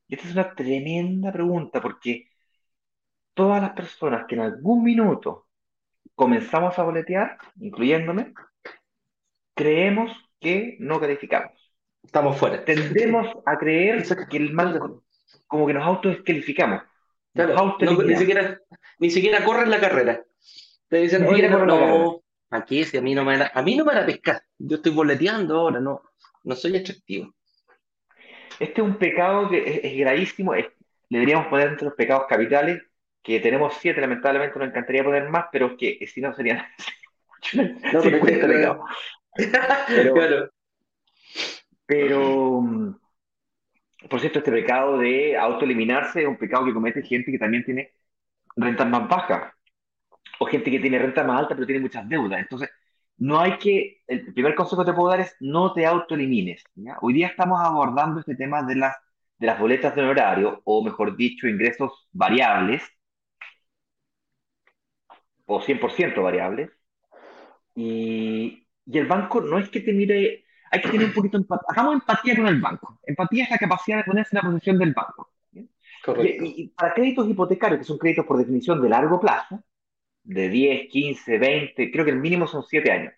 Y 0.09 0.16
esta 0.16 0.26
es 0.26 0.34
una 0.34 0.53
tremenda 0.53 1.30
pregunta, 1.32 1.80
porque 1.80 2.28
todas 3.34 3.62
las 3.62 3.70
personas 3.70 4.26
que 4.26 4.34
en 4.34 4.40
algún 4.40 4.82
minuto 4.82 5.47
comenzamos 6.16 6.76
a 6.76 6.82
boletear, 6.82 7.38
incluyéndome, 7.61 8.34
creemos 9.55 10.11
que 10.40 10.76
no 10.80 10.99
calificamos. 10.99 11.72
Estamos 12.03 12.36
fuera. 12.36 12.64
Tendemos 12.64 13.28
a 13.47 13.59
creer 13.59 14.05
que 14.28 14.38
el 14.38 14.53
mal, 14.53 14.80
como 15.47 15.68
que 15.68 15.74
nos 15.74 15.84
autodescalificamos. 15.84 16.82
Claro, 17.32 17.76
ni, 17.78 18.16
siquiera, 18.16 18.61
ni 18.99 19.11
siquiera 19.11 19.44
corren 19.44 19.70
la 19.70 19.78
carrera. 19.78 20.24
Te 20.88 20.97
dicen, 20.97 21.22
no, 21.22 21.64
no, 21.64 22.26
¿a 22.51 22.64
qué? 22.64 22.84
Si 22.84 22.97
a 22.97 23.03
mí 23.03 23.14
no 23.14 23.24
me 23.24 23.36
van 23.36 23.42
a, 23.42 23.51
a 23.55 23.62
mí 23.62 23.76
no 23.76 23.84
me 23.84 23.94
van 23.94 24.03
a 24.03 24.07
pescar. 24.07 24.42
Yo 24.59 24.76
estoy 24.76 24.92
boleteando 24.92 25.59
ahora, 25.59 25.80
no, 25.80 26.03
no 26.44 26.55
soy 26.55 26.76
atractivo. 26.76 27.34
Este 28.59 28.80
es 28.80 28.86
un 28.86 28.97
pecado 28.97 29.51
que 29.51 29.80
es, 29.82 29.99
gravísimo. 29.99 30.55
le 30.55 30.72
deberíamos 31.11 31.49
poner 31.49 31.68
entre 31.68 31.86
los 31.86 31.94
pecados 31.94 32.24
capitales 32.28 32.82
que 33.22 33.40
tenemos 33.40 33.74
siete, 33.80 34.01
lamentablemente 34.01 34.59
nos 34.59 34.68
encantaría 34.68 35.03
poner 35.03 35.28
más, 35.28 35.47
pero 35.51 35.76
que 35.76 36.07
si 36.07 36.20
no 36.20 36.32
serían 36.32 36.64
no, 37.92 38.03
pero, 38.03 38.84
pero, 39.88 40.51
pero, 41.86 42.61
mm, 42.61 42.97
por 44.09 44.20
cierto, 44.20 44.38
este 44.38 44.53
pecado 44.53 44.99
de 44.99 45.36
autoeliminarse 45.36 46.22
es 46.22 46.28
un 46.28 46.36
pecado 46.36 46.64
que 46.64 46.72
comete 46.72 47.03
gente 47.03 47.32
que 47.32 47.38
también 47.38 47.64
tiene 47.64 47.92
rentas 48.57 48.88
más 48.88 49.09
bajas, 49.09 49.53
o 50.39 50.47
gente 50.47 50.70
que 50.70 50.80
tiene 50.80 50.99
renta 50.99 51.24
más 51.24 51.41
alta 51.41 51.55
pero 51.55 51.66
tiene 51.66 51.82
muchas 51.82 52.09
deudas. 52.09 52.41
Entonces, 52.41 52.70
no 53.18 53.41
hay 53.41 53.59
que, 53.59 54.03
el 54.07 54.32
primer 54.34 54.55
consejo 54.55 54.84
que 54.84 54.91
te 54.91 54.97
puedo 54.97 55.11
dar 55.11 55.20
es 55.20 55.37
no 55.41 55.72
te 55.72 55.87
autoelimines. 55.87 56.64
Hoy 57.01 57.14
día 57.14 57.28
estamos 57.28 57.61
abordando 57.61 58.20
este 58.20 58.37
tema 58.37 58.62
de 58.62 58.76
las, 58.76 58.97
de 59.39 59.47
las 59.47 59.59
boletas 59.59 59.95
de 59.95 60.03
horario, 60.03 60.61
o 60.64 60.84
mejor 60.84 61.16
dicho, 61.16 61.49
ingresos 61.49 62.09
variables, 62.12 62.82
o 65.47 65.61
100% 65.61 66.22
variables, 66.22 66.70
y, 67.74 68.66
y, 68.87 68.99
el 68.99 69.07
banco 69.07 69.41
no 69.41 69.59
es 69.59 69.68
que 69.68 69.80
te 69.80 69.93
mire, 69.93 70.45
hay 70.70 70.80
que 70.80 70.89
tener 70.89 71.07
un 71.07 71.12
poquito 71.12 71.37
empatía, 71.37 71.66
hagamos 71.68 71.95
empatía 71.95 72.37
con 72.37 72.47
el 72.49 72.61
banco, 72.61 72.99
empatía 73.05 73.45
es 73.45 73.51
la 73.51 73.59
capacidad 73.59 73.99
de 73.99 74.05
ponerse 74.05 74.37
en 74.37 74.43
la 74.43 74.51
posición 74.51 74.78
del 74.78 74.95
banco. 74.95 75.30
Y, 76.22 76.68
para 76.68 76.95
créditos 76.95 77.28
hipotecarios, 77.28 77.80
que 77.80 77.84
son 77.84 77.99
créditos 77.99 78.26
por 78.26 78.39
definición 78.39 78.80
de 78.80 78.89
largo 78.89 79.20
plazo, 79.20 79.62
de 80.27 80.49
10, 80.49 80.89
15, 80.91 81.39
20, 81.39 81.91
creo 81.91 82.05
que 82.05 82.11
el 82.11 82.18
mínimo 82.18 82.47
son 82.47 82.64
7 82.64 82.91
años. 82.91 83.12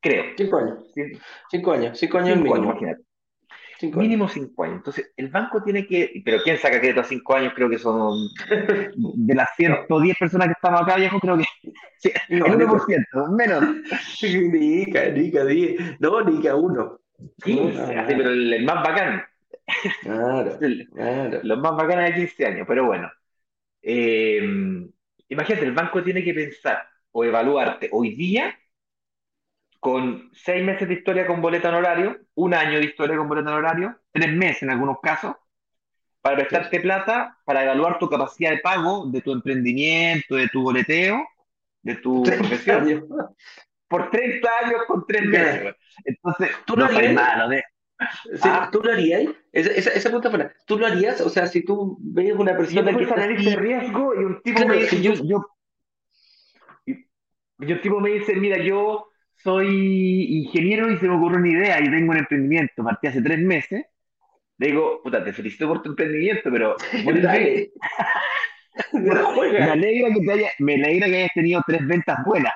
Creo. 0.00 0.24
5 0.36 0.56
años. 0.58 0.78
5 0.94 1.02
años. 1.02 1.22
5 1.50 1.72
años, 1.72 1.98
cinco 1.98 2.18
años 2.18 2.38
imagínate. 2.38 3.02
mínimo 3.96 4.28
5 4.28 4.64
años. 4.64 4.76
Entonces, 4.76 5.12
el 5.16 5.28
banco 5.30 5.62
tiene 5.62 5.86
que. 5.86 6.20
Pero 6.22 6.42
¿quién 6.44 6.58
saca 6.58 6.78
crédito 6.78 7.00
a 7.00 7.04
5 7.04 7.34
años? 7.34 7.52
Creo 7.54 7.70
que 7.70 7.78
son. 7.78 8.28
De 8.96 9.34
las 9.34 9.48
110 9.56 10.18
personas 10.18 10.48
que 10.48 10.52
estamos 10.52 10.82
acá, 10.82 10.96
viejo, 10.96 11.18
creo 11.18 11.38
que. 11.38 11.44
el 12.28 12.42
1%, 12.42 13.34
menos. 13.34 13.64
Ni 14.22 14.48
nica, 14.48 15.04
10. 15.06 16.00
No, 16.00 16.20
ni 16.20 16.46
1. 16.46 17.00
15, 17.42 18.04
pero 18.08 18.30
el, 18.30 18.64
más 18.64 18.82
bacán. 18.86 19.22
Claro, 20.02 20.58
claro. 20.92 21.40
Los 21.42 21.58
más 21.58 21.76
bacanes 21.76 22.14
de 22.14 22.20
15 22.20 22.46
años, 22.46 22.66
pero 22.68 22.84
bueno. 22.84 23.10
Eh, 23.80 24.86
imagínate, 25.28 25.66
el 25.66 25.72
banco 25.72 26.02
tiene 26.02 26.22
que 26.22 26.34
pensar 26.34 26.88
o 27.12 27.24
evaluarte 27.24 27.88
hoy 27.92 28.14
día 28.14 28.58
con 29.80 30.30
seis 30.32 30.64
meses 30.64 30.88
de 30.88 30.94
historia 30.94 31.26
con 31.26 31.42
boleta 31.42 31.68
en 31.68 31.74
horario, 31.74 32.18
un 32.34 32.54
año 32.54 32.78
de 32.78 32.86
historia 32.86 33.16
con 33.16 33.28
boleta 33.28 33.50
en 33.50 33.56
horario, 33.56 34.00
tres 34.10 34.32
meses 34.32 34.62
en 34.62 34.70
algunos 34.70 34.98
casos, 35.02 35.36
para 36.22 36.36
prestarte 36.36 36.80
plata, 36.80 37.36
para 37.44 37.64
evaluar 37.64 37.98
tu 37.98 38.08
capacidad 38.08 38.50
de 38.50 38.58
pago 38.58 39.06
de 39.06 39.20
tu 39.20 39.30
emprendimiento, 39.30 40.36
de 40.36 40.48
tu 40.48 40.62
boleteo, 40.62 41.22
de 41.82 41.96
tu 41.96 42.22
profesión. 42.22 43.06
Por 43.86 44.10
30 44.10 44.48
años 44.64 44.80
con 44.88 45.06
tres 45.06 45.26
meses. 45.26 45.74
Entonces, 46.04 46.50
tú 46.64 46.76
no, 46.76 46.88
no 46.90 47.12
malo 47.12 47.48
de, 47.50 47.62
Ah. 48.42 48.68
¿Tú 48.72 48.80
lo 48.82 48.92
harías? 48.92 49.24
Esa, 49.52 49.70
esa, 49.72 49.90
esa 49.90 50.08
pregunta 50.08 50.30
fuera, 50.30 50.54
¿tú 50.66 50.78
lo 50.78 50.86
harías? 50.86 51.20
O 51.20 51.28
sea, 51.28 51.46
si 51.46 51.64
tú 51.64 51.96
ves 52.00 52.34
una 52.34 52.56
persona 52.56 52.90
yo 52.90 52.98
que 52.98 53.04
está 53.04 53.26
de 53.26 53.56
riesgo 53.56 54.14
y 54.14 54.24
un 54.24 54.42
tipo 54.42 54.66
me 54.66 54.76
dice, 54.76 55.00
yo, 55.00 55.14
yo, 55.14 55.44
y, 56.86 57.72
un 57.72 57.80
tipo 57.80 58.00
me 58.00 58.10
dice, 58.10 58.34
mira, 58.34 58.58
yo 58.58 59.06
soy 59.36 60.44
ingeniero 60.44 60.90
y 60.90 60.98
se 60.98 61.06
me 61.06 61.16
ocurrió 61.16 61.38
una 61.38 61.48
idea 61.48 61.80
y 61.80 61.90
tengo 61.90 62.12
un 62.12 62.18
emprendimiento, 62.18 62.82
partí 62.82 63.08
hace 63.08 63.22
tres 63.22 63.38
meses, 63.38 63.84
le 64.58 64.66
digo, 64.68 65.00
puta, 65.02 65.24
te 65.24 65.32
felicito 65.32 65.68
por 65.68 65.82
tu 65.82 65.90
emprendimiento, 65.90 66.50
pero 66.50 66.76
me, 68.92 69.10
alegra 69.62 70.08
que 70.12 70.20
te 70.20 70.32
haya, 70.32 70.50
me 70.58 70.74
alegra 70.74 71.06
que 71.06 71.16
hayas 71.16 71.34
tenido 71.34 71.62
tres 71.66 71.86
ventas 71.86 72.18
buenas. 72.24 72.52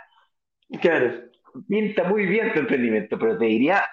Claro. 0.80 1.28
Pinta 1.68 2.04
muy 2.04 2.26
bien 2.26 2.52
tu 2.52 2.60
emprendimiento, 2.60 3.18
pero 3.18 3.38
te 3.38 3.46
diría. 3.46 3.84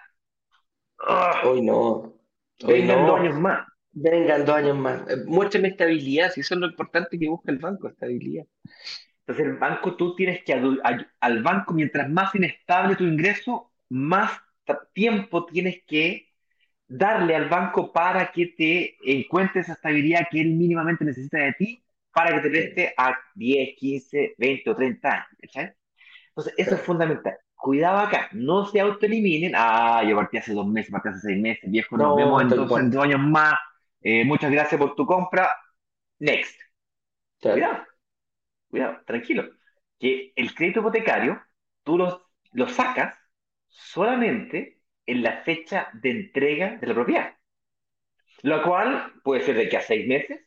Hoy 1.44 1.62
no. 1.62 2.14
Vengan 2.66 3.06
dos 3.06 3.20
años 3.20 3.40
más. 3.40 3.68
Vengan 3.92 4.46
dos 4.46 4.56
años 4.56 4.78
más. 4.78 5.10
Eh, 5.10 5.24
muéstrame 5.26 5.70
estabilidad, 5.70 6.32
si 6.32 6.42
eso 6.42 6.56
es 6.56 6.60
lo 6.60 6.68
importante 6.68 7.18
que 7.18 7.30
busca 7.30 7.52
el 7.52 7.60
banco, 7.60 7.88
estabilidad. 7.88 8.46
Entonces, 9.20 9.46
el 9.46 9.58
banco, 9.58 9.96
tú 9.96 10.16
tienes 10.16 10.44
que, 10.44 10.54
al 10.54 11.44
banco, 11.44 11.74
mientras 11.74 12.10
más 12.10 12.34
inestable 12.36 12.96
tu 12.96 13.04
ingreso, 13.06 13.72
más 13.90 14.32
tiempo 14.94 15.46
tienes 15.46 15.84
que 15.88 16.34
darle 16.88 17.36
al 17.36 17.50
banco 17.50 17.92
para 17.92 18.32
que 18.32 18.48
te 18.48 18.98
encuentres 19.04 19.66
esa 19.66 19.74
estabilidad 19.74 20.28
que 20.30 20.42
él 20.42 20.52
mínimamente 20.52 21.06
necesita 21.06 21.40
de 21.40 21.54
ti 21.54 21.84
para 22.12 22.36
que 22.36 22.42
te 22.42 22.50
preste 22.50 22.94
a 22.98 23.16
10, 23.36 23.76
15, 23.78 24.36
20 24.38 24.70
o 24.70 24.76
30 24.76 25.10
años. 25.12 25.28
Entonces, 26.30 26.54
eso 26.58 26.76
es 26.76 26.82
fundamental 26.82 27.36
cuidado 27.56 28.00
acá, 28.00 28.30
no 28.34 28.66
se 28.66 28.80
autoeliminen. 28.80 29.54
Ah, 29.56 30.04
yo 30.08 30.16
partí 30.16 30.38
hace 30.38 30.54
dos 30.54 30.68
meses, 30.68 30.92
partí 30.92 31.10
hace 31.10 31.20
seis 31.20 31.42
meses, 31.42 31.70
viejo, 31.70 31.98
nos 31.98 32.16
vemos 32.16 32.42
en 32.42 32.50
dos, 32.50 33.04
años 33.04 33.20
más. 33.20 33.56
Eh, 34.02 34.24
muchas 34.26 34.52
gracias 34.52 34.80
por 34.80 34.96
tu 34.96 35.06
compra. 35.06 35.50
Next. 36.20 36.60
Cuidado, 37.42 37.84
cuidado, 38.70 38.98
tranquilo. 39.06 39.50
Que 40.00 40.34
el 40.36 40.54
crédito 40.54 40.80
hipotecario 40.80 41.42
tú 41.84 41.98
lo, 41.98 42.28
lo 42.52 42.68
sacas 42.68 43.18
solamente 43.68 44.82
en 45.06 45.24
la 45.24 45.44
fecha 45.44 45.90
de 45.94 46.12
entrega 46.12 46.78
de 46.78 46.88
la 46.88 46.94
propiedad. 46.94 47.36
Lo 48.42 48.64
cual 48.64 49.14
puede 49.24 49.42
ser 49.42 49.56
de 49.56 49.66
aquí 49.66 49.76
a 49.76 49.82
seis 49.82 50.08
meses, 50.08 50.40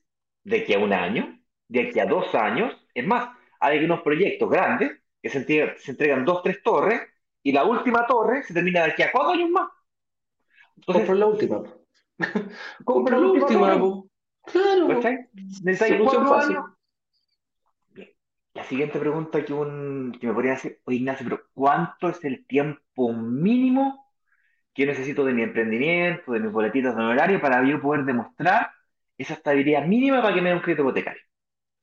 de 0.44 0.60
aquí 0.60 0.74
a 0.74 0.78
un 0.78 0.92
año, 0.92 1.38
de 1.68 1.88
aquí 1.88 2.00
a 2.00 2.06
dos 2.06 2.34
años. 2.34 2.74
Es 2.94 3.06
más, 3.06 3.36
hay 3.60 3.84
unos 3.84 4.02
proyectos 4.02 4.48
grandes 4.50 4.92
que 5.22 5.30
se, 5.30 5.90
entregan 5.90 6.24
dos, 6.24 6.42
tres 6.42 6.62
torres, 6.62 7.00
y 7.42 7.52
la 7.52 7.64
última 7.64 8.06
torre 8.06 8.42
se 8.42 8.54
termina 8.54 8.84
de 8.84 8.92
aquí 8.92 9.02
a 9.02 9.12
cuatro 9.12 9.32
años 9.32 9.50
más. 9.50 9.68
Entonces, 10.76 11.06
Compra 11.06 11.14
la 11.14 11.26
última. 11.26 11.62
Compra 12.84 13.18
la 13.18 13.26
última. 13.26 13.78
Claro. 14.44 15.00
Necesitáis 15.62 16.00
cuatro 16.02 16.34
años. 16.34 16.64
Bien. 17.90 18.08
La 18.54 18.64
siguiente 18.64 18.98
pregunta 18.98 19.44
que, 19.44 19.52
un, 19.52 20.16
que 20.20 20.26
me 20.26 20.32
podría 20.32 20.54
hacer, 20.54 20.80
oye 20.84 20.98
Ignacio, 20.98 21.26
pero 21.28 21.42
¿cuánto 21.52 22.08
es 22.08 22.24
el 22.24 22.46
tiempo 22.46 23.12
mínimo 23.12 24.12
que 24.72 24.86
necesito 24.86 25.24
de 25.24 25.32
mi 25.32 25.42
emprendimiento, 25.42 26.32
de 26.32 26.40
mis 26.40 26.52
boletitas 26.52 26.96
de 26.96 27.02
horario 27.02 27.40
para 27.40 27.64
yo 27.64 27.80
poder 27.80 28.04
demostrar 28.04 28.70
esa 29.16 29.34
estabilidad 29.34 29.84
mínima 29.84 30.22
para 30.22 30.34
que 30.34 30.40
me 30.40 30.50
dé 30.50 30.54
un 30.54 30.62
crédito 30.62 30.82
hipotecario? 30.82 31.22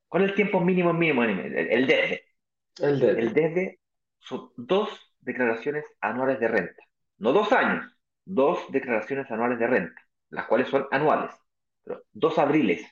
¿Cuál 0.07 0.23
es 0.23 0.29
el 0.29 0.35
tiempo 0.35 0.61
mínimo 0.61 0.93
mínimo? 0.93 1.23
El, 1.23 1.55
el 1.55 1.87
desde. 1.87 2.24
El 2.79 3.33
desde. 3.33 3.79
son 4.19 4.51
dos 4.57 4.89
declaraciones 5.21 5.85
anuales 6.01 6.39
de 6.39 6.47
renta. 6.47 6.83
No 7.17 7.31
dos 7.31 7.51
años, 7.51 7.85
dos 8.25 8.59
declaraciones 8.71 9.29
anuales 9.31 9.59
de 9.59 9.67
renta, 9.67 10.01
las 10.29 10.45
cuales 10.45 10.67
son 10.67 10.87
anuales, 10.91 11.31
pero 11.83 12.03
dos 12.11 12.37
abriles. 12.37 12.85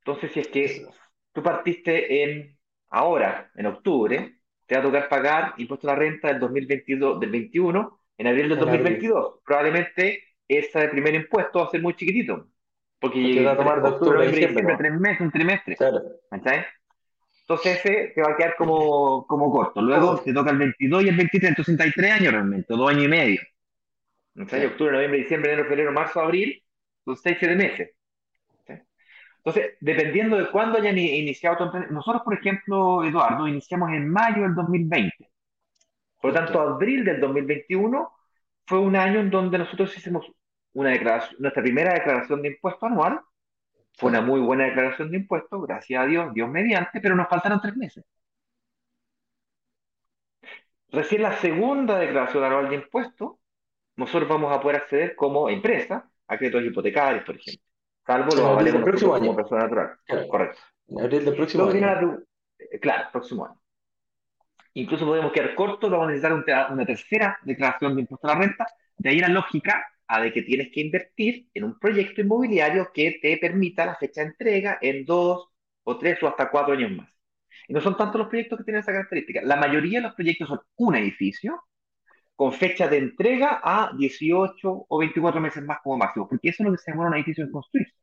Entonces, 0.00 0.32
si 0.32 0.40
es 0.40 0.48
que 0.48 0.86
tú 1.32 1.42
partiste 1.42 2.22
en 2.22 2.58
ahora, 2.90 3.50
en 3.54 3.66
octubre, 3.66 4.40
te 4.66 4.74
va 4.74 4.80
a 4.80 4.84
tocar 4.84 5.08
pagar 5.08 5.54
impuesto 5.58 5.88
a 5.88 5.94
la 5.94 5.98
renta 5.98 6.28
del 6.28 6.40
2022, 6.40 7.20
del 7.20 7.30
21, 7.30 8.00
en 8.18 8.26
abril 8.26 8.48
del 8.48 8.58
2022. 8.58 9.40
Probablemente 9.44 10.24
ese 10.46 10.88
primer 10.88 11.14
impuesto 11.14 11.60
va 11.60 11.66
a 11.66 11.70
ser 11.70 11.82
muy 11.82 11.94
chiquitito. 11.94 12.49
Porque 13.00 13.42
va 13.42 13.52
a 13.52 13.56
tomar 13.56 13.82
de 13.82 13.88
octubre, 13.88 14.26
a 14.26 14.30
diciembre, 14.30 14.76
tres 14.76 15.00
meses, 15.00 15.20
un 15.20 15.30
trimestre. 15.30 15.76
Claro. 15.76 16.02
Entonces 16.30 17.78
ese 17.78 18.12
te 18.14 18.22
va 18.22 18.32
a 18.32 18.36
quedar 18.36 18.54
como, 18.56 19.26
como 19.26 19.50
corto. 19.50 19.80
Luego 19.80 20.20
te 20.20 20.32
toca 20.32 20.50
el 20.50 20.58
22 20.58 21.04
y 21.04 21.08
el 21.08 21.16
23, 21.16 21.50
entonces 21.50 21.76
63 21.76 22.12
años 22.12 22.32
realmente, 22.32 22.74
dos 22.74 22.90
años 22.90 23.04
y 23.04 23.08
medio. 23.08 23.40
¿Cachai? 24.36 24.66
Octubre, 24.66 24.92
noviembre, 24.92 25.20
diciembre, 25.20 25.52
enero, 25.52 25.68
febrero, 25.68 25.92
marzo, 25.92 26.20
abril, 26.20 26.62
son 27.04 27.16
seis, 27.16 27.36
siete 27.40 27.56
meses. 27.56 27.90
Entonces, 29.42 29.72
dependiendo 29.80 30.36
de 30.36 30.50
cuándo 30.50 30.76
hayan 30.76 30.98
iniciado 30.98 31.70
tu 31.70 31.78
nosotros, 31.94 32.22
por 32.22 32.34
ejemplo, 32.34 33.02
Eduardo, 33.02 33.48
iniciamos 33.48 33.90
en 33.90 34.06
mayo 34.06 34.42
del 34.42 34.54
2020. 34.54 35.30
Por 36.20 36.30
lo 36.30 36.34
tanto, 36.34 36.60
abril 36.60 37.04
del 37.04 37.20
2021 37.20 38.12
fue 38.66 38.78
un 38.78 38.94
año 38.96 39.20
en 39.20 39.30
donde 39.30 39.56
nosotros 39.56 39.96
hicimos 39.96 40.30
una 40.72 40.90
declaración, 40.90 41.36
nuestra 41.40 41.62
primera 41.62 41.94
declaración 41.94 42.42
de 42.42 42.48
impuesto 42.48 42.86
anual 42.86 43.20
fue 43.96 44.10
una 44.10 44.20
muy 44.20 44.40
buena 44.40 44.64
declaración 44.64 45.10
de 45.10 45.18
impuestos, 45.18 45.66
gracias 45.66 46.02
a 46.02 46.06
Dios, 46.06 46.32
Dios 46.32 46.48
mediante, 46.48 47.00
pero 47.00 47.14
nos 47.14 47.28
faltaron 47.28 47.60
tres 47.60 47.76
meses. 47.76 48.04
Recién 50.88 51.22
la 51.22 51.36
segunda 51.36 51.98
declaración 51.98 52.42
anual 52.42 52.68
de 52.68 52.76
impuestos, 52.76 53.36
nosotros 53.96 54.28
vamos 54.28 54.56
a 54.56 54.60
poder 54.60 54.78
acceder 54.78 55.14
como 55.14 55.48
empresa 55.48 56.08
a 56.26 56.38
créditos 56.38 56.64
hipotecarios, 56.64 57.24
por 57.24 57.36
ejemplo. 57.36 57.64
Salvo 58.06 58.34
los 58.34 58.40
avales 58.40 58.72
del 58.72 58.82
próximo 58.82 59.14
año. 59.14 59.26
como 59.26 59.36
persona 59.36 59.62
natural. 59.62 59.98
Correcto. 60.28 60.60
En 60.88 61.00
abril 61.00 61.24
del 61.24 61.36
próximo 61.36 61.64
año. 61.68 62.18
Eh, 62.58 62.80
claro, 62.80 63.08
próximo 63.12 63.44
año. 63.44 63.60
Incluso 64.74 65.04
podemos 65.04 65.32
quedar 65.32 65.54
cortos, 65.54 65.90
vamos 65.90 66.06
a 66.06 66.10
necesitar 66.10 66.72
una 66.72 66.86
tercera 66.86 67.38
declaración 67.42 67.94
de 67.94 68.00
impuesto 68.02 68.26
a 68.28 68.34
la 68.34 68.40
renta. 68.40 68.66
De 68.96 69.10
ahí 69.10 69.18
la 69.18 69.28
lógica 69.28 69.86
a 70.12 70.20
de 70.20 70.32
que 70.32 70.42
tienes 70.42 70.70
que 70.72 70.80
invertir 70.80 71.48
en 71.54 71.64
un 71.64 71.78
proyecto 71.78 72.20
inmobiliario 72.20 72.90
que 72.92 73.20
te 73.22 73.36
permita 73.38 73.86
la 73.86 73.94
fecha 73.94 74.22
de 74.22 74.28
entrega 74.28 74.78
en 74.82 75.04
dos 75.04 75.48
o 75.84 75.98
tres 75.98 76.20
o 76.22 76.26
hasta 76.26 76.50
cuatro 76.50 76.74
años 76.74 76.90
más. 76.90 77.08
Y 77.68 77.72
no 77.74 77.80
son 77.80 77.96
tantos 77.96 78.18
los 78.18 78.28
proyectos 78.28 78.58
que 78.58 78.64
tienen 78.64 78.80
esa 78.80 78.90
característica. 78.90 79.40
La 79.44 79.54
mayoría 79.54 80.00
de 80.00 80.06
los 80.08 80.14
proyectos 80.14 80.48
son 80.48 80.60
un 80.76 80.96
edificio 80.96 81.62
con 82.34 82.52
fecha 82.52 82.88
de 82.88 82.98
entrega 82.98 83.60
a 83.62 83.92
18 83.96 84.86
o 84.88 84.98
24 84.98 85.40
meses 85.40 85.62
más 85.62 85.78
como 85.80 85.98
máximo, 85.98 86.28
porque 86.28 86.48
eso 86.48 86.64
es 86.64 86.66
lo 86.66 86.72
que 86.72 86.82
se 86.82 86.90
demora 86.90 87.10
un 87.10 87.16
edificio 87.16 87.44
en 87.44 87.52
construirse. 87.52 87.94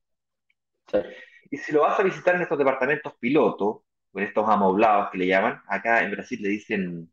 Y 1.51 1.57
si 1.57 1.73
lo 1.73 1.81
vas 1.81 1.99
a 1.99 2.03
visitar 2.03 2.35
en 2.35 2.43
estos 2.43 2.57
departamentos 2.57 3.13
piloto, 3.19 3.83
con 4.11 4.23
estos 4.23 4.47
amoblados 4.47 5.09
que 5.11 5.17
le 5.17 5.27
llaman, 5.27 5.61
acá 5.67 6.03
en 6.03 6.11
Brasil 6.11 6.39
le 6.41 6.49
dicen 6.49 7.11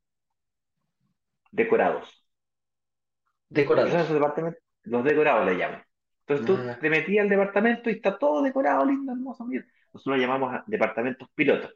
decorados. 1.51 2.25
Decorados. 3.49 3.93
Esos 3.93 4.15
departamentos, 4.15 4.64
los 4.85 5.05
decorados 5.05 5.47
le 5.47 5.57
llaman. 5.57 5.83
Entonces 6.27 6.47
tú 6.47 6.81
te 6.81 6.91
metías 6.91 7.25
al 7.25 7.29
departamento 7.29 7.91
y 7.91 7.95
está 7.95 8.19
todo 8.19 8.43
decorado, 8.43 8.85
lindo, 8.87 9.13
hermoso, 9.13 9.45
mira. 9.45 9.65
Nosotros 9.93 10.17
lo 10.17 10.23
llamamos 10.23 10.63
departamentos 10.67 11.29
pilotos. 11.35 11.75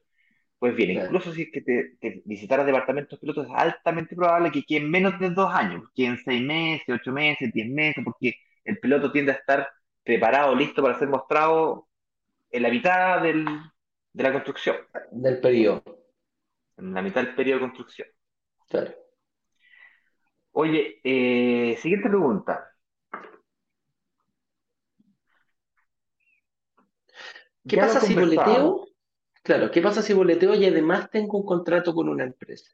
Pues 0.58 0.74
bien, 0.74 0.90
incluso 0.90 1.32
si 1.32 1.42
es 1.42 1.48
que 1.52 1.60
te, 1.60 2.22
visitaras 2.24 2.66
departamentos 2.66 3.18
pilotos, 3.20 3.46
es 3.46 3.52
altamente 3.54 4.16
probable 4.16 4.50
que 4.50 4.64
queden 4.64 4.90
menos 4.90 5.18
de 5.20 5.30
dos 5.30 5.52
años, 5.52 5.84
queden 5.94 6.18
seis 6.24 6.42
meses, 6.42 6.88
ocho 6.88 7.12
meses, 7.12 7.52
diez 7.52 7.68
meses, 7.68 8.02
porque 8.04 8.34
el 8.64 8.78
piloto 8.80 9.12
tiende 9.12 9.32
a 9.32 9.36
estar 9.36 9.68
preparado, 10.02 10.56
listo 10.56 10.82
para 10.82 10.98
ser 10.98 11.08
mostrado 11.08 11.86
en 12.50 12.62
la 12.62 12.70
mitad 12.70 13.22
del, 13.22 13.46
de 14.12 14.22
la 14.22 14.32
construcción. 14.32 14.76
Del 15.12 15.40
periodo. 15.40 15.82
En 16.76 16.92
la 16.92 17.02
mitad 17.02 17.22
del 17.22 17.36
periodo 17.36 17.60
de 17.60 17.66
construcción. 17.66 18.08
Claro. 18.68 18.94
Oye, 20.52 21.00
eh, 21.04 21.76
siguiente 21.76 22.08
pregunta. 22.08 22.68
¿Qué 27.68 27.76
pasa 27.76 28.00
si 28.00 28.14
boleteo? 28.14 28.88
Claro, 29.42 29.70
¿qué 29.70 29.80
pasa 29.80 30.02
si 30.02 30.12
boleteo 30.12 30.54
y 30.54 30.66
además 30.66 31.10
tengo 31.10 31.38
un 31.38 31.46
contrato 31.46 31.94
con 31.94 32.08
una 32.08 32.24
empresa? 32.24 32.70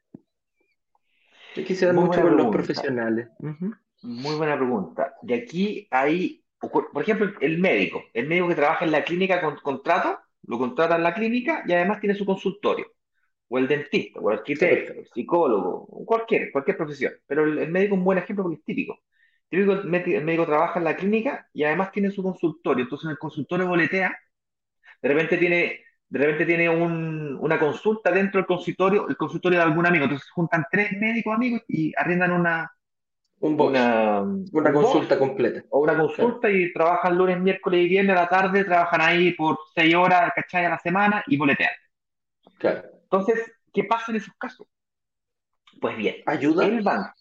Hay 1.55 1.63
que 1.63 1.93
mucho 1.93 2.21
con 2.21 2.37
los 2.37 2.47
profesionales. 2.47 3.29
Muy 4.01 4.35
buena 4.35 4.57
pregunta. 4.57 5.15
Y 5.23 5.33
aquí 5.33 5.87
hay, 5.89 6.43
por 6.59 7.01
ejemplo, 7.01 7.31
el 7.39 7.59
médico. 7.59 8.03
El 8.13 8.27
médico 8.27 8.49
que 8.49 8.55
trabaja 8.55 8.85
en 8.85 8.91
la 8.91 9.03
clínica 9.03 9.41
con 9.41 9.55
contrato, 9.57 10.19
lo 10.43 10.59
contrata 10.59 10.95
en 10.95 11.03
la 11.03 11.13
clínica 11.13 11.63
y 11.65 11.73
además 11.73 11.99
tiene 11.99 12.15
su 12.15 12.25
consultorio. 12.25 12.91
O 13.47 13.57
el 13.57 13.67
dentista, 13.67 14.19
o 14.19 14.31
el 14.31 14.39
arquitecto, 14.39 14.93
el 14.93 15.07
psicólogo, 15.07 15.85
cualquier, 16.05 16.51
cualquier 16.51 16.77
profesión. 16.77 17.13
Pero 17.27 17.43
el, 17.43 17.69
médico 17.69 17.93
es 17.93 17.99
un 17.99 18.05
buen 18.05 18.17
ejemplo 18.17 18.43
porque 18.43 18.57
es 18.59 18.65
típico. 18.65 18.99
típico 19.49 19.73
el 19.73 19.85
médico 20.25 20.45
trabaja 20.45 20.79
en 20.79 20.85
la 20.85 20.95
clínica 20.95 21.47
y 21.53 21.63
además 21.63 21.91
tiene 21.91 22.11
su 22.11 22.21
consultorio. 22.21 22.83
Entonces 22.83 23.05
en 23.05 23.11
el 23.11 23.17
consultorio 23.17 23.67
boletea 23.67 24.17
de 25.05 25.13
repente 25.13 25.37
tiene, 25.37 25.81
de 26.09 26.19
repente 26.19 26.47
tiene 26.47 26.67
una 26.67 27.59
consulta 27.59 28.09
dentro 28.09 28.39
del 28.39 28.47
consultorio, 28.47 29.07
el 29.07 29.15
consultorio 29.15 29.59
de 29.59 29.65
algún 29.65 29.85
amigo. 29.85 30.05
Entonces 30.05 30.27
juntan 30.31 30.65
tres 30.71 30.93
médicos 30.93 31.35
amigos 31.35 31.61
y 31.67 31.93
arriendan 31.95 32.31
una, 32.31 32.71
una, 33.39 34.21
una 34.51 34.73
consulta 34.73 35.19
completa. 35.19 35.63
O 35.69 35.81
una 35.81 35.95
consulta 35.95 36.49
y 36.49 36.73
trabajan 36.73 37.15
lunes, 37.15 37.39
miércoles 37.39 37.85
y 37.85 37.87
viernes 37.87 38.17
a 38.17 38.21
la 38.21 38.29
tarde, 38.29 38.63
trabajan 38.65 39.01
ahí 39.01 39.33
por 39.33 39.59
seis 39.75 39.93
horas, 39.93 40.31
¿cachai? 40.35 40.65
A 40.65 40.69
la 40.69 40.79
semana 40.79 41.23
y 41.27 41.37
boletean. 41.37 41.69
Claro. 42.57 42.89
Entonces, 43.03 43.53
¿qué 43.71 43.83
pasa 43.83 44.11
en 44.11 44.17
esos 44.17 44.33
casos? 44.39 44.65
Pues 45.79 45.95
bien, 45.97 46.15
¿ayuda? 46.25 46.65
El 46.65 46.81
banco, 46.81 47.13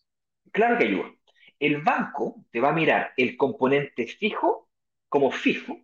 claro 0.53 0.78
que 0.78 0.85
ayuda. 0.85 1.11
El 1.59 1.82
banco 1.82 2.47
te 2.51 2.61
va 2.61 2.70
a 2.70 2.72
mirar 2.72 3.12
el 3.18 3.37
componente 3.37 4.07
fijo 4.07 4.70
como 5.11 5.30
fijo 5.30 5.84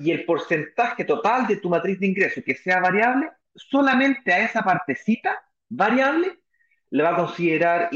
y 0.00 0.12
el 0.12 0.24
porcentaje 0.24 1.04
total 1.04 1.46
de 1.46 1.56
tu 1.56 1.68
matriz 1.68 2.00
de 2.00 2.06
ingresos 2.06 2.42
que 2.42 2.54
sea 2.54 2.80
variable, 2.80 3.30
solamente 3.54 4.32
a 4.32 4.42
esa 4.42 4.62
partecita 4.62 5.38
variable 5.68 6.38
le 6.88 7.02
va 7.02 7.10
a 7.10 7.16
considerar 7.16 7.90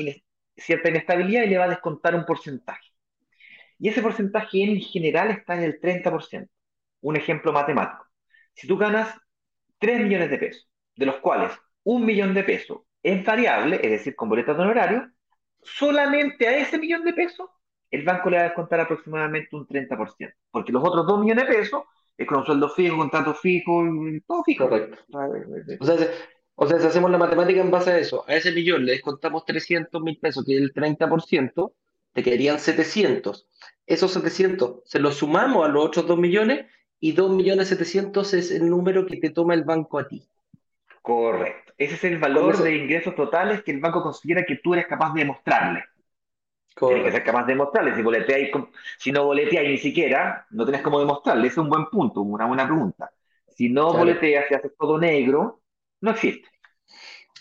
cierta 0.54 0.90
inestabilidad 0.90 1.44
y 1.44 1.48
le 1.48 1.56
va 1.56 1.64
a 1.64 1.68
descontar 1.68 2.14
un 2.14 2.26
porcentaje. 2.26 2.90
Y 3.78 3.88
ese 3.88 4.02
porcentaje 4.02 4.62
en 4.62 4.80
general 4.80 5.30
está 5.30 5.54
en 5.54 5.62
el 5.62 5.80
30%. 5.80 6.46
Un 7.00 7.16
ejemplo 7.16 7.52
matemático. 7.54 8.06
Si 8.52 8.68
tú 8.68 8.76
ganas 8.76 9.08
3 9.78 10.02
millones 10.02 10.30
de 10.30 10.38
pesos, 10.38 10.68
de 10.94 11.06
los 11.06 11.16
cuales 11.16 11.52
un 11.84 12.04
millón 12.04 12.34
de 12.34 12.44
pesos 12.44 12.82
es 13.02 13.24
variable, 13.24 13.80
es 13.82 13.90
decir, 13.90 14.14
con 14.14 14.28
boletas 14.28 14.58
de 14.58 14.62
honorario, 14.62 15.10
solamente 15.62 16.46
a 16.48 16.58
ese 16.58 16.76
millón 16.76 17.02
de 17.02 17.14
pesos 17.14 17.48
el 17.90 18.04
banco 18.04 18.28
le 18.28 18.36
va 18.36 18.42
a 18.42 18.46
descontar 18.46 18.80
aproximadamente 18.80 19.56
un 19.56 19.66
30%, 19.66 20.34
porque 20.50 20.72
los 20.72 20.82
otros 20.84 21.06
2 21.06 21.20
millones 21.20 21.46
de 21.46 21.54
pesos 21.54 21.84
es 22.16 22.26
con 22.26 22.38
un 22.38 22.46
sueldo 22.46 22.68
fijo, 22.68 22.96
contrato 22.96 23.34
fijo, 23.34 23.84
todo 24.26 24.42
fijo. 24.44 24.68
Correcto. 24.68 24.98
O 25.80 25.84
sea, 25.84 25.96
o 26.56 26.68
sea, 26.68 26.78
si 26.78 26.86
hacemos 26.86 27.10
la 27.10 27.18
matemática 27.18 27.60
en 27.60 27.70
base 27.70 27.90
a 27.90 27.98
eso, 27.98 28.24
a 28.28 28.34
ese 28.34 28.52
millón 28.52 28.84
le 28.84 28.92
descontamos 28.92 29.44
300 29.44 30.00
mil 30.02 30.18
pesos, 30.18 30.44
que 30.44 30.54
es 30.54 30.60
el 30.60 30.72
30%, 30.72 31.72
te 32.12 32.22
quedarían 32.22 32.60
700. 32.60 33.48
Esos 33.86 34.12
700 34.12 34.82
se 34.84 35.00
los 35.00 35.16
sumamos 35.16 35.64
a 35.64 35.68
los 35.68 35.84
otros 35.84 36.06
2 36.06 36.18
millones 36.18 36.66
y 37.00 37.12
2 37.12 37.32
millones 37.32 37.68
700 37.68 38.34
es 38.34 38.50
el 38.52 38.70
número 38.70 39.04
que 39.04 39.16
te 39.16 39.30
toma 39.30 39.54
el 39.54 39.64
banco 39.64 39.98
a 39.98 40.06
ti. 40.06 40.28
Correcto. 41.02 41.72
Ese 41.76 41.94
es 41.96 42.04
el 42.04 42.18
valor 42.18 42.62
de 42.62 42.76
ingresos 42.76 43.16
totales 43.16 43.64
que 43.64 43.72
el 43.72 43.80
banco 43.80 44.02
considera 44.02 44.44
que 44.46 44.56
tú 44.62 44.74
eres 44.74 44.86
capaz 44.86 45.12
de 45.12 45.20
demostrarle. 45.20 45.84
Tienes 46.76 47.04
que 47.04 47.12
ser 47.12 47.24
capaz 47.24 47.44
de 47.46 47.52
demostrarle. 47.52 47.94
Si, 47.94 48.02
boleteáis, 48.02 48.50
si 48.98 49.12
no 49.12 49.24
boleteáis 49.24 49.70
ni 49.70 49.78
siquiera, 49.78 50.46
no 50.50 50.64
tenés 50.64 50.82
cómo 50.82 50.98
demostrarle. 50.98 51.46
Ese 51.46 51.54
es 51.54 51.58
un 51.58 51.68
buen 51.68 51.86
punto, 51.86 52.20
una 52.20 52.46
buena 52.46 52.66
pregunta. 52.66 53.10
Si 53.48 53.68
no 53.68 53.92
boleteas 53.92 54.50
y 54.50 54.54
haces 54.54 54.72
todo 54.76 54.98
negro, 54.98 55.62
no 56.00 56.10
existe. 56.10 56.48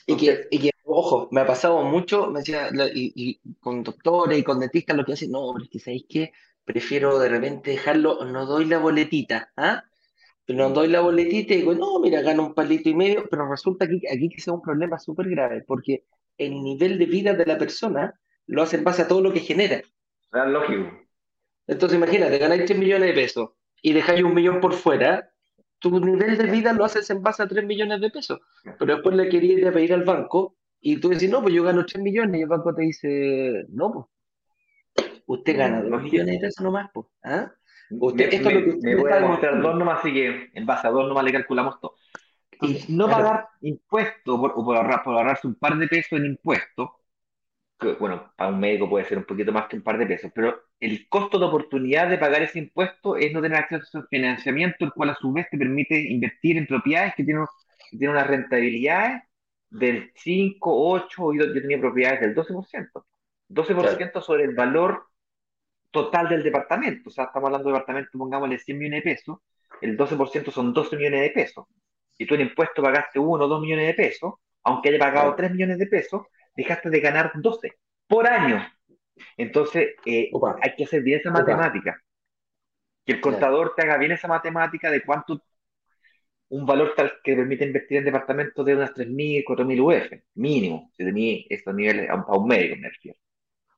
Y 0.06 0.18
que, 0.18 0.48
y 0.52 0.60
que, 0.60 0.72
ojo, 0.86 1.30
me 1.32 1.42
ha 1.42 1.48
pasado 1.48 1.82
mucho, 1.84 2.30
me 2.30 2.40
decía, 2.40 2.70
y, 2.94 3.40
con 3.60 3.84
doctores 3.84 4.38
y 4.38 4.44
con 4.44 4.60
dentistas 4.60 4.98
lo 4.98 5.06
que 5.06 5.14
hacen, 5.14 5.32
no, 5.32 5.58
es 5.58 5.70
que 5.70 5.80
sabéis 5.80 6.06
que 6.08 6.32
prefiero 6.64 7.18
de 7.20 7.30
repente 7.30 7.72
dejarlo, 7.72 8.24
no 8.26 8.46
doy 8.46 8.66
la 8.66 8.78
boletita, 8.78 9.52
¿ah? 9.58 9.84
No 10.48 10.70
doy 10.70 10.90
la 10.90 11.00
boletita 11.00 11.54
y 11.54 11.58
digo, 11.58 11.74
no, 11.74 12.00
mira, 12.00 12.22
gano 12.22 12.48
un 12.48 12.54
palito 12.54 12.90
y 12.90 12.94
medio, 12.94 13.28
pero 13.30 13.50
resulta 13.50 13.88
que 13.88 14.02
aquí 14.12 14.30
que 14.30 14.42
sea 14.42 14.54
un 14.54 14.62
problema 14.62 15.00
súper 15.00 15.30
grave, 15.30 15.64
porque 15.66 16.06
el 16.38 16.62
nivel 16.62 17.00
de 17.00 17.06
vida 17.06 17.34
de 17.34 17.46
la 17.46 17.58
persona 17.58 18.20
lo 18.48 18.62
hace 18.62 18.78
en 18.78 18.84
base 18.84 19.04
a 19.04 19.08
todo 19.08 19.22
lo 19.22 19.34
que 19.34 19.40
genera. 19.40 19.78
Es 19.78 20.48
lógico. 20.48 20.92
Entonces 21.68 21.98
imagínate, 21.98 22.38
ganáis 22.38 22.66
3 22.66 22.78
millones 22.78 23.08
de 23.08 23.14
pesos 23.14 23.50
y 23.82 23.94
dejáis 23.94 24.24
un 24.24 24.34
millón 24.34 24.60
por 24.60 24.74
fuera, 24.74 25.30
tu 25.80 26.00
nivel 26.00 26.38
de 26.38 26.46
vida 26.46 26.74
lo 26.74 26.86
haces 26.86 27.10
en 27.10 27.22
base 27.22 27.44
a 27.44 27.48
3 27.48 27.66
millones 27.66 28.02
de 28.02 28.10
pesos. 28.10 28.40
Pero 28.80 28.96
después 28.96 29.16
le 29.16 29.30
querías 29.30 29.60
ir 29.60 29.68
a 29.68 29.72
pedir 29.72 29.94
al 29.94 30.04
banco 30.04 30.58
y 30.80 30.98
tú 30.98 31.10
decís, 31.10 31.30
no, 31.30 31.42
pues 31.42 31.54
yo 31.54 31.64
gano 31.64 31.86
3 31.86 32.04
millones 32.04 32.40
y 32.40 32.44
el 32.44 32.50
banco 32.50 32.74
te 32.74 32.84
dice, 32.84 33.66
no, 33.70 33.92
pues. 33.92 34.06
Usted 35.26 35.58
gana 35.58 35.82
2 35.82 36.02
millones 36.04 36.36
de 36.36 36.40
pesos 36.40 36.64
nomás, 36.64 36.90
pues. 36.94 37.08
¿ah? 37.24 37.52
Usted, 38.00 38.30
me, 38.30 38.36
esto 38.36 38.50
es 38.50 38.56
lo 38.56 38.64
que 38.64 38.70
usted 38.72 38.96
me 38.96 39.02
voy 39.02 39.12
a 39.12 39.20
demostrar 39.20 39.62
dos 39.62 39.76
nomás, 39.76 40.00
así 40.00 40.14
que 40.14 40.50
en 40.54 40.66
base 40.66 40.88
a 40.88 40.92
dos 40.92 41.08
nomás 41.08 41.24
le 41.24 41.32
calculamos 41.32 41.80
todo. 41.80 41.96
Y 42.62 42.86
no 42.90 43.10
pagar 43.10 43.48
impuestos 43.62 44.40
o 44.40 44.42
por, 44.42 44.78
ahorrar, 44.78 45.04
por 45.04 45.16
ahorrarse 45.16 45.48
un 45.48 45.56
par 45.56 45.78
de 45.78 45.88
pesos 45.88 46.20
en 46.20 46.26
impuestos, 46.26 46.90
bueno, 48.00 48.34
para 48.36 48.50
un 48.50 48.60
médico 48.60 48.90
puede 48.90 49.06
ser 49.06 49.18
un 49.18 49.26
poquito 49.26 49.52
más 49.52 49.68
que 49.68 49.76
un 49.76 49.84
par 49.84 49.98
de 49.98 50.06
pesos, 50.06 50.32
pero 50.34 50.64
el 50.80 51.08
costo 51.10 51.40
de 51.40 51.46
oportunidad 51.46 52.10
de 52.10 52.18
pagar 52.18 52.42
ese 52.42 52.60
impuesto 52.60 53.16
es 53.18 53.34
no 53.34 53.42
tener 53.42 53.58
acceso 53.58 54.00
a 54.00 54.08
financiamiento, 54.08 54.86
el 54.86 54.94
cual 54.94 55.10
a 55.10 55.16
su 55.16 55.32
vez 55.34 55.48
te 55.50 55.58
permite 55.58 56.00
invertir 56.00 56.58
en 56.58 56.68
propiedades 56.68 57.14
que 57.16 57.24
tienen, 57.24 57.46
que 57.90 57.98
tienen 57.98 58.16
una 58.16 58.24
rentabilidad 58.24 59.24
del 59.70 60.12
5, 60.16 60.92
8, 60.92 61.34
yo, 61.34 61.46
yo 61.46 61.62
tenía 61.62 61.80
propiedades 61.80 62.22
del 62.22 62.36
12%. 62.36 63.06
12% 63.50 64.22
sobre 64.22 64.44
el 64.46 64.56
valor 64.56 65.08
total 65.92 66.30
del 66.30 66.44
departamento. 66.44 67.10
O 67.10 67.12
sea, 67.12 67.26
estamos 67.26 67.48
hablando 67.48 67.70
de 67.70 67.74
departamento, 67.74 68.18
pongámosle 68.18 68.60
100 68.60 68.78
millones 68.78 69.04
de 69.04 69.12
pesos, 69.12 69.38
el 69.82 69.98
12% 69.98 70.52
son 70.52 70.74
12 70.74 70.96
millones 70.98 71.22
de 71.22 71.30
pesos. 71.30 71.66
Y 72.18 72.26
tú 72.26 72.36
en 72.36 72.42
impuesto 72.42 72.82
pagaste 72.82 73.20
1 73.20 73.46
o 73.46 73.48
2 73.48 73.62
millones 73.62 73.88
de 73.88 73.94
pesos, 73.94 74.34
aunque 74.64 74.90
haya 74.90 75.00
pagado 75.00 75.36
3 75.36 75.52
millones 75.52 75.78
de 75.78 75.88
pesos, 75.88 76.24
dejaste 76.56 76.90
de 76.90 77.00
ganar 77.00 77.32
12 77.36 77.74
por 78.08 78.28
año. 78.28 78.66
Entonces, 79.38 79.96
eh, 80.06 80.30
hay 80.62 80.76
que 80.76 80.84
hacer 80.86 81.02
bien 81.02 81.20
esa 81.20 81.32
matemática. 81.32 82.00
Que 83.06 83.14
el 83.14 83.22
contador 83.22 83.74
te 83.76 83.84
haga 83.84 83.98
bien 83.98 84.12
esa 84.12 84.28
matemática 84.28 84.90
de 84.90 85.04
cuánto 85.04 85.42
un 86.54 86.66
valor 86.68 86.94
tal 86.96 87.14
que 87.24 87.36
permite 87.36 87.66
invertir 87.66 87.98
en 87.98 88.06
departamentos 88.06 88.64
de 88.64 88.76
unas 88.76 88.94
3.000, 88.94 89.44
4.000 89.44 89.82
UF, 89.82 90.24
mínimo, 90.36 90.92
si 90.96 91.04
tenéis 91.04 91.48
estos 91.50 91.74
niveles 91.74 92.08
a 92.10 92.38
un 92.38 92.48
médico, 92.48 92.76
me 92.80 92.90
refiero. 92.90 93.18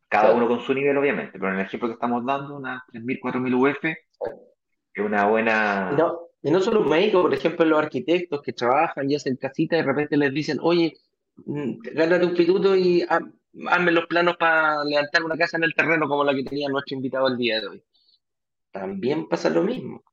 Cada 0.10 0.34
uno 0.34 0.48
con 0.48 0.60
su 0.60 0.74
nivel, 0.74 0.98
obviamente, 0.98 1.40
pero 1.40 1.54
en 1.54 1.60
el 1.60 1.66
ejemplo 1.66 1.88
que 1.88 1.94
estamos 1.94 2.26
dando, 2.26 2.58
unas 2.58 2.82
3.000, 2.92 3.20
4.000 3.22 3.54
UF, 3.56 3.86
es 3.86 5.04
una 5.04 5.26
buena... 5.26 5.92
No, 5.92 6.20
y 6.42 6.52
no 6.52 6.60
solo 6.60 6.82
un 6.82 6.90
médico, 6.90 7.22
por 7.22 7.34
ejemplo, 7.34 7.66
los 7.66 7.80
arquitectos 7.80 8.42
que 8.42 8.52
trabajan 8.52 9.10
y 9.10 9.16
hacen 9.16 9.38
casitas 9.38 9.80
de 9.80 9.86
repente 9.86 10.18
les 10.18 10.34
dicen, 10.34 10.58
oye, 10.62 10.94
Mm, 11.38 11.80
gánate 11.94 12.26
un 12.26 12.34
pituto 12.34 12.76
y 12.76 13.06
hazme 13.68 13.92
los 13.92 14.06
planos 14.08 14.38
para 14.38 14.84
levantar 14.84 15.24
una 15.24 15.38
casa 15.38 15.58
en 15.58 15.64
el 15.64 15.76
terreno 15.76 16.08
como 16.08 16.24
la 16.24 16.34
que 16.34 16.44
tenía 16.44 16.70
nuestro 16.70 16.96
invitado 16.96 17.28
el 17.28 17.38
día 17.38 17.60
de 17.60 17.68
hoy. 17.68 17.84
También 18.72 19.28
pasa 19.28 19.50
lo 19.50 19.64
mismo. 19.64 20.04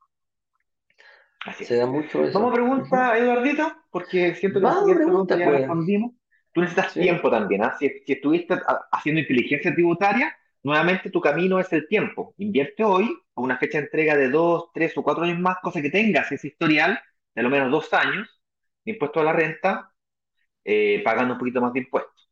Así 1.44 1.64
Se 1.64 1.76
da 1.76 1.86
mucho 1.86 2.24
eso. 2.24 2.38
Vamos 2.38 2.52
a 2.52 2.54
pregunta, 2.54 3.18
Eduardito, 3.18 3.72
porque 3.90 4.34
siento 4.36 4.60
que 4.60 4.66
la 4.66 4.94
pregunta 4.94 5.36
ya 5.36 5.46
pues. 5.46 5.58
respondimos. 5.58 6.12
Tú 6.52 6.60
necesitas 6.60 6.92
tiempo 6.92 7.30
también, 7.30 7.64
¿ah? 7.64 7.74
si, 7.78 7.90
estuviste 8.06 8.60
haciendo 8.92 9.22
inteligencia 9.22 9.72
tributaria, 9.72 10.36
nuevamente 10.62 11.10
tu 11.10 11.18
camino 11.20 11.58
es 11.58 11.72
el 11.72 11.88
tiempo. 11.88 12.34
Invierte 12.36 12.84
hoy 12.84 13.16
a 13.34 13.40
una 13.40 13.56
fecha 13.56 13.78
de 13.78 13.84
entrega 13.84 14.16
de 14.16 14.28
dos, 14.28 14.70
tres 14.74 14.96
o 14.98 15.02
cuatro 15.02 15.24
años 15.24 15.38
más, 15.38 15.56
cosa 15.62 15.80
que 15.80 15.88
tengas 15.88 16.30
ese 16.30 16.48
historial 16.48 17.00
de 17.34 17.40
al 17.40 17.48
menos 17.48 17.70
dos 17.70 17.92
años 17.94 18.28
de 18.84 18.92
impuesto 18.92 19.20
a 19.20 19.24
la 19.24 19.32
renta, 19.32 19.91
eh, 20.64 21.02
pagando 21.04 21.34
un 21.34 21.38
poquito 21.38 21.60
más 21.60 21.72
de 21.72 21.80
impuestos. 21.80 22.30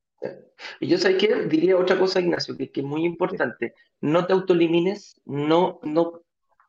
Y 0.81 0.89
yo 0.89 0.99
sé 0.99 1.17
que 1.17 1.47
diría 1.47 1.77
otra 1.77 1.99
cosa, 1.99 2.21
Ignacio, 2.21 2.57
que, 2.57 2.71
es 2.73 2.85
muy 2.85 3.05
importante. 3.05 3.75
No 4.01 4.27
te 4.27 4.33
autolimines, 4.33 5.21
no, 5.25 5.81
no, 5.83 6.23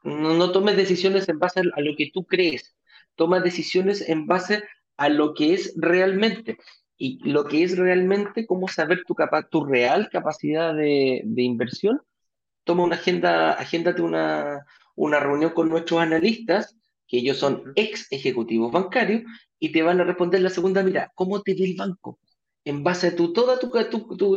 no, 0.03 0.51
tomes 0.51 0.77
decisiones 0.77 1.27
en 1.29 1.39
base 1.39 1.61
a 1.61 1.81
lo 1.81 1.95
que 1.97 2.11
tú 2.13 2.25
crees. 2.25 2.75
Toma 3.15 3.39
decisiones 3.41 4.07
en 4.07 4.25
base 4.25 4.63
a 4.97 5.09
lo 5.09 5.33
que 5.33 5.53
es 5.53 5.73
realmente. 5.77 6.57
Y 6.97 7.19
lo 7.29 7.45
que 7.45 7.63
es 7.63 7.77
realmente, 7.77 8.45
cómo 8.45 8.67
saber 8.67 9.03
tu, 9.05 9.15
capa 9.15 9.47
tu 9.49 9.65
real 9.65 10.09
capacidad 10.11 10.73
de, 10.73 11.21
de, 11.25 11.41
inversión. 11.41 12.01
Toma 12.63 12.83
una 12.83 12.95
agenda, 12.95 13.53
agéndate 13.53 14.01
una, 14.01 14.65
una 14.95 15.19
reunión 15.19 15.51
con 15.51 15.69
nuestros 15.69 15.99
analistas 15.99 16.77
que 17.11 17.17
ellos 17.17 17.37
son 17.37 17.73
ex 17.75 18.07
ejecutivos 18.09 18.71
bancarios 18.71 19.23
y 19.59 19.73
te 19.73 19.83
van 19.83 19.99
a 19.99 20.05
responder 20.05 20.39
la 20.39 20.49
segunda, 20.49 20.81
mira, 20.81 21.11
¿cómo 21.13 21.41
te 21.41 21.53
ve 21.53 21.65
el 21.65 21.75
banco? 21.75 22.17
En 22.63 22.83
base 22.83 23.07
a 23.07 23.15
tu, 23.17 23.33
toda 23.33 23.59
tu, 23.59 23.69
tu, 23.69 24.15
tu, 24.15 24.33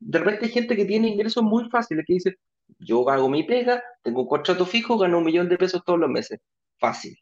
De 0.00 0.18
repente 0.18 0.46
hay 0.46 0.50
gente 0.50 0.76
que 0.76 0.86
tiene 0.86 1.08
ingresos 1.08 1.42
muy 1.42 1.68
fáciles, 1.68 2.06
que 2.06 2.14
dice, 2.14 2.36
yo 2.78 3.08
hago 3.10 3.28
mi 3.28 3.42
pega, 3.42 3.82
tengo 4.02 4.22
un 4.22 4.28
contrato 4.28 4.64
fijo, 4.64 4.96
gano 4.96 5.18
un 5.18 5.24
millón 5.24 5.50
de 5.50 5.58
pesos 5.58 5.82
todos 5.84 5.98
los 5.98 6.08
meses. 6.08 6.38
Fácil. 6.78 7.18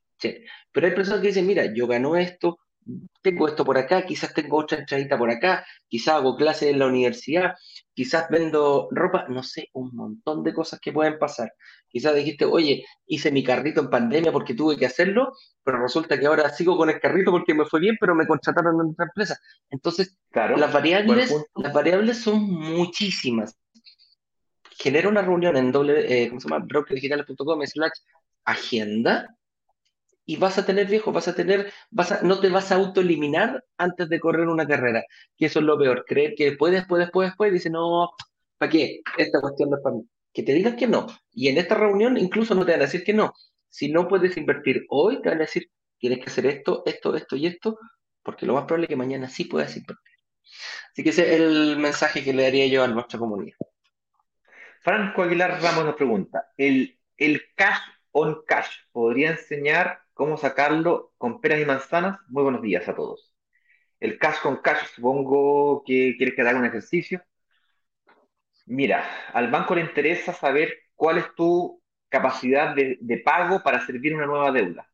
Pero 0.70 0.86
hay 0.86 0.94
personas 0.94 1.20
que 1.20 1.28
dicen, 1.28 1.46
mira, 1.46 1.74
yo 1.74 1.88
gano 1.88 2.16
esto, 2.16 2.60
tengo 3.20 3.48
esto 3.48 3.64
por 3.64 3.76
acá, 3.76 4.06
quizás 4.06 4.32
tengo 4.32 4.58
otra 4.58 4.78
entradita 4.78 5.18
por 5.18 5.28
acá, 5.28 5.66
quizás 5.88 6.14
hago 6.14 6.36
clases 6.36 6.70
en 6.70 6.78
la 6.78 6.86
universidad, 6.86 7.54
quizás 7.94 8.28
vendo 8.28 8.88
ropa, 8.90 9.26
no 9.28 9.42
sé, 9.42 9.70
un 9.72 9.94
montón 9.94 10.42
de 10.42 10.52
cosas 10.52 10.80
que 10.80 10.92
pueden 10.92 11.18
pasar. 11.18 11.52
Quizás 11.88 12.14
dijiste, 12.14 12.44
oye, 12.44 12.84
hice 13.06 13.30
mi 13.30 13.44
carrito 13.44 13.80
en 13.80 13.90
pandemia 13.90 14.32
porque 14.32 14.54
tuve 14.54 14.76
que 14.76 14.86
hacerlo, 14.86 15.32
pero 15.62 15.80
resulta 15.80 16.18
que 16.18 16.26
ahora 16.26 16.50
sigo 16.50 16.76
con 16.76 16.90
el 16.90 17.00
carrito 17.00 17.30
porque 17.30 17.54
me 17.54 17.64
fue 17.64 17.80
bien, 17.80 17.96
pero 18.00 18.14
me 18.14 18.26
contrataron 18.26 18.74
en 18.80 18.90
otra 18.90 19.06
empresa. 19.06 19.38
Entonces, 19.70 20.18
las, 20.32 20.72
variables, 20.72 21.32
las 21.54 21.72
variables 21.72 22.18
son 22.18 22.42
muchísimas. 22.42 23.56
Genera 24.72 25.08
una 25.08 25.22
reunión 25.22 25.56
en 25.56 25.70
doble, 25.70 26.24
eh, 26.24 26.28
¿cómo 26.28 26.40
se 26.40 26.48
llama? 26.48 26.64
brokerdigitales.com 26.66 27.64
slash 27.64 27.92
agenda 28.44 29.34
y 30.26 30.36
vas 30.36 30.58
a 30.58 30.66
tener 30.66 30.86
viejo, 30.86 31.12
vas 31.12 31.28
a 31.28 31.34
tener, 31.34 31.72
vas 31.90 32.22
no 32.22 32.40
te 32.40 32.48
vas 32.48 32.72
a 32.72 32.76
autoeliminar 32.76 33.64
antes 33.76 34.08
de 34.08 34.20
correr 34.20 34.48
una 34.48 34.66
carrera, 34.66 35.04
que 35.36 35.46
eso 35.46 35.58
es 35.60 35.64
lo 35.64 35.78
peor, 35.78 36.04
creer 36.06 36.34
que 36.36 36.50
después, 36.50 36.72
después, 36.72 37.00
después, 37.00 37.28
después, 37.28 37.52
dice, 37.52 37.70
no, 37.70 38.10
¿para 38.58 38.70
qué? 38.70 39.00
Esta 39.18 39.40
cuestión 39.40 39.70
no 39.70 39.76
es 39.76 39.82
para 39.82 39.96
mí. 39.96 40.02
Que 40.32 40.42
te 40.42 40.52
digan 40.52 40.76
que 40.76 40.88
no. 40.88 41.06
Y 41.32 41.48
en 41.48 41.58
esta 41.58 41.76
reunión 41.76 42.16
incluso 42.16 42.54
no 42.54 42.64
te 42.66 42.72
van 42.72 42.80
a 42.80 42.84
decir 42.84 43.04
que 43.04 43.12
no. 43.14 43.32
Si 43.68 43.90
no 43.90 44.08
puedes 44.08 44.36
invertir 44.36 44.84
hoy, 44.88 45.22
te 45.22 45.28
van 45.28 45.38
a 45.38 45.42
decir, 45.42 45.70
tienes 45.98 46.18
que 46.18 46.26
hacer 46.26 46.46
esto, 46.46 46.82
esto, 46.86 47.14
esto 47.14 47.36
y 47.36 47.46
esto, 47.46 47.78
porque 48.22 48.46
lo 48.46 48.54
más 48.54 48.64
probable 48.64 48.86
es 48.86 48.88
que 48.88 48.96
mañana 48.96 49.28
sí 49.28 49.44
puedas 49.44 49.76
invertir. 49.76 50.14
Así 50.92 51.02
que 51.02 51.10
ese 51.10 51.34
es 51.34 51.40
el 51.40 51.76
mensaje 51.78 52.24
que 52.24 52.32
le 52.32 52.44
daría 52.44 52.66
yo 52.66 52.82
a 52.82 52.88
nuestra 52.88 53.18
comunidad. 53.18 53.56
Franco 54.82 55.22
Aguilar 55.22 55.62
Ramos 55.62 55.84
nos 55.84 55.94
pregunta, 55.94 56.52
¿el, 56.56 56.98
el 57.16 57.42
cash 57.54 57.80
on 58.12 58.42
cash 58.46 58.68
podría 58.92 59.30
enseñar 59.30 60.03
cómo 60.14 60.36
sacarlo 60.38 61.12
con 61.18 61.40
peras 61.40 61.60
y 61.60 61.66
manzanas. 61.66 62.18
Muy 62.28 62.42
buenos 62.44 62.62
días 62.62 62.88
a 62.88 62.94
todos. 62.94 63.34
El 64.00 64.18
cash 64.18 64.40
con 64.42 64.58
cash, 64.58 64.86
supongo 64.94 65.84
que 65.84 66.16
quieres 66.16 66.34
que 66.34 66.42
haga 66.42 66.58
un 66.58 66.66
ejercicio. 66.66 67.22
Mira, 68.66 69.04
al 69.32 69.50
banco 69.50 69.74
le 69.74 69.82
interesa 69.82 70.32
saber 70.32 70.74
cuál 70.94 71.18
es 71.18 71.34
tu 71.34 71.82
capacidad 72.08 72.74
de, 72.74 73.22
pago 73.24 73.62
para 73.62 73.84
servir 73.86 74.14
una 74.14 74.26
nueva 74.26 74.52
deuda. 74.52 74.88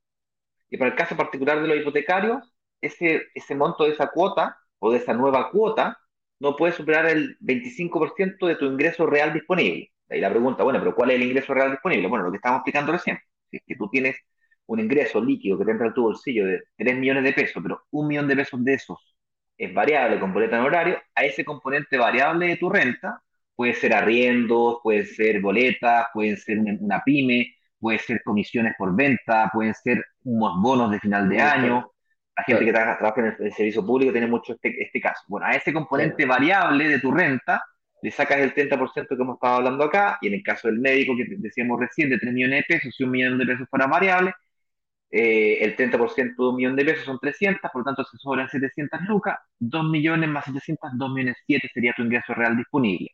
Y 0.71 0.77
para 0.79 0.91
el 0.91 0.97
caso 0.97 1.17
particular 1.17 1.61
de 1.61 1.69
los 1.69 1.77
hipotecarios, 1.79 2.53
ese, 2.81 3.29
ese 3.35 3.55
monto 3.55 3.85
de 3.85 3.91
esa 3.91 4.09
cuota 4.09 4.59
o 4.79 4.91
de 4.93 4.99
esa 4.99 5.13
nueva 5.15 5.51
cuota 5.51 5.99
no 6.41 6.57
puede 6.57 6.73
superar 6.73 7.07
el 7.07 7.37
25% 7.41 8.47
de 8.47 8.57
tu 8.57 8.67
ingreso 8.67 9.07
real 9.07 9.33
disponible. 9.33 9.93
Ahí 10.09 10.21
la 10.21 10.31
pregunta, 10.31 10.65
bueno, 10.65 10.79
pero 10.81 10.95
¿cuál 10.95 11.11
es 11.11 11.17
el 11.17 11.25
ingreso 11.25 11.55
real 11.55 11.71
disponible? 11.73 12.09
Bueno, 12.09 12.25
lo 12.25 12.31
que 12.31 12.37
estamos 12.39 12.59
explicando 12.59 12.93
recién. 12.93 13.19
Si 13.51 13.59
es 13.59 13.63
que 13.67 13.77
tú 13.77 13.89
tienes 13.91 14.17
un 14.71 14.79
ingreso 14.79 15.21
líquido 15.21 15.59
que 15.59 15.65
te 15.65 15.73
entra 15.73 15.89
en 15.89 15.95
tu 15.95 16.03
bolsillo 16.03 16.47
de 16.47 16.63
3 16.77 16.97
millones 16.97 17.25
de 17.25 17.33
pesos, 17.33 17.61
pero 17.61 17.83
un 17.91 18.07
millón 18.07 18.29
de 18.29 18.37
pesos 18.37 18.63
de 18.65 18.75
esos 18.75 19.17
es 19.59 19.75
variable 19.75 20.21
con 20.21 20.33
boleta 20.33 20.57
en 20.57 20.63
horario, 20.63 20.99
a 21.15 21.25
ese 21.25 21.45
componente 21.45 21.99
variable 21.99 22.47
de 22.47 22.57
tu 22.57 22.71
renta 22.71 23.21
puede 23.57 23.75
ser 23.75 23.93
arriendos, 23.93 24.79
puede 24.83 25.05
ser 25.05 25.41
boletas, 25.41 26.07
puede 26.15 26.37
ser 26.37 26.59
una, 26.61 27.03
pyme, 27.05 27.53
puede 27.79 27.99
ser 27.99 28.23
comisiones 28.23 28.75
por 28.79 28.95
venta, 28.95 29.51
pueden 29.53 29.75
ser 29.75 30.05
unos 30.25 30.63
bonos 30.63 30.91
de 30.93 31.01
final 31.01 31.29
de 31.29 31.41
año. 31.41 31.93
La 32.37 32.45
gente 32.45 32.65
que 32.65 32.73
trabaja, 32.73 33.21
en 33.21 33.37
el, 33.39 33.53
servicio 33.53 33.85
público 33.85 34.13
tiene 34.13 34.29
mucho 34.29 34.55
este, 34.55 34.83
este 34.83 35.01
caso. 35.01 35.23
Bueno, 35.29 35.47
a 35.47 35.51
ese 35.51 35.73
componente 35.73 36.25
variable 36.25 36.89
de 36.89 37.01
tu 37.01 37.11
renta 37.11 37.63
le 38.03 38.11
sacas 38.11 38.39
el 38.39 38.55
30% 38.55 39.09
que 39.09 39.15
hemos 39.15 39.35
estado 39.35 39.57
hablando 39.57 39.85
acá, 39.85 40.17
y 40.23 40.29
en 40.29 40.35
el 40.35 40.43
caso 40.43 40.69
del 40.69 40.79
médico 40.79 41.15
que 41.17 41.25
decíamos 41.37 41.79
recién, 41.79 42.09
de 42.09 42.19
3 42.19 42.33
millones 42.33 42.61
de 42.61 42.77
pesos 42.77 42.95
y 42.99 43.05
un 43.05 43.11
millón 43.11 43.37
de 43.37 43.45
pesos 43.45 43.69
para 43.69 43.87
variable, 43.87 44.33
eh, 45.11 45.59
el 45.65 45.77
30% 45.77 46.45
de 46.45 46.49
un 46.51 46.57
millón 46.57 46.77
de 46.77 46.85
pesos 46.85 47.05
son 47.05 47.19
300, 47.19 47.71
por 47.71 47.81
lo 47.81 47.85
tanto 47.85 48.05
se 48.05 48.17
sobran 48.19 48.49
700 48.49 49.01
lucas, 49.09 49.39
2 49.59 49.85
millones 49.91 50.29
más 50.31 50.45
700, 50.45 50.91
2 50.95 51.11
millones 51.13 51.37
7 51.47 51.69
sería 51.73 51.95
tu 51.97 52.03
ingreso 52.03 52.35
real 52.35 52.57
disponible. 52.57 53.09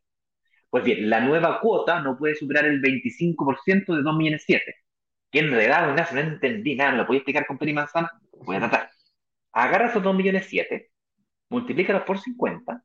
Pues 0.70 0.84
bien, 0.84 1.08
la 1.10 1.20
nueva 1.20 1.60
cuota 1.60 2.00
no 2.00 2.16
puede 2.18 2.34
superar 2.34 2.66
el 2.66 2.80
25% 2.82 3.94
de 3.96 4.02
2 4.02 4.16
millones 4.16 4.44
7. 4.46 4.74
Que 5.30 5.40
en 5.40 5.50
realidad, 5.50 5.94
no 6.12 6.20
entendí 6.20 6.76
nada, 6.76 6.92
¿me 6.92 6.98
lo 6.98 7.06
podía 7.06 7.18
explicar 7.20 7.46
con 7.46 7.58
peri 7.58 7.72
manzana? 7.72 8.10
Voy 8.44 8.56
a 8.56 8.60
tratar. 8.60 8.90
Agarra 9.52 9.88
esos 9.88 10.02
2 10.02 10.14
millones 10.16 10.46
7, 10.48 10.90
multiplícalos 11.50 12.02
por 12.04 12.20
50, 12.20 12.82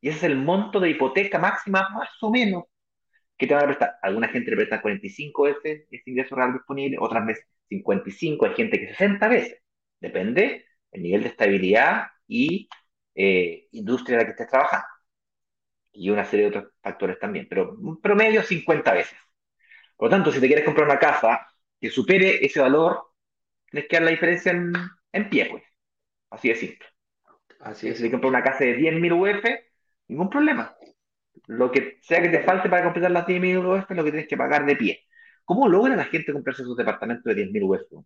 y 0.00 0.08
ese 0.08 0.18
es 0.18 0.24
el 0.24 0.36
monto 0.36 0.80
de 0.80 0.90
hipoteca 0.90 1.38
máxima, 1.38 1.88
más 1.90 2.10
o 2.22 2.30
menos, 2.30 2.64
que 3.38 3.46
te 3.46 3.54
van 3.54 3.64
a 3.64 3.66
prestar. 3.68 3.96
Alguna 4.02 4.28
gente 4.28 4.50
le 4.50 4.56
presta 4.58 4.82
45 4.82 5.44
veces 5.44 5.86
ese 5.90 6.10
ingreso 6.10 6.36
real 6.36 6.52
disponible, 6.54 6.98
otras 7.00 7.26
veces 7.26 7.46
55, 7.68 8.46
hay 8.46 8.54
gente 8.54 8.80
que 8.80 8.88
60 8.88 9.28
veces. 9.28 9.62
Depende 10.00 10.66
el 10.92 11.02
nivel 11.02 11.22
de 11.22 11.28
estabilidad 11.30 12.08
y 12.26 12.68
eh, 13.14 13.68
industria 13.72 14.14
en 14.14 14.18
la 14.20 14.24
que 14.26 14.30
estés 14.32 14.48
trabajando. 14.48 14.86
Y 15.92 16.10
una 16.10 16.24
serie 16.24 16.48
de 16.50 16.58
otros 16.58 16.72
factores 16.82 17.18
también, 17.18 17.46
pero 17.48 17.72
un 17.72 18.00
promedio 18.00 18.42
50 18.42 18.92
veces. 18.94 19.18
Por 19.96 20.08
lo 20.08 20.10
tanto, 20.16 20.32
si 20.32 20.40
te 20.40 20.46
quieres 20.48 20.64
comprar 20.64 20.86
una 20.86 20.98
casa 20.98 21.46
que 21.80 21.90
supere 21.90 22.44
ese 22.44 22.60
valor, 22.60 23.12
tienes 23.70 23.88
que 23.88 23.96
dar 23.96 24.04
la 24.04 24.12
diferencia 24.12 24.52
en, 24.52 24.72
en 25.12 25.30
pie, 25.30 25.48
pues. 25.50 25.64
Así 26.30 26.50
de 26.50 26.56
simple. 26.56 26.86
Así 27.60 27.88
es. 27.90 27.98
Si 27.98 28.04
te 28.04 28.12
compras 28.12 28.30
una 28.30 28.44
casa 28.44 28.64
de 28.64 28.74
10.000 28.76 29.12
UF, 29.14 29.44
ningún 30.08 30.30
problema. 30.30 30.76
Lo 31.46 31.70
que 31.70 31.98
sea 32.02 32.22
que 32.22 32.28
te 32.28 32.42
falte 32.42 32.68
para 32.68 32.84
completar 32.84 33.10
las 33.10 33.26
10.000 33.26 33.58
UF 33.58 33.90
es 33.90 33.96
lo 33.96 34.04
que 34.04 34.10
tienes 34.10 34.28
que 34.28 34.36
pagar 34.36 34.66
de 34.66 34.76
pie. 34.76 35.04
¿Cómo 35.44 35.68
logra 35.68 35.96
la 35.96 36.04
gente 36.04 36.32
comprarse 36.32 36.62
sus 36.62 36.76
departamentos 36.76 37.24
de 37.24 37.34
10.000 37.34 37.62
UF? 37.62 38.04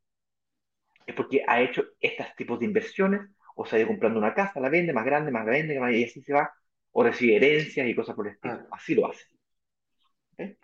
Es 1.07 1.15
porque 1.15 1.43
ha 1.47 1.61
hecho 1.61 1.85
estos 2.01 2.27
tipos 2.37 2.59
de 2.61 2.67
inversiones, 2.67 3.23
o 3.55 3.67
se 3.67 3.77
ha 3.77 3.79
ido 3.81 3.89
comprando 3.89 4.19
una 4.19 4.35
casa, 4.35 4.61
la 4.61 4.69
vende, 4.69 4.93
más 4.93 5.05
grande, 5.05 5.31
más 5.31 5.45
grande, 5.45 5.75
y 5.75 6.05
así 6.05 6.23
se 6.23 6.33
va, 6.33 6.53
o 6.93 7.03
recibe 7.03 7.37
herencias 7.37 7.87
y 7.87 7.95
cosas 7.95 8.15
por 8.15 8.27
el 8.27 8.35
estilo. 8.35 8.67
Así 8.71 8.95
lo 8.95 9.07
hace. 9.07 9.25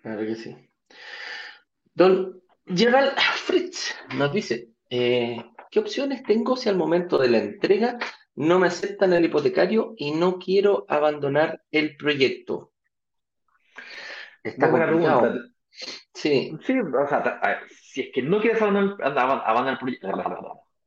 Claro 0.02 0.26
que 0.26 0.34
sí. 0.34 0.56
Don 1.94 2.40
Gerald 2.66 3.18
Fritz 3.18 3.94
nos 4.16 4.32
dice, 4.32 4.68
eh, 4.90 5.44
¿qué 5.70 5.80
opciones 5.80 6.22
tengo 6.22 6.56
si 6.56 6.68
al 6.68 6.76
momento 6.76 7.18
de 7.18 7.28
la 7.28 7.38
entrega 7.38 7.98
no 8.38 8.60
me 8.60 8.68
aceptan 8.68 9.12
el 9.12 9.24
hipotecario 9.24 9.94
y 9.96 10.12
no 10.12 10.38
quiero 10.38 10.86
abandonar 10.88 11.60
el 11.72 11.96
proyecto? 11.96 12.72
Está 14.44 14.68
buena 14.68 14.86
pregunta. 14.86 15.34
Sí. 16.14 16.56
Sí, 16.62 16.78
o 16.78 17.08
sea, 17.08 17.60
si 17.68 18.02
es 18.02 18.08
que 18.14 18.22
no 18.22 18.40
quieres 18.40 18.62
abandonar, 18.62 18.92
el 19.68 19.78
proyecto, 19.78 20.08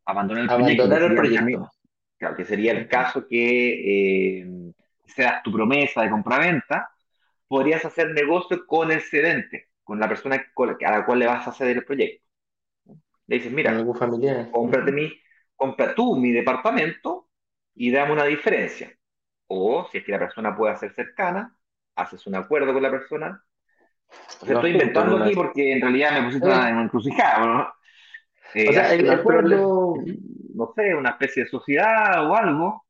abandonar 0.06 0.43
el 0.43 0.49
proyecto. 0.49 0.84
Abandonar 0.84 1.12
el 1.12 1.16
proyecto. 1.16 1.72
Claro, 2.18 2.36
que 2.38 2.45
sería 2.45 2.72
el 2.72 2.88
caso 2.88 3.28
que 3.28 4.39
eh, 4.39 4.74
seas 5.08 5.43
tu 5.43 5.52
promesa 5.52 6.04
de 6.04 6.10
compraventa, 6.10 6.89
podrías 7.49 7.84
hacer 7.84 8.12
negocio 8.12 8.66
con 8.66 8.91
el 8.91 9.02
cedente, 9.02 9.72
con 9.84 9.99
la 9.99 10.08
persona 10.08 10.36
a 10.36 10.91
la 10.91 11.06
cual 11.06 11.20
le 11.20 11.28
vas 11.28 11.45
a 11.49 11.52
ceder 11.52 11.78
el 11.78 11.84
proyecto. 11.86 12.26
Le 13.28 13.36
dices, 13.36 13.52
mira, 13.52 13.76
cómprate 14.52 14.91
mi, 14.93 15.12
compra 15.58 15.93
tú 15.93 16.16
mi 16.16 16.32
departamento 16.32 17.30
y 17.76 17.91
dame 17.91 18.13
una 18.13 18.26
diferencia. 18.26 18.91
O 19.47 19.88
si 19.91 19.99
es 19.99 20.05
que 20.05 20.11
la 20.11 20.19
persona 20.19 20.55
puede 20.55 20.78
ser 20.78 20.93
cercana, 20.93 21.55
haces 21.95 22.26
un 22.28 22.36
acuerdo 22.36 22.74
con 22.74 22.84
la 22.84 22.91
persona 22.91 23.43
estoy 24.41 24.72
inventando 24.72 25.24
aquí 25.24 25.36
porque 25.36 25.74
en 25.74 25.82
realidad 25.82 26.19
me 26.19 26.26
pusiste 26.26 26.47
en 26.47 26.53
una 26.53 26.84
encrucijada, 26.84 27.45
¿no? 27.45 27.74
Eh, 28.53 28.69
o 28.69 28.74
sea, 28.74 28.93
el, 28.93 29.22
pueblo, 29.22 29.95
no 30.55 30.74
sé, 30.76 30.93
una 30.93 31.11
especie 31.11 31.43
de 31.43 31.49
sociedad 31.49 32.30
o 32.30 32.36
algo, 32.36 32.86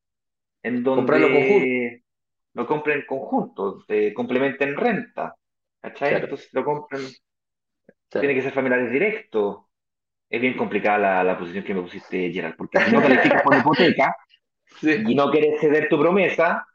en 0.64 0.84
donde 0.84 2.04
lo 2.54 2.66
compren 2.66 3.00
en 3.00 3.06
conjunto, 3.06 3.82
se 3.82 4.14
complementen 4.14 4.76
renta, 4.76 5.36
¿cachai? 5.80 6.16
Entonces 6.16 6.50
lo 6.54 6.66
compren, 6.66 7.02
tiene 8.10 8.34
que 8.34 8.42
ser 8.42 8.54
familiares 8.54 8.92
directos. 8.92 9.66
Es 10.28 10.42
bien 10.42 10.56
complicada 10.56 11.24
la, 11.24 11.38
posición 11.38 11.64
que 11.64 11.74
me 11.74 11.82
pusiste, 11.82 12.32
Gerald, 12.32 12.56
porque 12.56 12.80
si 12.80 12.92
no 12.92 13.02
calificas 13.02 13.44
por 13.44 13.56
hipoteca 13.56 14.16
y 14.82 15.16
no 15.16 15.30
quieres 15.32 15.60
ceder 15.60 15.90
tu 15.90 16.00
promesa, 16.00 16.66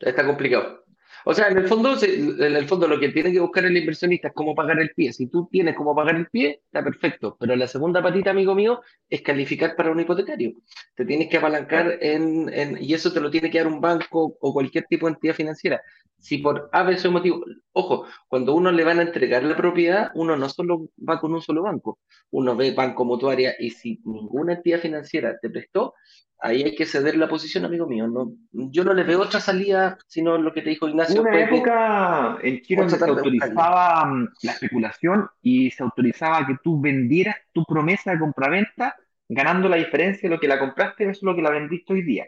está 0.00 0.26
complicado. 0.26 0.84
O 1.26 1.32
sea, 1.32 1.48
en 1.48 1.56
el 1.56 1.66
fondo, 1.66 1.96
en 2.02 2.56
el 2.56 2.68
fondo 2.68 2.86
lo 2.86 3.00
que 3.00 3.08
tiene 3.08 3.32
que 3.32 3.40
buscar 3.40 3.64
el 3.64 3.76
inversionista 3.76 4.28
es 4.28 4.34
cómo 4.34 4.54
pagar 4.54 4.78
el 4.78 4.90
pie. 4.90 5.10
Si 5.10 5.26
tú 5.28 5.48
tienes 5.50 5.74
cómo 5.74 5.94
pagar 5.94 6.16
el 6.16 6.26
pie, 6.26 6.60
está 6.66 6.84
perfecto. 6.84 7.36
Pero 7.40 7.56
la 7.56 7.66
segunda 7.66 8.02
patita, 8.02 8.30
amigo 8.30 8.54
mío, 8.54 8.82
es 9.08 9.22
calificar 9.22 9.74
para 9.74 9.90
un 9.90 10.00
hipotecario. 10.00 10.52
Te 10.94 11.06
tienes 11.06 11.28
que 11.30 11.38
apalancar 11.38 11.96
en, 12.02 12.52
en 12.52 12.76
y 12.82 12.92
eso 12.92 13.10
te 13.10 13.20
lo 13.20 13.30
tiene 13.30 13.50
que 13.50 13.56
dar 13.58 13.68
un 13.68 13.80
banco 13.80 14.36
o 14.38 14.52
cualquier 14.52 14.84
tipo 14.84 15.06
de 15.06 15.14
entidad 15.14 15.34
financiera. 15.34 15.80
Si 16.18 16.38
por 16.38 16.68
A, 16.72 16.82
B, 16.82 16.96
motivo, 17.10 17.44
ojo, 17.72 18.06
cuando 18.28 18.54
uno 18.54 18.70
le 18.70 18.84
van 18.84 18.98
a 18.98 19.02
entregar 19.02 19.44
la 19.44 19.56
propiedad, 19.56 20.10
uno 20.14 20.36
no 20.36 20.48
solo 20.48 20.88
va 21.06 21.20
con 21.20 21.34
un 21.34 21.42
solo 21.42 21.62
banco, 21.62 21.98
uno 22.30 22.56
ve 22.56 22.72
banco 22.72 23.04
mutuaria 23.04 23.54
y 23.58 23.70
si 23.70 24.00
ninguna 24.04 24.54
entidad 24.54 24.78
financiera 24.78 25.38
te 25.40 25.50
prestó, 25.50 25.94
ahí 26.40 26.62
hay 26.62 26.74
que 26.74 26.86
ceder 26.86 27.16
la 27.16 27.28
posición, 27.28 27.64
amigo 27.64 27.86
mío. 27.86 28.06
No, 28.06 28.32
yo 28.52 28.84
no 28.84 28.92
le 28.92 29.04
veo 29.04 29.20
otra 29.20 29.40
salida 29.40 29.98
sino 30.06 30.38
lo 30.38 30.52
que 30.52 30.62
te 30.62 30.70
dijo 30.70 30.88
Ignacio. 30.88 31.22
Una 31.22 31.40
época 31.40 32.38
en 32.42 32.60
Chile 32.62 32.82
donde 32.82 32.98
se 32.98 33.04
autorizaba 33.04 34.04
mm, 34.06 34.28
la 34.42 34.52
especulación 34.52 35.28
y 35.42 35.70
se 35.70 35.82
autorizaba 35.82 36.46
que 36.46 36.56
tú 36.62 36.80
vendieras 36.80 37.36
tu 37.52 37.64
promesa 37.64 38.12
de 38.12 38.18
compraventa 38.18 38.96
ganando 39.28 39.68
la 39.68 39.76
diferencia 39.76 40.28
de 40.28 40.34
lo 40.34 40.40
que 40.40 40.48
la 40.48 40.58
compraste 40.58 41.06
versus 41.06 41.22
lo 41.22 41.34
que 41.34 41.42
la 41.42 41.50
vendiste 41.50 41.92
hoy 41.92 42.02
día. 42.02 42.26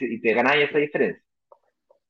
Y 0.00 0.20
te 0.20 0.32
ganáis 0.32 0.68
esa 0.68 0.78
diferencia. 0.78 1.22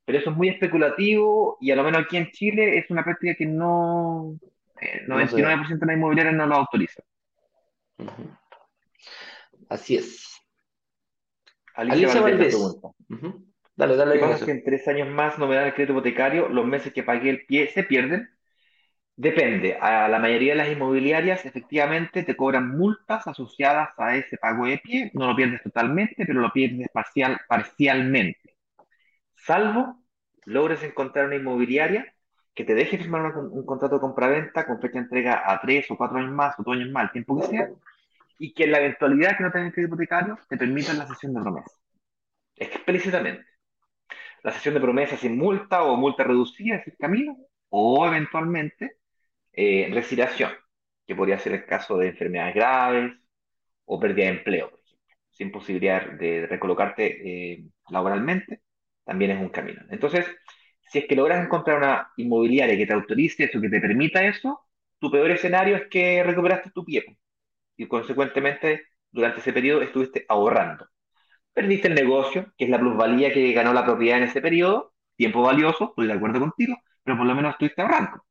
Pero 0.05 0.19
eso 0.19 0.31
es 0.31 0.37
muy 0.37 0.49
especulativo 0.49 1.59
y 1.61 1.71
a 1.71 1.77
lo 1.77 1.85
menos 1.85 2.03
aquí 2.03 2.17
en 2.17 2.31
Chile 2.31 2.79
es 2.79 2.91
una 2.91 3.05
práctica 3.05 3.35
que 3.35 3.47
no, 3.47 4.39
eh, 4.81 5.05
99% 5.07 5.79
de 5.79 5.87
la 5.87 5.93
inmobiliaria 5.95 6.33
no 6.33 6.47
lo 6.47 6.57
autoriza. 6.57 7.03
Así 9.69 9.97
es. 9.97 10.30
Alicia, 11.75 12.21
Valdés. 12.21 12.57
Dale, 13.77 13.97
dale. 13.97 14.13
¿Qué 14.15 14.27
pasa 14.27 14.45
que 14.45 14.51
en 14.51 14.65
tres 14.65 14.87
años 14.89 15.09
más 15.09 15.39
no 15.39 15.47
me 15.47 15.55
dan 15.55 15.67
el 15.67 15.75
crédito 15.75 15.93
hipotecario? 15.93 16.49
Los 16.49 16.67
meses 16.67 16.93
que 16.93 17.03
pagué 17.03 17.31
el 17.31 17.47
pie 17.47 17.69
se 17.69 17.83
pierden. 17.83 18.29
Depende. 19.17 19.77
A 19.81 20.09
la 20.09 20.19
mayoría 20.19 20.53
de 20.53 20.59
las 20.59 20.71
inmobiliarias, 20.71 21.45
efectivamente, 21.45 22.23
te 22.23 22.37
cobran 22.37 22.77
multas 22.77 23.27
asociadas 23.27 23.91
a 23.99 24.17
ese 24.17 24.39
pago 24.39 24.67
de 24.67 24.79
pie. 24.79 25.11
No 25.15 25.27
lo 25.27 25.37
pierdes 25.37 25.63
totalmente, 25.63 26.25
pero 26.27 26.41
lo 26.41 26.53
pierdes 26.53 26.89
parcial, 26.93 27.39
parcialmente. 27.49 28.57
Salvo 29.35 30.03
logres 30.45 30.83
encontrar 30.83 31.27
una 31.27 31.37
inmobiliaria 31.37 32.15
que 32.55 32.65
te 32.65 32.75
deje 32.75 32.99
firmar 32.99 33.37
un, 33.37 33.65
contrato 33.65 33.97
de 33.97 34.01
compraventa 34.01 34.67
con 34.67 34.81
fecha 34.81 34.95
de 34.95 35.05
entrega 35.05 35.43
a 35.45 35.61
tres 35.61 35.91
o 35.91 35.97
cuatro 35.97 36.19
años 36.19 36.33
más 36.33 36.59
o 36.59 36.63
dos 36.63 36.77
años 36.77 36.91
más, 36.91 37.05
el 37.05 37.13
tiempo 37.13 37.41
que 37.41 37.47
sea, 37.47 37.71
y 38.41 38.55
que 38.55 38.65
en 38.65 38.73
la 38.73 38.79
eventualidad 38.79 39.37
que 39.37 39.45
no 39.45 39.53
tengas 39.53 39.75
crédito 39.75 39.93
hipotecario 39.95 40.39
te 40.49 40.57
permitan 40.57 40.99
la 40.99 41.07
sesión 41.07 41.35
de 41.35 41.43
promesa. 41.43 41.77
Explícitamente. 42.57 43.45
La 44.43 44.51
sesión 44.53 44.73
de 44.73 44.81
promesa 44.81 45.19
sin 45.19 45.37
multa 45.37 45.83
o 45.83 45.95
multa 45.99 46.25
reducida 46.25 46.77
es 46.77 46.87
el 46.87 46.97
camino, 46.97 47.37
o 47.69 48.07
eventualmente 48.07 48.97
eh, 49.53 49.91
resiliación, 49.93 50.53
que 51.07 51.15
podría 51.15 51.39
ser 51.39 51.53
el 51.53 51.67
caso 51.67 51.99
de 51.99 52.09
enfermedades 52.09 52.55
graves 52.55 53.13
o 53.85 54.01
pérdida 54.01 54.25
de 54.25 54.39
empleo, 54.39 54.71
por 54.71 54.81
ejemplo, 54.81 55.07
sin 55.31 55.53
posibilidad 55.53 56.11
de 56.13 56.47
recolocarte 56.47 57.53
eh, 57.53 57.65
laboralmente, 57.91 58.63
también 59.05 59.33
es 59.33 59.41
un 59.41 59.51
camino. 59.51 59.83
Entonces, 59.91 60.25
si 60.91 61.01
es 61.01 61.05
que 61.07 61.15
logras 61.15 61.45
encontrar 61.45 61.77
una 61.77 62.11
inmobiliaria 62.17 62.77
que 62.79 62.87
te 62.87 62.95
autorice 62.95 63.45
eso, 63.45 63.61
que 63.61 63.69
te 63.69 63.81
permita 63.81 64.25
eso, 64.25 64.61
tu 64.99 65.11
peor 65.11 65.31
escenario 65.31 65.77
es 65.77 65.89
que 65.89 66.23
recuperaste 66.23 66.71
tu 66.71 66.87
pie 66.87 67.19
y 67.81 67.89
consecuentemente 67.89 68.89
durante 69.11 69.41
ese 69.41 69.55
periodo 69.55 69.81
estuviste 69.81 70.27
ahorrando. 70.29 70.87
Perdiste 71.55 71.89
el 71.89 71.95
negocio, 71.95 72.53
que 72.59 72.67
es 72.67 72.71
la 72.71 72.79
plusvalía 72.79 73.33
que 73.33 73.53
ganó 73.55 73.73
la 73.73 73.87
propiedad 73.87 74.19
en 74.19 74.25
ese 74.25 74.43
periodo, 74.43 74.93
tiempo 75.17 75.41
valioso, 75.41 75.89
estoy 75.89 76.07
de 76.07 76.13
acuerdo 76.13 76.41
contigo, 76.41 76.77
pero 77.03 77.17
por 77.17 77.27
lo 77.27 77.35
menos 77.35 77.53
estuviste 77.53 77.81
ahorrando. 77.81 78.23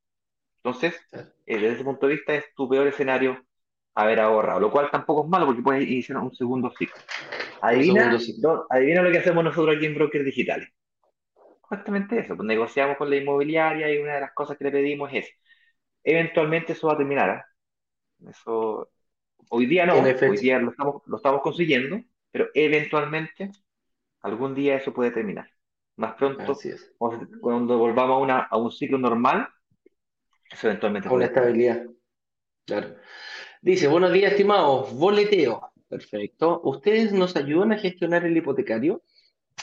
Entonces, 0.57 1.01
eh, 1.11 1.25
desde 1.47 1.71
ese 1.71 1.83
punto 1.83 2.05
de 2.05 2.13
vista 2.13 2.35
es 2.35 2.45
tu 2.53 2.69
peor 2.69 2.85
escenario 2.85 3.43
haber 3.95 4.19
ahorrado, 4.19 4.59
lo 4.59 4.71
cual 4.71 4.91
tampoco 4.91 5.23
es 5.23 5.29
malo 5.29 5.47
porque 5.47 5.63
puedes 5.63 5.89
iniciar 5.89 6.19
un 6.19 6.33
segundo 6.35 6.71
ciclo. 6.77 7.01
Adivina, 7.59 8.15
adivina 8.69 9.01
lo 9.01 9.11
que 9.11 9.17
hacemos 9.17 9.43
nosotros 9.43 9.75
aquí 9.75 9.87
en 9.87 9.95
Brokers 9.95 10.25
Digitales. 10.25 10.69
Justamente 11.61 12.19
eso, 12.19 12.35
pues 12.35 12.45
negociamos 12.45 12.97
con 12.97 13.09
la 13.09 13.15
inmobiliaria 13.15 13.91
y 13.91 13.97
una 13.97 14.13
de 14.13 14.21
las 14.21 14.33
cosas 14.33 14.57
que 14.59 14.65
le 14.65 14.71
pedimos 14.71 15.09
es, 15.11 15.27
eventualmente 16.03 16.73
eso 16.73 16.85
va 16.85 16.93
a 16.93 16.97
terminar. 16.97 17.29
¿eh? 18.21 18.29
Eso 18.29 18.89
Hoy 19.49 19.65
día 19.65 19.85
no, 19.85 19.95
hoy 19.95 20.37
día 20.37 20.59
lo 20.59 20.71
estamos, 20.71 21.01
lo 21.05 21.17
estamos 21.17 21.41
consiguiendo, 21.41 22.01
pero 22.31 22.47
eventualmente 22.53 23.51
algún 24.21 24.53
día 24.53 24.75
eso 24.75 24.93
puede 24.93 25.11
terminar. 25.11 25.49
Más 25.95 26.15
pronto, 26.15 26.57
cuando 27.41 27.77
volvamos 27.77 28.17
a, 28.17 28.23
una, 28.23 28.39
a 28.39 28.57
un 28.57 28.71
ciclo 28.71 28.97
normal, 28.97 29.47
eso 30.51 30.67
eventualmente 30.67 31.09
Con 31.09 31.21
estabilidad. 31.21 31.85
Claro. 32.65 32.95
Dice, 33.61 33.87
buenos 33.87 34.13
días, 34.13 34.31
estimados. 34.31 34.93
Boleteo. 34.93 35.71
Perfecto. 35.89 36.61
¿Ustedes 36.63 37.11
nos 37.11 37.35
ayudan 37.35 37.73
a 37.73 37.79
gestionar 37.79 38.23
el 38.25 38.37
hipotecario? 38.37 39.01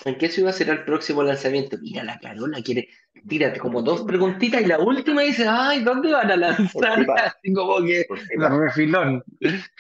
¿En 0.05 0.19
qué 0.19 0.29
ciudad 0.29 0.53
será 0.53 0.73
el 0.73 0.85
próximo 0.85 1.23
lanzamiento? 1.23 1.77
Mira, 1.81 2.05
la 2.05 2.19
Carola 2.19 2.63
quiere, 2.63 2.89
tírate 3.27 3.59
como 3.59 3.83
dos 3.83 4.03
preguntitas 4.03 4.63
y 4.63 4.67
la 4.67 4.79
última 4.79 5.23
dice, 5.23 5.47
ay, 5.49 5.83
¿dónde 5.83 6.13
van 6.13 6.31
a 6.31 6.37
lanzar? 6.37 7.07
Así 7.17 7.53
como 7.53 7.83
que, 7.83 8.07
refilón. 8.37 9.25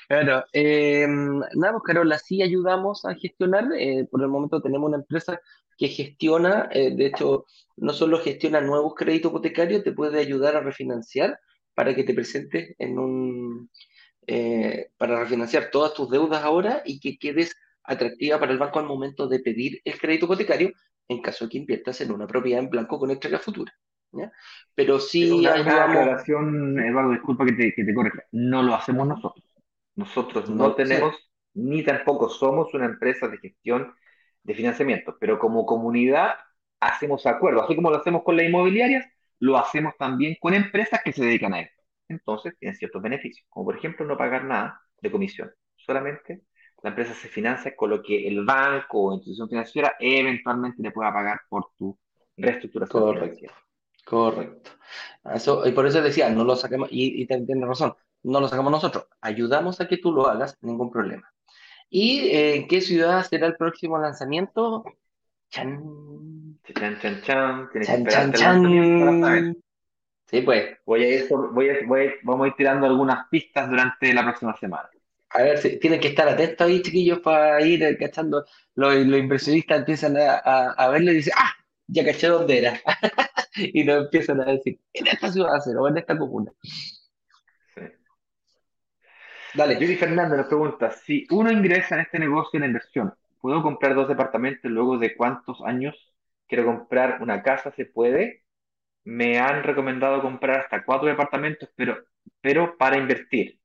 Bueno, 0.09 0.45
eh, 0.53 1.07
nada, 1.09 1.73
pues 1.73 1.83
Carola, 1.85 2.19
sí 2.19 2.43
ayudamos 2.43 3.05
a 3.05 3.15
gestionar. 3.15 3.69
Eh, 3.79 4.07
por 4.11 4.23
el 4.23 4.29
momento 4.29 4.63
tenemos 4.63 4.89
una 4.89 4.99
empresa 4.99 5.41
que 5.77 5.89
gestiona, 5.89 6.69
eh, 6.73 6.95
de 6.95 7.07
hecho, 7.07 7.45
no 7.77 7.93
solo 7.93 8.21
gestiona 8.21 8.61
nuevos 8.61 8.95
créditos 8.95 9.31
hipotecarios, 9.31 9.85
te 9.85 9.93
puede 9.93 10.19
ayudar 10.21 10.57
a 10.57 10.61
refinanciar 10.61 11.39
para 11.75 11.95
que 11.95 12.05
te 12.05 12.15
presentes 12.15 12.75
en 12.79 12.99
un, 12.99 13.71
para 14.97 15.21
refinanciar 15.21 15.71
todas 15.71 15.93
tus 15.93 16.09
deudas 16.09 16.43
ahora 16.43 16.83
y 16.87 16.99
que 17.01 17.19
quedes 17.19 17.55
atractiva 17.87 18.39
para 18.39 18.53
el 18.53 18.59
banco 18.59 18.79
al 18.79 18.87
momento 18.87 19.29
de 19.29 19.41
pedir 19.41 19.81
el 19.85 19.99
crédito 19.99 20.27
hipotecario 20.27 20.73
en 21.09 21.23
caso 21.23 21.45
de 21.45 21.51
que 21.51 21.59
inviertas 21.59 22.01
en 22.01 22.13
una 22.13 22.27
propiedad 22.27 22.61
en 22.61 22.71
blanco 22.71 22.99
con 22.99 23.11
entrega 23.11 23.39
futura. 23.39 23.73
Pero 24.75 24.99
sí 24.99 25.31
una, 25.31 25.55
aclaración, 25.55 26.79
Eduardo, 26.81 27.11
disculpa 27.11 27.45
que 27.45 27.53
te, 27.53 27.75
que 27.75 27.85
te 27.85 27.95
corrija. 27.95 28.23
No 28.33 28.63
lo 28.63 28.75
hacemos 28.75 29.07
nosotros. 29.07 29.45
Nosotros 29.95 30.51
no, 30.51 30.75
tenemos, 30.75 31.17
ni 31.55 31.83
tampoco 31.83 32.29
somos 32.29 32.73
una 32.75 32.87
empresa 32.87 33.29
de 33.29 33.39
gestión 33.39 33.95
de 34.43 34.55
financiamiento, 34.55 35.17
pero 35.19 35.39
como 35.39 35.65
comunidad 35.65 36.35
hacemos 36.81 37.27
acuerdos, 37.27 37.65
así 37.65 37.75
como 37.75 37.91
lo 37.91 37.97
hacemos 37.97 38.23
con 38.23 38.37
las 38.37 38.47
inmobiliarias, 38.47 39.07
lo 39.39 39.57
hacemos 39.57 39.95
también 39.99 40.37
con 40.39 40.55
empresas 40.55 41.01
que 41.03 41.13
se 41.13 41.25
dedican 41.25 41.55
a 41.55 41.61
esto. 41.63 41.83
Entonces, 42.09 42.55
tienen 42.59 42.77
ciertos 42.77 43.03
beneficios, 43.03 43.47
como 43.49 43.67
por 43.67 43.77
ejemplo 43.77 44.07
no 44.07 44.17
pagar 44.17 44.45
nada 44.45 44.81
de 45.01 45.11
comisión, 45.11 45.51
solamente 45.77 46.43
la 46.83 46.91
empresa 46.91 47.15
se 47.15 47.29
financia 47.29 47.75
con 47.75 47.91
lo 47.91 48.03
que 48.03 48.29
el 48.29 48.45
banco 48.45 49.05
o 49.05 49.15
institución 49.15 49.49
financiera 49.49 49.97
eventualmente 49.99 50.83
le 50.83 50.91
pueda 50.91 51.13
pagar 51.13 51.41
por 51.49 51.71
tu 51.77 51.97
reestructuración. 52.37 53.03
Correcto. 53.03 53.53
Correcto. 54.05 54.71
Eso, 55.35 55.67
y 55.67 55.73
por 55.73 55.87
eso 55.87 56.01
decía, 56.01 56.31
no 56.31 56.45
lo 56.45 56.55
saquemos, 56.55 56.89
y, 56.93 57.23
y 57.23 57.27
tienes 57.27 57.67
razón, 57.67 57.95
no 58.23 58.41
lo 58.41 58.47
sacamos 58.47 58.71
nosotros, 58.71 59.09
ayudamos 59.21 59.81
a 59.81 59.89
que 59.89 59.97
tú 59.97 60.13
lo 60.13 60.29
hagas, 60.29 60.57
ningún 60.61 60.93
problema. 60.93 61.29
¿Y 61.89 62.29
eh, 62.29 62.57
en 62.57 62.69
qué 62.69 62.81
ciudad 62.81 63.25
será 63.25 63.47
el 63.47 63.57
próximo 63.57 63.99
lanzamiento? 63.99 64.85
Chan. 65.51 65.83
Chan, 66.75 66.99
chan, 67.01 67.23
chan. 67.23 67.69
chan, 67.83 68.07
chan, 68.07 68.33
chan. 68.33 69.57
Sí, 70.27 70.41
pues. 70.43 70.79
Voy 70.85 71.05
a 71.05 71.09
ir, 71.09 71.29
voy 71.29 71.71
a, 71.71 71.87
voy 71.87 72.11
vamos 72.23 72.45
a 72.45 72.49
ir 72.49 72.55
tirando 72.55 72.87
algunas 72.87 73.29
pistas 73.29 73.71
durante 73.71 74.13
la 74.13 74.25
próxima 74.25 74.57
semana. 74.57 74.89
A 75.31 75.43
ver, 75.43 75.59
si, 75.59 75.79
tienen 75.79 76.01
que 76.01 76.09
estar 76.09 76.29
atentos 76.29 76.67
ahí, 76.67 76.83
chiquillos, 76.83 77.21
para 77.21 77.61
ir 77.61 77.97
cachando. 77.99 78.45
Los, 78.75 78.95
los 78.95 79.19
inversionistas 79.19 79.79
empiezan 79.81 80.17
a, 80.17 80.37
a, 80.71 80.89
verlo 80.89 81.13
y 81.13 81.17
dicen, 81.17 81.35
¡ah! 81.37 81.53
Ya 81.89 82.05
caché 82.05 82.29
dónde 82.29 82.59
era. 82.59 82.81
y 83.57 83.85
nos 83.85 84.05
empiezan 84.05 84.41
a 84.41 84.45
decir, 84.47 84.81
en 84.93 85.07
esta 85.09 85.33
ciudad 85.33 85.61
o 85.79 85.89
en 85.89 85.99
esta 85.99 86.17
comuna. 86.19 86.53
Dale. 89.55 89.77
Judy 89.77 89.97
Fernando 89.97 90.37
nos 90.37 90.47
pregunta, 90.49 90.91
si 90.91 91.27
uno 91.31 91.51
ingresa 91.51 91.95
en 91.95 92.03
este 92.03 92.19
negocio 92.19 92.61
de 92.61 92.67
inversión, 92.67 93.15
¿puedo 93.41 93.63
comprar 93.63 93.95
dos 93.95 94.07
departamentos 94.09 94.71
luego 94.71 94.99
de 94.99 95.17
cuántos 95.17 95.63
años 95.63 95.95
quiero 96.47 96.67
comprar 96.67 97.23
una 97.23 97.43
casa? 97.43 97.73
¿Se 97.73 97.87
puede? 97.87 98.45
Me 99.05 99.39
han 99.39 99.63
recomendado 99.63 100.21
comprar 100.23 100.61
hasta 100.61 100.85
cuatro 100.85 101.09
departamentos, 101.09 101.71
pero, 101.75 102.05
pero 102.43 102.77
para 102.77 102.99
invertir. 102.99 103.59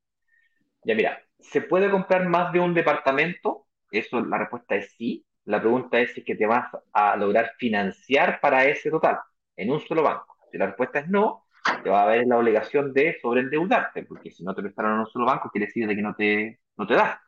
Ya 0.86 0.95
mira, 0.95 1.22
¿Se 1.42 1.62
puede 1.62 1.89
comprar 1.89 2.28
más 2.28 2.52
de 2.54 2.60
un 2.60 2.74
departamento? 2.74 3.68
Eso, 3.92 4.22
la 4.22 4.38
respuesta 4.38 4.76
es 4.76 4.94
sí. 4.98 5.26
La 5.46 5.60
pregunta 5.60 6.00
es 6.00 6.14
si 6.14 6.24
que 6.24 6.36
te 6.36 6.46
vas 6.46 6.70
a 6.94 7.16
lograr 7.18 7.52
financiar 7.58 8.39
para 8.42 8.66
ese 8.66 8.89
total 8.92 9.20
en 9.56 9.72
un 9.72 9.80
solo 9.82 10.04
banco. 10.04 10.38
Si 10.52 10.58
la 10.58 10.68
respuesta 10.68 11.00
es 11.00 11.08
no, 11.10 11.46
te 11.84 11.89
va 11.89 12.02
a 12.02 12.04
haber 12.06 12.28
la 12.28 12.38
obligación 12.38 12.94
de 12.94 13.18
sobreendeudarte, 13.22 14.04
porque 14.04 14.32
si 14.32 14.44
no 14.44 14.54
te 14.56 14.62
prestaron 14.62 14.94
en 14.94 15.00
un 15.00 15.08
solo 15.08 15.26
banco, 15.26 15.50
quiere 15.52 15.68
decir 15.68 15.88
de 15.88 15.96
que 15.96 16.02
no 16.02 16.16
te, 16.16 16.60
no 16.78 16.88
te 16.88 16.94
da. 16.96 17.22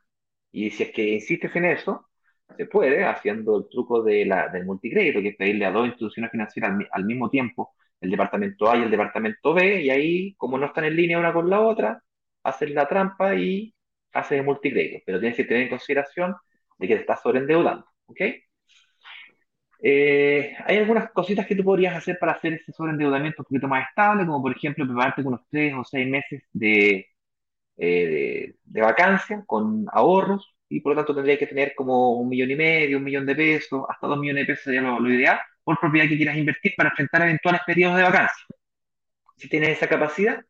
Y 0.52 0.72
si 0.72 0.84
es 0.84 0.92
que 0.92 1.04
insistes 1.16 1.56
en 1.56 1.66
eso, 1.66 2.10
Se 2.58 2.66
puede 2.68 3.04
haciendo 3.06 3.58
el 3.58 3.70
truco 3.70 4.04
de 4.04 4.26
la, 4.26 4.48
del 4.50 4.66
multicrédito, 4.66 5.22
que 5.22 5.30
es 5.30 5.38
pedirle 5.38 5.66
a 5.66 5.72
dos 5.72 5.88
instituciones 5.88 6.32
financieras 6.32 6.74
al, 6.92 7.06
mismo 7.06 7.30
tiempo, 7.30 7.74
el 8.02 8.12
departamento 8.12 8.70
A 8.70 8.78
y 8.78 8.84
el 8.84 8.92
departamento 8.92 9.54
B, 9.54 9.82
y 9.82 9.90
ahí, 9.90 10.36
como 10.36 10.58
no 10.58 10.68
están 10.68 10.86
en 10.86 10.96
línea 10.96 11.20
una 11.20 11.34
con 11.34 11.50
la 11.50 11.62
otra, 11.62 12.04
hacen 12.44 12.76
la 12.76 12.88
trampa 12.88 13.36
y 13.36 13.74
hacen 14.14 14.40
el 14.40 14.46
multicrédito. 14.46 15.04
Pero 15.06 15.20
tienes 15.20 15.38
que 15.38 15.46
tener 15.46 15.64
en 15.64 15.70
consideración 15.70 16.36
de 16.78 16.88
que 16.88 16.96
te 16.96 17.02
estás 17.02 17.22
sobreendeudando. 17.22 17.86
¿Ok? 18.08 18.22
Eh, 19.86 20.56
hay 20.66 20.78
algunas 20.78 21.12
cositas 21.12 21.46
que 21.46 21.56
tú 21.56 21.64
podrías 21.64 21.96
hacer 21.96 22.18
para 22.18 22.32
hacer 22.34 22.54
ese 22.54 22.72
sobreendeudamiento 22.72 23.42
un 23.42 23.46
poquito 23.46 23.68
más 23.68 23.90
estable, 23.90 24.26
como 24.26 24.42
por 24.42 24.56
ejemplo 24.56 24.86
prepararte 24.86 25.24
con 25.24 25.34
unos 25.34 25.46
tres 25.50 25.74
o 25.76 25.84
seis 25.84 26.08
meses 26.08 26.42
de, 26.54 27.08
eh, 27.78 28.56
de, 28.64 28.82
vacancia 28.82 29.44
con 29.48 29.86
ahorros 29.92 30.56
y 30.70 30.80
por 30.82 30.94
lo 30.94 30.98
tanto 30.98 31.16
tendría 31.16 31.38
que 31.40 31.48
tener 31.48 31.74
como 31.76 32.14
un 32.14 32.30
millón 32.30 32.52
y 32.52 32.56
medio, 32.56 32.98
un 32.98 33.04
millón 33.04 33.26
de 33.26 33.36
pesos, 33.36 33.86
hasta 33.90 34.08
dos 34.08 34.20
millones 34.20 34.44
de 34.44 34.54
pesos 34.54 34.64
sería 34.66 34.82
lo, 34.82 35.10
ideal 35.12 35.40
por 35.64 35.80
propiedad 35.80 36.08
que 36.08 36.18
quieras 36.18 36.38
invertir 36.38 36.74
para 36.78 36.90
enfrentar 36.90 37.24
eventuales 37.24 37.62
periodos 37.66 37.98
de 37.98 38.04
vacancia. 38.04 38.46
Si 39.38 39.50
tienes 39.50 39.70
esa 39.70 39.88
capacidad, 39.88 40.44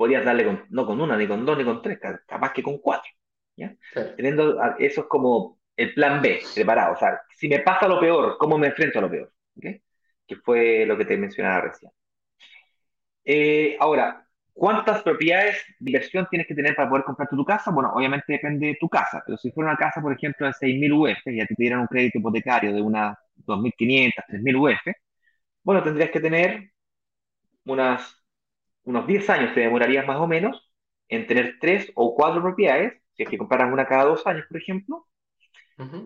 podrías 0.00 0.24
darle 0.24 0.46
con, 0.46 0.64
no 0.70 0.86
con 0.86 0.98
una, 0.98 1.14
ni 1.14 1.28
con 1.28 1.44
dos, 1.44 1.58
ni 1.58 1.62
con 1.62 1.82
tres, 1.82 1.98
capaz 2.26 2.54
que 2.54 2.62
con 2.62 2.78
cuatro. 2.78 3.12
¿ya? 3.54 3.76
Teniendo 4.16 4.58
eso 4.78 5.02
es 5.02 5.06
como 5.08 5.60
el 5.76 5.92
plan 5.92 6.22
B, 6.22 6.40
preparado. 6.54 6.94
O 6.94 6.96
sea, 6.96 7.20
si 7.36 7.50
me 7.50 7.58
pasa 7.58 7.86
lo 7.86 8.00
peor, 8.00 8.38
¿cómo 8.38 8.56
me 8.56 8.68
enfrento 8.68 8.98
a 8.98 9.02
lo 9.02 9.10
peor? 9.10 9.30
Que 10.26 10.36
fue 10.36 10.86
lo 10.86 10.96
que 10.96 11.04
te 11.04 11.18
mencionaba 11.18 11.60
recién. 11.60 11.92
Eh, 13.26 13.76
ahora, 13.78 14.26
¿cuántas 14.54 15.02
propiedades 15.02 15.62
de 15.78 15.90
inversión 15.90 16.26
tienes 16.30 16.48
que 16.48 16.54
tener 16.54 16.74
para 16.74 16.88
poder 16.88 17.04
comprarte 17.04 17.36
tu 17.36 17.44
casa? 17.44 17.70
Bueno, 17.70 17.92
obviamente 17.94 18.32
depende 18.32 18.68
de 18.68 18.78
tu 18.80 18.88
casa, 18.88 19.22
pero 19.26 19.36
si 19.36 19.50
fuera 19.52 19.68
una 19.68 19.78
casa, 19.78 20.00
por 20.00 20.14
ejemplo, 20.14 20.46
de 20.46 20.54
6.000 20.54 20.94
UF 20.94 21.26
y 21.26 21.36
ya 21.36 21.44
te 21.44 21.54
dieran 21.58 21.80
un 21.80 21.86
crédito 21.86 22.16
hipotecario 22.20 22.72
de 22.72 22.80
unas 22.80 23.18
2.500, 23.36 24.24
3.000 24.26 24.56
UF, 24.56 24.80
bueno, 25.62 25.82
tendrías 25.82 26.10
que 26.10 26.20
tener 26.20 26.70
unas, 27.64 28.19
unos 28.84 29.06
10 29.06 29.28
años, 29.30 29.54
te 29.54 29.60
demorarías 29.60 30.06
más 30.06 30.18
o 30.18 30.26
menos 30.26 30.70
en 31.08 31.26
tener 31.26 31.58
tres 31.60 31.90
o 31.94 32.14
cuatro 32.14 32.42
propiedades, 32.42 32.94
si 33.14 33.22
es 33.24 33.28
que 33.28 33.38
compraras 33.38 33.72
una 33.72 33.86
cada 33.86 34.04
dos 34.04 34.26
años, 34.26 34.44
por 34.48 34.58
ejemplo, 34.58 35.06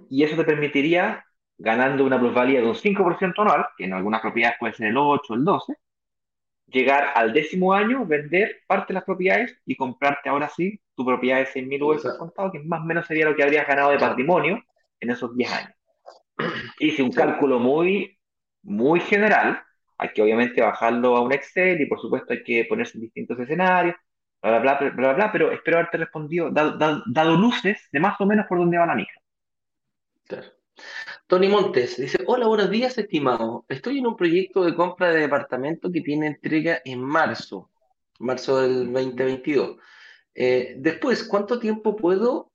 y 0.08 0.22
eso 0.22 0.36
te 0.36 0.44
permitiría, 0.44 1.24
ganando 1.58 2.04
una 2.04 2.18
plusvalía 2.18 2.60
de 2.60 2.66
un 2.68 2.74
5% 2.74 3.42
anual, 3.42 3.66
que 3.76 3.84
en 3.84 3.92
algunas 3.92 4.20
propiedades 4.20 4.56
puede 4.58 4.74
ser 4.74 4.88
el 4.88 4.96
8 4.96 5.32
o 5.32 5.36
el 5.36 5.44
12, 5.44 5.74
llegar 6.66 7.12
al 7.14 7.32
décimo 7.32 7.72
año, 7.72 8.06
vender 8.06 8.62
parte 8.66 8.88
de 8.88 8.94
las 8.94 9.04
propiedades 9.04 9.56
y 9.66 9.76
comprarte 9.76 10.28
ahora 10.28 10.48
sí 10.48 10.80
tu 10.94 11.04
propiedad 11.04 11.38
de 11.38 11.46
6.000 11.46 11.82
UF 11.82 12.18
contado, 12.18 12.52
que 12.52 12.60
más 12.60 12.80
o 12.80 12.84
menos 12.84 13.06
sería 13.06 13.26
lo 13.26 13.36
que 13.36 13.42
habrías 13.42 13.66
ganado 13.66 13.90
de 13.90 13.98
patrimonio 13.98 14.62
en 15.00 15.10
esos 15.10 15.36
10 15.36 15.52
años. 15.52 15.74
Hice 16.78 17.02
un 17.02 17.12
cálculo 17.12 17.58
muy, 17.58 18.18
muy 18.62 19.00
general, 19.00 19.62
hay 19.98 20.12
que 20.12 20.22
obviamente 20.22 20.60
bajarlo 20.60 21.16
a 21.16 21.22
un 21.22 21.32
Excel 21.32 21.80
y 21.80 21.86
por 21.86 22.00
supuesto 22.00 22.32
hay 22.32 22.42
que 22.42 22.64
ponerse 22.68 22.98
en 22.98 23.02
distintos 23.02 23.38
escenarios, 23.38 23.96
bla, 24.42 24.58
bla, 24.58 24.78
bla, 24.78 24.90
bla, 24.90 25.12
bla, 25.14 25.32
pero 25.32 25.52
espero 25.52 25.78
haberte 25.78 25.98
respondido, 25.98 26.50
dado, 26.50 27.02
dado 27.06 27.36
luces 27.36 27.88
de 27.92 28.00
más 28.00 28.20
o 28.20 28.26
menos 28.26 28.46
por 28.46 28.58
dónde 28.58 28.78
va 28.78 28.86
la 28.86 28.94
micro. 28.94 29.20
Tony 31.26 31.48
Montes 31.48 31.96
dice, 31.96 32.18
hola, 32.26 32.46
buenos 32.46 32.70
días, 32.70 32.98
estimado. 32.98 33.64
Estoy 33.68 33.98
en 33.98 34.06
un 34.06 34.16
proyecto 34.16 34.64
de 34.64 34.74
compra 34.74 35.10
de 35.10 35.20
departamento 35.20 35.90
que 35.90 36.00
tiene 36.00 36.26
entrega 36.26 36.80
en 36.84 37.00
marzo, 37.00 37.70
marzo 38.18 38.60
del 38.60 38.92
2022. 38.92 39.76
Eh, 40.34 40.74
después, 40.78 41.24
¿cuánto 41.24 41.58
tiempo 41.58 41.96
puedo, 41.96 42.52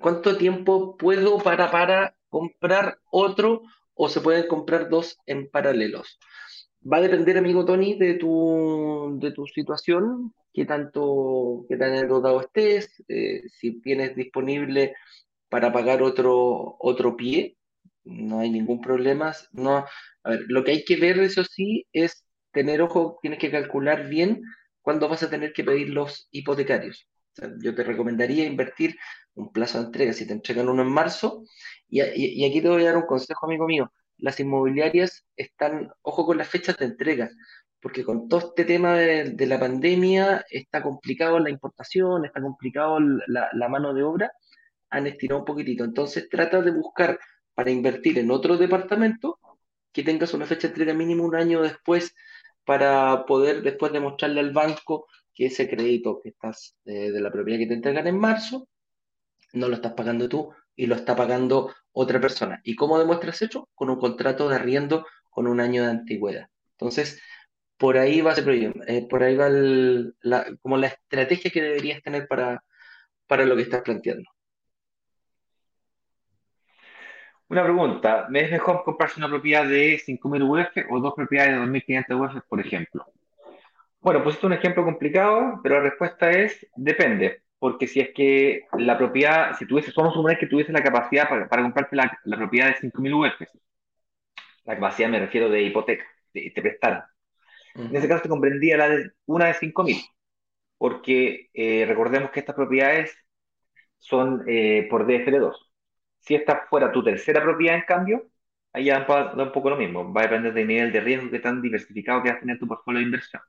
cuánto 0.00 0.36
tiempo 0.36 0.96
puedo 0.96 1.38
para, 1.38 1.70
para 1.70 2.14
comprar 2.28 2.98
otro 3.10 3.62
o 3.94 4.08
se 4.08 4.20
pueden 4.20 4.46
comprar 4.46 4.88
dos 4.88 5.18
en 5.26 5.50
paralelos? 5.50 6.18
Va 6.80 6.98
a 6.98 7.00
depender, 7.00 7.36
amigo 7.36 7.64
Tony, 7.64 7.94
de 7.98 8.14
tu, 8.14 9.18
de 9.20 9.32
tu 9.32 9.46
situación, 9.46 10.32
qué 10.52 10.64
tanto, 10.64 11.66
qué 11.68 11.76
tan 11.76 11.94
endeudado 11.94 12.40
estés, 12.40 13.02
eh, 13.08 13.42
si 13.48 13.80
tienes 13.80 14.14
disponible 14.14 14.94
para 15.48 15.72
pagar 15.72 16.02
otro, 16.02 16.76
otro 16.78 17.16
pie, 17.16 17.56
no 18.04 18.40
hay 18.40 18.50
ningún 18.50 18.80
problema. 18.80 19.34
No, 19.52 19.84
a 20.22 20.30
ver, 20.30 20.44
lo 20.48 20.64
que 20.64 20.70
hay 20.72 20.84
que 20.84 20.96
ver, 20.96 21.18
eso 21.18 21.44
sí, 21.44 21.86
es 21.92 22.24
tener 22.52 22.80
ojo, 22.82 23.18
tienes 23.22 23.40
que 23.40 23.50
calcular 23.50 24.08
bien 24.08 24.42
cuándo 24.80 25.08
vas 25.08 25.22
a 25.22 25.30
tener 25.30 25.52
que 25.52 25.64
pedir 25.64 25.90
los 25.90 26.28
hipotecarios. 26.30 27.08
yo 27.62 27.74
te 27.74 27.84
recomendaría 27.84 28.46
invertir 28.46 28.96
un 29.34 29.52
plazo 29.52 29.78
de 29.78 29.86
entrega, 29.86 30.12
si 30.12 30.26
te 30.26 30.32
entregan 30.32 30.68
uno 30.68 30.82
en 30.82 30.88
marzo, 30.88 31.44
y, 31.88 32.02
y, 32.02 32.44
aquí 32.44 32.60
te 32.60 32.68
voy 32.68 32.82
a 32.82 32.86
dar 32.86 32.96
un 32.96 33.06
consejo, 33.06 33.46
amigo 33.46 33.66
mío, 33.66 33.92
las 34.18 34.40
inmobiliarias 34.40 35.24
están, 35.36 35.90
ojo 36.02 36.26
con 36.26 36.38
las 36.38 36.48
fechas 36.48 36.76
de 36.76 36.86
entrega, 36.86 37.30
porque 37.80 38.04
con 38.04 38.28
todo 38.28 38.40
este 38.40 38.64
tema 38.64 38.94
de, 38.94 39.46
la 39.46 39.60
pandemia 39.60 40.44
está 40.50 40.82
complicado 40.82 41.38
la 41.38 41.50
importación, 41.50 42.24
está 42.24 42.40
complicado 42.42 42.98
la, 43.00 43.68
mano 43.68 43.94
de 43.94 44.02
obra, 44.02 44.32
han 44.90 45.06
estirado 45.06 45.40
un 45.40 45.46
poquitito. 45.46 45.84
Entonces 45.84 46.28
trata 46.28 46.60
de 46.60 46.72
buscar 46.72 47.18
para 47.54 47.70
invertir 47.70 48.18
en 48.18 48.30
otro 48.30 48.56
departamento 48.56 49.38
que 49.92 50.02
tengas 50.02 50.34
una 50.34 50.46
fecha 50.46 50.68
de 50.68 50.72
entrega 50.72 50.94
mínimo 50.94 51.24
un 51.24 51.36
año 51.36 51.62
después 51.62 52.14
para 52.64 53.24
poder 53.26 53.62
después 53.62 53.92
demostrarle 53.92 54.40
al 54.40 54.52
banco 54.52 55.06
que 55.34 55.46
ese 55.46 55.68
crédito 55.68 56.20
que 56.22 56.30
estás 56.30 56.76
eh, 56.84 57.10
de 57.10 57.20
la 57.20 57.30
propiedad 57.30 57.60
que 57.60 57.66
te 57.66 57.74
entregan 57.74 58.06
en 58.06 58.18
marzo 58.18 58.68
no 59.52 59.68
lo 59.68 59.76
estás 59.76 59.94
pagando 59.94 60.28
tú 60.28 60.52
y 60.78 60.86
lo 60.86 60.94
está 60.94 61.16
pagando 61.16 61.74
otra 61.92 62.20
persona. 62.20 62.60
¿Y 62.62 62.76
cómo 62.76 62.98
demuestras 62.98 63.42
eso? 63.42 63.68
Con 63.74 63.90
un 63.90 63.98
contrato 63.98 64.48
de 64.48 64.56
arriendo 64.56 65.04
con 65.28 65.48
un 65.48 65.60
año 65.60 65.82
de 65.82 65.90
antigüedad. 65.90 66.48
Entonces, 66.72 67.20
por 67.76 67.98
ahí 67.98 68.20
va 68.20 68.34
eh, 68.86 69.06
por 69.10 69.22
ahí 69.24 69.36
va 69.36 69.48
como 70.62 70.76
la 70.76 70.86
estrategia 70.86 71.50
que 71.50 71.62
deberías 71.62 72.00
tener 72.02 72.28
para, 72.28 72.62
para 73.26 73.44
lo 73.44 73.56
que 73.56 73.62
estás 73.62 73.82
planteando. 73.82 74.30
Una 77.48 77.64
pregunta, 77.64 78.26
¿me 78.30 78.40
es 78.42 78.50
mejor 78.50 78.84
comprarse 78.84 79.18
una 79.18 79.28
propiedad 79.28 79.66
de 79.66 79.98
5.000 79.98 80.42
UF 80.42 80.86
o 80.90 81.00
dos 81.00 81.14
propiedades 81.14 81.54
de 81.54 81.60
2.500 81.60 82.36
UF, 82.36 82.42
por 82.48 82.60
ejemplo? 82.60 83.04
Bueno, 84.00 84.22
pues 84.22 84.36
es 84.36 84.44
un 84.44 84.52
ejemplo 84.52 84.84
complicado, 84.84 85.60
pero 85.62 85.76
la 85.76 85.88
respuesta 85.88 86.30
es 86.30 86.64
depende, 86.76 87.42
porque 87.58 87.86
si 87.86 88.00
es 88.00 88.10
que 88.14 88.66
la 88.78 88.96
propiedad, 88.96 89.56
si 89.58 89.66
tuviese, 89.66 89.92
vamos 89.96 90.12
a 90.12 90.16
suponer 90.16 90.38
que 90.38 90.46
tuviese 90.46 90.72
la 90.72 90.82
capacidad 90.82 91.28
para, 91.28 91.48
comprarte 91.48 91.96
la, 91.96 92.18
propiedad 92.36 92.68
de 92.68 92.76
5.000 92.76 93.12
UF, 93.14 93.48
la 94.64 94.74
capacidad 94.74 95.08
me 95.08 95.18
refiero 95.18 95.48
de 95.48 95.62
hipoteca, 95.62 96.04
de, 96.32 96.52
te 96.54 96.62
prestaron. 96.62 97.02
En 97.74 97.94
ese 97.94 98.08
caso 98.08 98.22
te 98.22 98.28
comprendía 98.28 98.76
la 98.76 98.88
de, 98.88 99.10
una 99.26 99.46
de 99.46 99.54
5.000, 99.54 99.96
porque 100.78 101.48
eh, 101.54 101.84
recordemos 101.86 102.30
que 102.30 102.40
estas 102.40 102.56
propiedades 102.56 103.16
son 103.98 104.44
eh, 104.46 104.86
por 104.90 105.06
DFL2. 105.06 105.54
Si 106.20 106.34
esta 106.34 106.66
fuera 106.68 106.92
tu 106.92 107.02
tercera 107.02 107.42
propiedad, 107.42 107.76
en 107.76 107.84
cambio, 107.84 108.30
ahí 108.72 108.84
ya 108.86 109.00
da 109.00 109.42
un 109.42 109.52
poco 109.52 109.70
lo 109.70 109.76
mismo. 109.76 110.12
Va 110.12 110.22
a 110.22 110.24
depender 110.24 110.52
del 110.54 110.66
nivel 110.66 110.92
de 110.92 111.00
riesgo 111.00 111.30
que 111.30 111.38
tan 111.40 111.62
diversificado 111.62 112.22
que 112.22 112.30
vas 112.30 112.38
a 112.38 112.40
tener 112.40 112.58
tu 112.58 112.66
portfolio 112.66 113.00
de 113.00 113.06
inversión. 113.06 113.42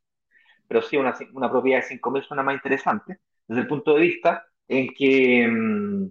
Pero 0.68 0.82
sí, 0.82 0.97
una, 0.97 1.16
una 1.34 1.49
propiedad 1.49 1.82
de 1.82 1.88
5.000 1.88 2.24
suena 2.24 2.43
más 2.43 2.55
interesante 2.55 3.20
desde 3.50 3.64
el 3.64 3.68
punto 3.68 3.95
de 3.95 4.02
vista 4.02 4.45
en 4.68 4.89
que, 4.93 5.47
mm, 5.47 6.06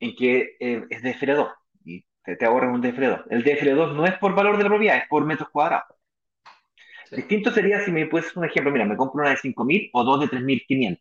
en 0.00 0.16
que 0.16 0.56
eh, 0.60 0.84
es 0.90 1.02
DFL2 1.02 1.52
y 1.84 2.04
te, 2.24 2.36
te 2.36 2.46
ahorras 2.46 2.74
un 2.74 2.82
DFL2. 2.82 3.24
El 3.30 3.44
DFL2 3.44 3.94
no 3.94 4.06
es 4.06 4.18
por 4.18 4.34
valor 4.34 4.56
de 4.56 4.64
la 4.64 4.70
propiedad, 4.70 4.96
es 4.98 5.08
por 5.08 5.24
metros 5.26 5.50
cuadrados. 5.50 5.86
Distinto 7.10 7.50
sería 7.50 7.80
si 7.80 7.90
me 7.90 8.06
puedes 8.06 8.34
un 8.36 8.44
ejemplo, 8.44 8.72
mira, 8.72 8.84
me 8.84 8.96
compro 8.96 9.22
una 9.22 9.30
de 9.30 9.36
5.000 9.36 9.90
o 9.92 10.04
dos 10.04 10.20
de 10.20 10.28
3.500. 10.28 11.00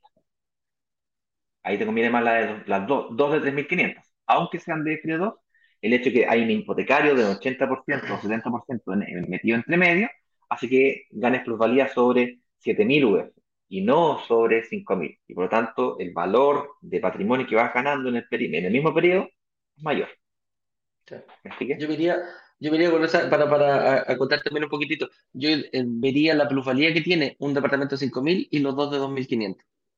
Ahí 1.64 1.78
te 1.78 1.86
conviene 1.86 2.10
más 2.10 2.24
la 2.24 2.34
de, 2.34 2.64
las 2.68 2.88
dos, 2.88 3.16
dos 3.16 3.32
de 3.34 3.42
3.500 3.42 4.04
aunque 4.30 4.60
sean 4.60 4.84
de 4.84 5.02
F2, 5.02 5.36
el 5.82 5.94
hecho 5.94 6.06
de 6.06 6.14
que 6.14 6.28
hay 6.28 6.44
un 6.44 6.52
hipotecario 6.52 7.16
del 7.16 7.28
80% 7.38 8.14
o 8.14 8.18
70% 8.22 9.28
metido 9.28 9.56
entre 9.58 9.78
medio, 9.78 10.10
hace 10.50 10.70
que 10.70 11.06
ganes 11.12 11.44
plusvalía 11.44 11.88
sobre 11.88 12.40
7.000 12.60 13.06
UF 13.06 13.39
y 13.70 13.82
no 13.82 14.20
sobre 14.28 14.64
5.000. 14.64 15.20
Y 15.28 15.34
por 15.34 15.46
lo 15.46 15.50
tanto, 15.50 15.98
el 16.00 16.12
valor 16.12 16.72
de 16.82 17.00
patrimonio 17.00 17.48
que 17.48 17.56
vas 17.56 17.74
ganando 17.74 18.10
en 18.10 18.18
el, 18.18 18.26
en 18.30 18.66
el 18.66 18.74
mismo 18.74 18.94
periodo 18.94 19.30
es 19.78 19.84
mayor. 19.84 20.10
Yo 21.80 21.88
vería, 21.88 22.20
yo 22.60 22.72
vería 22.72 22.92
para, 23.30 23.50
para 23.50 24.18
contar 24.18 24.42
también 24.42 24.66
un 24.66 24.70
poquitito, 24.70 25.10
yo 25.34 25.50
eh, 25.50 25.70
vería 25.86 26.36
la 26.36 26.48
plusvalía 26.48 26.94
que 26.94 27.02
tiene 27.02 27.36
un 27.40 27.54
departamento 27.54 27.96
de 27.96 28.06
5.000 28.08 28.48
y 28.52 28.60
los 28.60 28.76
dos 28.76 28.92
de 28.92 28.98
2.500. 28.98 29.58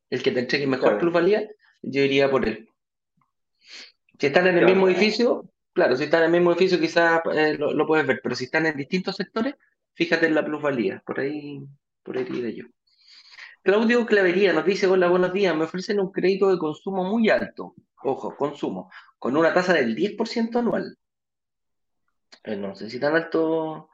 El 0.10 0.24
que 0.24 0.32
te 0.32 0.40
entregue 0.42 0.68
mejor 0.68 0.98
plusvalía, 0.98 1.48
yo 1.82 2.04
iría 2.04 2.30
por 2.30 2.48
él. 2.48 2.68
Si 4.20 4.28
están 4.28 4.48
en 4.48 4.58
el 4.58 4.66
mismo 4.66 4.88
edificio, 4.88 5.50
claro, 5.74 5.96
si 5.96 6.04
están 6.04 6.22
en 6.22 6.26
el 6.28 6.32
mismo 6.34 6.52
edificio 6.52 6.80
quizás 6.80 7.22
eh, 7.34 7.58
lo, 7.58 7.88
puedes 7.88 8.06
ver, 8.06 8.20
pero 8.22 8.36
si 8.36 8.46
están 8.46 8.66
en 8.66 8.78
distintos 8.78 9.16
sectores, 9.16 9.56
fíjate 9.94 10.28
en 10.28 10.36
la 10.36 10.46
plusvalía, 10.46 11.02
por 11.06 11.20
ahí, 11.20 11.62
por 12.04 12.18
ahí 12.18 12.28
iré 12.30 12.54
yo. 12.54 12.66
Claudio 13.64 14.08
Clavería 14.08 14.54
nos 14.54 14.66
dice, 14.66 14.88
hola, 14.88 15.08
buenos 15.08 15.34
días, 15.34 15.56
me 15.56 15.66
ofrecen 15.66 16.00
un 16.00 16.12
crédito 16.12 16.50
de 16.50 16.58
consumo 16.58 17.04
muy 17.04 17.30
alto, 17.30 17.76
ojo, 18.02 18.36
consumo, 18.36 18.92
con 19.20 19.38
una 19.38 19.54
tasa 19.54 19.74
del 19.74 19.96
10% 19.96 20.58
anual. 20.58 20.98
Eh, 22.44 22.56
no 22.56 22.76
sé 22.76 22.90
si 22.90 23.00
tan 23.00 23.16
alto 23.16 23.90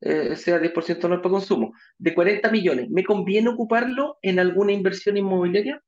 eh, 0.00 0.36
sea 0.36 0.60
10% 0.60 1.04
anual 1.04 1.20
para 1.20 1.32
consumo, 1.32 1.72
de 1.98 2.14
40 2.14 2.48
millones. 2.52 2.90
¿Me 2.90 3.02
conviene 3.02 3.48
ocuparlo 3.48 4.18
en 4.22 4.38
alguna 4.38 4.70
inversión 4.70 5.16
inmobiliaria? 5.16 5.82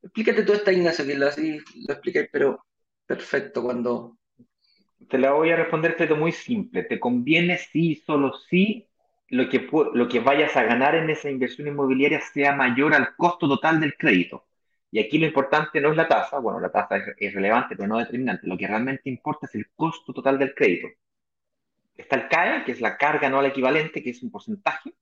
Explícate 0.00 0.44
toda 0.44 0.58
esta, 0.58 0.72
Ignacio, 0.72 1.04
que 1.04 1.16
lo, 1.16 1.26
expliqué, 1.26 2.28
pero 2.30 2.64
perfecto 3.06 3.62
cuando... 3.62 4.18
Te 5.08 5.18
la 5.18 5.32
voy 5.32 5.50
a 5.50 5.56
responder, 5.56 5.96
pero 5.98 6.16
muy 6.16 6.30
simple. 6.30 6.84
¿Te 6.84 7.00
conviene 7.00 7.58
sí, 7.58 7.96
solo 8.06 8.32
sí, 8.48 8.88
lo 9.32 9.48
que, 9.48 9.66
lo 9.94 10.08
que 10.08 10.20
vayas 10.20 10.54
a 10.56 10.62
ganar 10.64 10.94
en 10.94 11.08
esa 11.08 11.30
inversión 11.30 11.66
inmobiliaria 11.66 12.20
sea 12.20 12.54
mayor 12.54 12.94
al 12.94 13.16
costo 13.16 13.48
total 13.48 13.80
del 13.80 13.96
crédito? 13.96 14.46
Y 14.90 15.00
aquí 15.00 15.18
lo 15.18 15.26
importante 15.26 15.80
no 15.80 15.90
es 15.90 15.96
la 15.96 16.06
tasa, 16.06 16.38
bueno, 16.38 16.60
la 16.60 16.70
tasa 16.70 16.98
es, 17.16 17.34
relevante, 17.34 17.74
pero 17.74 17.88
no 17.88 17.98
determinante. 17.98 18.46
Lo 18.46 18.58
que 18.58 18.66
realmente 18.66 19.08
importa 19.08 19.46
es 19.46 19.54
el 19.54 19.70
costo 19.74 20.12
total 20.12 20.38
del 20.38 20.54
crédito. 20.54 20.88
Está 21.96 22.16
el 22.16 22.28
CAE, 22.28 22.64
que 22.64 22.72
es 22.72 22.80
la 22.82 22.98
carga 22.98 23.28
anual 23.28 23.46
equivalente, 23.46 24.02
que 24.02 24.10
es 24.10 24.22
un 24.22 24.30
porcentaje, 24.30 24.92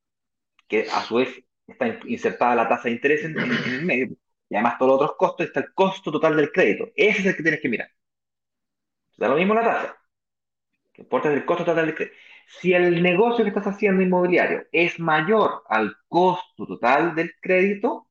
que 0.69 0.83
a 0.89 1.03
su 1.03 1.17
vez 1.17 1.43
está 1.67 1.89
insertada 2.07 2.55
la 2.55 2.69
tasa 2.69 2.85
de 2.85 2.93
interés 2.93 3.25
en, 3.25 3.37
el 3.39 3.85
medio, 3.85 4.17
y 4.49 4.55
además 4.55 4.79
todos 4.79 4.93
los 4.93 5.03
otros 5.03 5.17
costos, 5.17 5.47
está 5.47 5.61
el 5.61 5.75
costo 5.75 6.13
total 6.13 6.37
del 6.37 6.53
crédito. 6.53 6.93
Ese 6.95 7.21
es 7.21 7.27
el 7.27 7.37
que 7.37 7.43
tienes 7.43 7.61
que 7.61 7.69
mirar. 7.69 7.91
Da 9.19 9.29
lo 9.29 9.37
mismo 9.37 9.55
la 9.55 9.63
tasa. 9.63 9.87
Lo 9.89 10.93
que 10.93 11.03
importa 11.03 11.31
es 11.31 11.37
el 11.37 11.45
costo 11.45 11.65
total 11.65 11.87
del 11.87 11.95
crédito. 11.97 12.17
Si 12.59 12.73
el 12.73 13.03
negocio 13.03 13.45
que 13.45 13.51
estás 13.51 13.69
haciendo 13.69 14.03
inmobiliario 14.03 14.65
es 14.73 14.99
mayor 14.99 15.63
al 15.69 15.95
costo 16.09 16.67
total 16.67 17.15
del 17.15 17.33
crédito, 17.41 18.09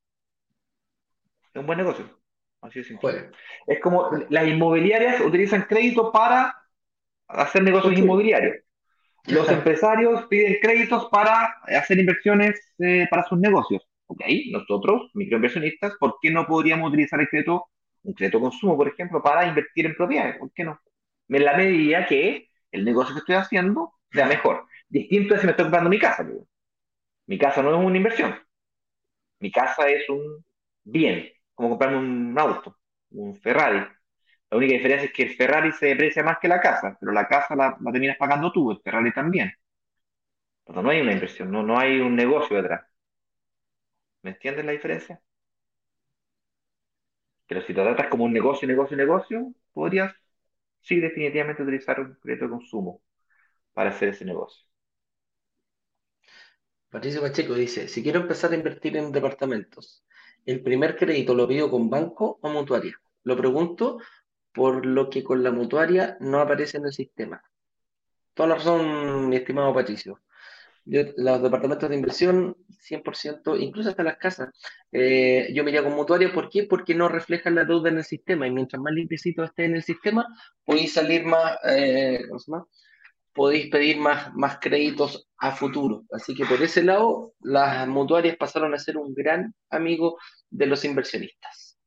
es 1.53 1.59
un 1.59 1.67
buen 1.67 1.77
negocio. 1.77 2.09
Así 2.61 2.79
es 2.79 2.89
Es 3.67 3.79
como 3.81 4.09
las 4.29 4.47
inmobiliarias 4.47 5.19
utilizan 5.21 5.63
crédito 5.63 6.11
para 6.11 6.55
hacer 7.27 7.63
negocios 7.63 7.97
inmobiliarios. 7.97 8.57
Los 9.27 9.49
empresarios 9.49 10.25
piden 10.27 10.57
créditos 10.61 11.09
para 11.11 11.57
hacer 11.67 11.99
inversiones 11.99 12.59
eh, 12.79 13.07
para 13.09 13.25
sus 13.25 13.37
negocios. 13.39 13.87
Ok, 14.07 14.21
nosotros, 14.51 15.11
microinversionistas, 15.13 15.95
¿por 15.99 16.15
qué 16.21 16.31
no 16.31 16.47
podríamos 16.47 16.89
utilizar 16.89 17.19
el 17.19 17.27
crédito, 17.27 17.65
un 18.03 18.13
crédito 18.13 18.39
consumo, 18.39 18.75
por 18.75 18.87
ejemplo, 18.87 19.21
para 19.21 19.45
invertir 19.45 19.85
en 19.85 19.95
propiedades? 19.95 20.37
¿Por 20.37 20.51
qué 20.53 20.63
no? 20.63 20.79
En 21.27 21.45
la 21.45 21.55
medida 21.55 22.07
que 22.07 22.49
el 22.71 22.85
negocio 22.85 23.13
que 23.13 23.19
estoy 23.19 23.35
haciendo 23.35 23.93
sea 24.11 24.25
mejor. 24.27 24.65
Distinto 24.87 25.35
es 25.35 25.41
si 25.41 25.47
me 25.47 25.51
estoy 25.51 25.65
comprando 25.65 25.89
mi 25.89 25.99
casa. 25.99 26.27
Mi 27.27 27.37
casa 27.37 27.61
no 27.63 27.71
es 27.79 27.85
una 27.85 27.97
inversión. 27.97 28.35
Mi 29.39 29.51
casa 29.51 29.87
es 29.89 30.07
un 30.09 30.43
bien, 30.83 31.29
como 31.53 31.69
comprarme 31.69 31.97
un 31.97 32.37
auto, 32.39 32.77
un 33.11 33.35
Ferrari. 33.35 33.79
La 34.49 34.57
única 34.57 34.73
diferencia 34.73 35.07
es 35.07 35.13
que 35.13 35.23
el 35.23 35.35
Ferrari 35.35 35.71
se 35.73 35.87
deprecia 35.87 36.23
más 36.23 36.39
que 36.39 36.47
la 36.47 36.61
casa, 36.61 36.97
pero 36.99 37.11
la 37.11 37.27
casa 37.27 37.55
la, 37.55 37.77
terminas 37.91 38.17
pagando 38.17 38.51
tú, 38.51 38.71
el 38.71 38.81
Ferrari 38.83 39.13
también. 39.13 39.51
No 40.69 40.89
hay 40.89 41.01
una 41.01 41.11
inversión, 41.11 41.51
no, 41.51 41.63
no 41.63 41.77
hay 41.77 41.99
un 41.99 42.15
negocio 42.15 42.55
detrás. 42.55 42.85
¿Me 44.21 44.29
entiendes 44.31 44.63
la 44.63 44.71
diferencia? 44.71 45.21
Pero 47.47 47.61
si 47.61 47.73
te 47.73 47.81
tratas 47.81 48.07
como 48.07 48.23
un 48.25 48.31
negocio, 48.33 48.65
negocio, 48.67 48.95
negocio, 48.95 49.53
podrías, 49.73 50.13
sí, 50.81 50.99
definitivamente 50.99 51.63
utilizar 51.63 51.99
un 51.99 52.15
crédito 52.21 52.45
de 52.45 52.51
consumo 52.51 53.01
para 53.79 53.91
hacer 53.91 54.09
ese 54.09 54.25
negocio. 54.25 54.65
Patricio 56.89 57.21
Pacheco 57.21 57.53
dice, 57.53 57.87
si 57.87 58.03
quiero 58.03 58.19
empezar 58.19 58.51
a 58.51 58.57
invertir 58.57 58.97
en 58.97 59.13
departamentos, 59.13 60.03
¿el 60.45 60.61
primer 60.61 60.97
crédito 60.97 61.33
lo 61.33 61.47
pido 61.47 61.71
con 61.71 61.89
banco 61.89 62.39
o 62.41 62.49
mutuaria? 62.49 62.99
Lo 63.23 63.37
pregunto 63.37 63.99
por 64.51 64.85
lo 64.85 65.09
que 65.09 65.23
con 65.23 65.43
la 65.43 65.51
mutuaria 65.51 66.17
no 66.19 66.41
aparece 66.41 66.75
en 66.75 66.87
el 66.87 66.91
sistema. 66.91 67.41
Toda 68.33 68.49
la 68.49 68.55
razón, 68.55 69.29
mi 69.29 69.37
estimado 69.37 69.73
Patricio. 69.73 70.19
los 70.83 71.41
departamentos 71.41 71.89
de 71.89 71.95
inversión, 71.95 72.57
100%, 72.81 73.55
incluso 73.55 73.91
hasta 73.91 74.03
las 74.03 74.17
casas, 74.17 74.49
eh, 74.91 75.53
yo 75.53 75.63
me 75.63 75.81
con 75.81 75.95
mutuaria. 75.95 76.33
¿Por 76.33 76.49
qué? 76.49 76.63
Porque 76.63 76.95
no 76.95 77.07
reflejan 77.07 77.55
la 77.55 77.63
deuda 77.63 77.87
en 77.87 77.99
el 77.99 78.03
sistema 78.03 78.45
y 78.45 78.51
mientras 78.51 78.81
más 78.81 78.91
limpiecito 78.91 79.41
esté 79.45 79.63
en 79.63 79.75
el 79.77 79.83
sistema, 79.83 80.27
podéis 80.65 80.91
salir 80.91 81.23
más, 81.23 81.57
eh, 81.63 82.19
más? 82.47 82.63
Podéis 83.33 83.69
pedir 83.69 83.97
más, 83.97 84.33
más 84.33 84.59
créditos 84.59 85.29
a 85.37 85.51
futuro. 85.51 86.03
Así 86.11 86.35
que 86.35 86.45
por 86.45 86.61
ese 86.61 86.83
lado, 86.83 87.33
las 87.41 87.87
mutuarias 87.87 88.37
pasaron 88.37 88.73
a 88.73 88.79
ser 88.79 88.97
un 88.97 89.13
gran 89.13 89.53
amigo 89.69 90.17
de 90.49 90.65
los 90.65 90.83
inversionistas. 90.85 91.79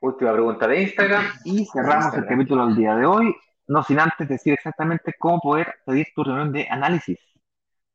Última 0.00 0.32
pregunta 0.32 0.66
de 0.66 0.82
Instagram 0.82 1.24
y 1.44 1.64
cerramos 1.66 2.14
el 2.14 2.26
capítulo 2.26 2.66
del 2.66 2.76
día 2.76 2.96
de 2.96 3.06
hoy, 3.06 3.34
no 3.68 3.82
sin 3.84 4.00
antes 4.00 4.28
decir 4.28 4.52
exactamente 4.52 5.14
cómo 5.18 5.40
poder 5.40 5.76
pedir 5.86 6.08
tu 6.14 6.24
reunión 6.24 6.52
de 6.52 6.66
análisis 6.68 7.18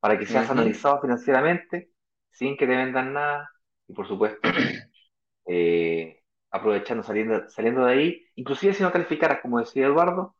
para 0.00 0.18
que 0.18 0.26
seas 0.26 0.48
analizado 0.48 1.00
financieramente 1.00 1.90
sin 2.30 2.56
que 2.56 2.66
te 2.66 2.76
vendan 2.76 3.12
nada 3.12 3.50
y 3.86 3.92
por 3.92 4.06
supuesto 4.06 4.48
eh, 5.46 6.22
aprovechando 6.50 7.02
saliendo, 7.02 7.48
saliendo 7.50 7.84
de 7.84 7.92
ahí, 7.92 8.26
inclusive 8.36 8.72
si 8.74 8.82
no 8.82 8.92
calificaras, 8.92 9.40
como 9.40 9.58
decía 9.58 9.86
Eduardo, 9.86 10.34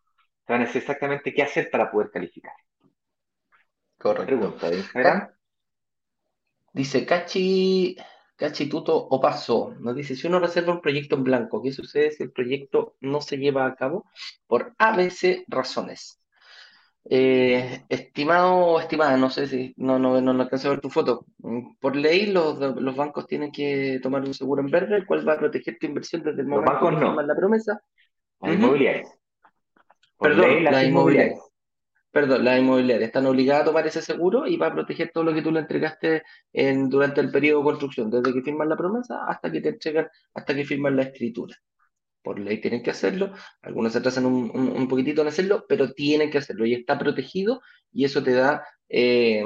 decir 0.57 0.81
exactamente 0.81 1.35
qué 1.35 1.43
hacer 1.43 1.71
para 1.71 1.91
poder 1.91 2.11
calificar. 2.11 2.53
Correcto. 3.99 4.27
Pregunta 4.27 4.71
de 4.71 4.77
Instagram. 4.79 5.29
Dice 6.73 7.05
Cachi, 7.05 7.97
Cachi 8.37 8.69
Tuto 8.69 8.97
o 8.97 9.21
Paso. 9.21 9.75
Nos 9.81 9.97
dice: 9.97 10.15
si 10.15 10.27
uno 10.27 10.39
reserva 10.39 10.73
un 10.73 10.81
proyecto 10.81 11.17
en 11.17 11.25
blanco, 11.25 11.63
¿qué 11.63 11.73
sucede 11.73 12.13
si 12.13 12.23
el 12.23 12.33
proyecto 12.33 12.97
no 13.01 13.21
se 13.21 13.37
lleva 13.37 13.67
a 13.67 13.75
cabo? 13.75 14.07
Por 14.47 14.75
ABC 14.79 15.45
razones. 15.49 16.21
Eh, 17.11 17.85
estimado 17.89 18.79
estimada, 18.81 19.17
no 19.17 19.31
sé 19.31 19.47
si 19.47 19.73
no, 19.79 19.99
no, 19.99 20.21
no, 20.21 20.43
alcanzo 20.43 20.69
a 20.69 20.73
ver 20.73 20.81
tu 20.81 20.91
foto. 20.91 21.25
Por 21.81 21.97
ley, 21.97 22.27
los, 22.27 22.59
los 22.59 22.97
bancos 22.97 23.27
tienen 23.27 23.51
que 23.51 23.99
tomar 24.03 24.23
un 24.23 24.35
seguro 24.35 24.61
en 24.61 24.71
verde, 24.71 24.97
el 24.97 25.07
cual 25.07 25.27
va 25.27 25.33
a 25.35 25.39
proteger 25.39 25.79
tu 25.79 25.87
inversión 25.87 26.23
desde 26.23 26.43
el 26.43 26.47
momento 26.47 26.73
los 26.73 26.83
bancos 26.83 27.01
no. 27.01 27.23
la 27.23 27.35
promesa. 27.35 27.81
Los 28.41 28.55
inmobiliarios. 28.55 29.18
Perdón, 30.19 30.65
las 30.65 30.85
inmobiliarias. 30.85 31.41
Perdón, 32.11 32.45
las 32.45 32.59
inmobiliarias 32.59 33.09
están 33.09 33.27
obligadas 33.27 33.63
a 33.63 33.67
tomar 33.67 33.87
ese 33.87 34.03
seguro 34.03 34.47
y 34.47 34.57
va 34.57 34.69
a 34.69 34.73
proteger 34.75 35.11
todo 35.13 35.25
lo 35.25 35.35
que 35.35 35.43
tú 35.43 35.53
le 35.53 35.61
entregaste 35.61 36.23
en, 36.53 36.89
durante 36.89 37.21
el 37.21 37.31
periodo 37.31 37.61
de 37.61 37.65
construcción, 37.65 38.11
desde 38.11 38.33
que 38.33 38.43
firman 38.43 38.69
la 38.69 38.77
promesa 38.77 39.27
hasta 39.27 39.53
que 39.53 39.61
te 39.61 39.69
entregan, 39.71 40.09
hasta 40.35 40.55
que 40.55 40.65
firman 40.65 40.97
la 40.97 41.03
escritura. 41.03 41.55
Por 42.23 42.41
ley 42.41 42.61
tienen 42.61 42.83
que 42.83 42.91
hacerlo, 42.91 43.33
algunos 43.63 43.93
se 43.93 43.99
atrasan 43.99 44.27
un, 44.27 44.51
un, 44.53 44.89
poquitito 44.89 45.23
en 45.23 45.29
hacerlo, 45.29 45.65
pero 45.69 45.93
tienen 45.93 46.31
que 46.31 46.39
hacerlo 46.39 46.67
y 46.67 46.75
está 46.75 46.99
protegido 46.99 47.61
y 47.93 48.05
eso 48.05 48.23
te 48.23 48.33
da, 48.33 48.65
eh, 48.89 49.45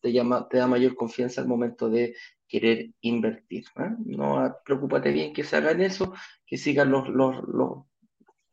te, 0.00 0.12
llama, 0.12 0.48
te 0.48 0.58
da 0.58 0.66
mayor 0.66 0.94
confianza 0.94 1.40
al 1.40 1.48
momento 1.48 1.88
de 1.88 2.14
querer 2.48 2.90
invertir. 3.02 3.64
¿eh? 3.76 3.90
No 4.04 4.56
preocúpate 4.64 5.12
bien 5.12 5.32
que 5.32 5.44
se 5.44 5.56
hagan 5.56 5.80
eso, 5.80 6.12
que 6.46 6.56
sigan 6.56 6.90
los, 6.90 7.08
los, 7.08 7.36
los, 7.46 7.84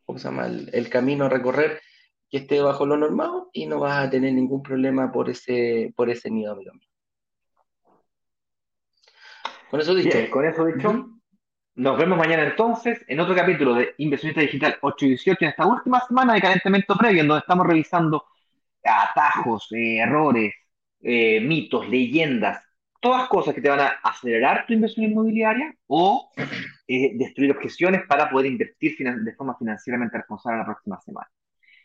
¿cómo 0.05 0.19
se 0.19 0.25
llama? 0.25 0.47
El, 0.47 0.89
camino 0.89 1.25
a 1.25 1.29
recorrer 1.29 1.81
que 2.29 2.37
esté 2.37 2.61
bajo 2.61 2.85
lo 2.85 2.97
normado 2.97 3.49
y 3.53 3.65
no 3.65 3.79
vas 3.79 4.05
a 4.05 4.09
tener 4.09 4.33
ningún 4.33 4.61
problema 4.63 5.11
por 5.11 5.29
ese, 5.29 5.93
por 5.95 6.09
ese 6.09 6.29
nido, 6.31 6.53
amigo 6.53 6.71
Con 9.69 9.79
eso 9.79 9.93
dicho. 9.93 10.17
con 10.31 10.45
eso 10.45 10.65
dicho, 10.65 11.09
nos 11.75 11.97
vemos 11.97 12.17
mañana 12.17 12.43
entonces 12.43 13.03
en 13.07 13.19
otro 13.19 13.35
capítulo 13.35 13.73
de 13.75 13.93
Inversionista 13.97 14.41
Digital 14.41 14.77
8 14.81 15.05
y 15.05 15.09
18, 15.09 15.37
en 15.41 15.49
esta 15.49 15.65
última 15.65 15.99
semana 16.07 16.33
de 16.33 16.41
calentamiento 16.41 16.95
previo, 16.95 17.21
en 17.21 17.27
donde 17.27 17.41
estamos 17.41 17.67
revisando 17.67 18.25
atajos, 18.83 19.67
eh, 19.71 19.97
errores, 19.97 20.53
eh, 21.01 21.41
mitos, 21.41 21.89
leyendas, 21.89 22.63
todas 22.99 23.27
cosas 23.27 23.53
que 23.53 23.61
te 23.61 23.69
van 23.69 23.81
a 23.81 23.87
acelerar 24.03 24.65
tu 24.65 24.73
inversión 24.73 25.05
inmobiliaria 25.05 25.75
o 25.87 26.31
eh, 26.87 27.11
destruir 27.15 27.51
objeciones 27.51 28.01
para 28.07 28.29
poder 28.29 28.47
invertir 28.47 28.97
de 28.97 29.35
forma 29.35 29.55
financieramente 29.57 30.17
responsable 30.17 30.59
la 30.59 30.65
próxima 30.65 30.99
semana. 31.01 31.29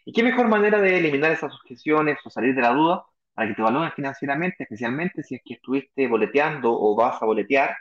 ¿Y 0.04 0.12
qué 0.12 0.22
mejor 0.22 0.48
manera 0.48 0.80
de 0.80 0.98
eliminar 0.98 1.32
esas 1.32 1.54
objeciones 1.54 2.18
o 2.24 2.30
salir 2.30 2.54
de 2.54 2.62
la 2.62 2.72
duda 2.72 3.04
para 3.34 3.48
que 3.48 3.54
te 3.54 3.62
valores 3.62 3.94
financieramente, 3.94 4.64
especialmente 4.64 5.22
si 5.22 5.36
es 5.36 5.42
que 5.44 5.54
estuviste 5.54 6.06
boleteando 6.08 6.72
o 6.72 6.96
vas 6.96 7.22
a 7.22 7.26
boletear, 7.26 7.76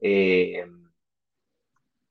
eh, 0.00 0.66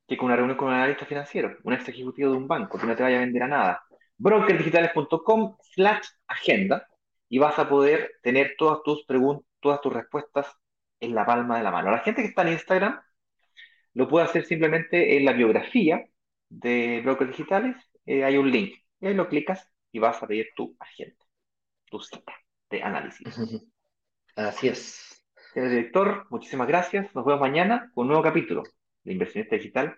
que 0.07 0.17
con 0.17 0.25
una 0.27 0.35
reunión 0.35 0.57
con 0.57 0.67
un 0.69 0.73
analista 0.73 1.05
financiero, 1.05 1.57
un 1.63 1.73
ex 1.73 1.87
ejecutivo 1.87 2.31
de 2.31 2.37
un 2.37 2.47
banco, 2.47 2.77
que 2.77 2.85
no 2.85 2.95
te 2.95 3.03
vaya 3.03 3.17
a 3.17 3.21
vender 3.21 3.43
a 3.43 3.47
nada? 3.47 3.83
brokerdigitales.com 4.17 5.57
slash 5.73 6.05
agenda 6.27 6.87
y 7.29 7.39
vas 7.39 7.57
a 7.57 7.67
poder 7.67 8.11
tener 8.21 8.55
todas 8.57 8.83
tus 8.83 9.03
preguntas, 9.05 9.45
todas 9.61 9.81
tus 9.81 9.93
respuestas 9.93 10.47
en 10.99 11.15
la 11.15 11.25
palma 11.25 11.57
de 11.57 11.63
la 11.63 11.71
mano. 11.71 11.91
La 11.91 11.99
gente 11.99 12.21
que 12.21 12.29
está 12.29 12.41
en 12.43 12.49
Instagram 12.49 13.01
lo 13.93 14.07
puede 14.07 14.25
hacer 14.25 14.45
simplemente 14.45 15.17
en 15.17 15.25
la 15.25 15.33
biografía 15.33 16.05
de 16.49 17.01
Brokers 17.03 17.31
Digitales. 17.31 17.75
Eh, 18.05 18.23
hay 18.23 18.37
un 18.37 18.51
link. 18.51 18.75
Y 18.99 19.07
ahí 19.07 19.13
lo 19.13 19.27
clicas 19.27 19.67
y 19.91 19.99
vas 19.99 20.21
a 20.21 20.27
pedir 20.27 20.49
tu 20.55 20.75
agenda, 20.79 21.25
tu 21.85 21.99
cita 21.99 22.33
de 22.69 22.83
análisis. 22.83 23.27
Así 24.35 24.67
es. 24.67 25.25
Señor 25.53 25.69
director, 25.69 26.27
muchísimas 26.29 26.67
gracias. 26.67 27.13
Nos 27.13 27.25
vemos 27.25 27.41
mañana 27.41 27.91
con 27.93 28.03
un 28.03 28.09
nuevo 28.09 28.23
capítulo 28.23 28.63
de 29.03 29.13
Inversionista 29.13 29.55
Digital 29.55 29.97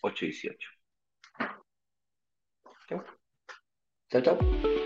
818. 0.00 0.70
Chao. 2.88 3.04
Chao, 4.10 4.22
chao. 4.22 4.77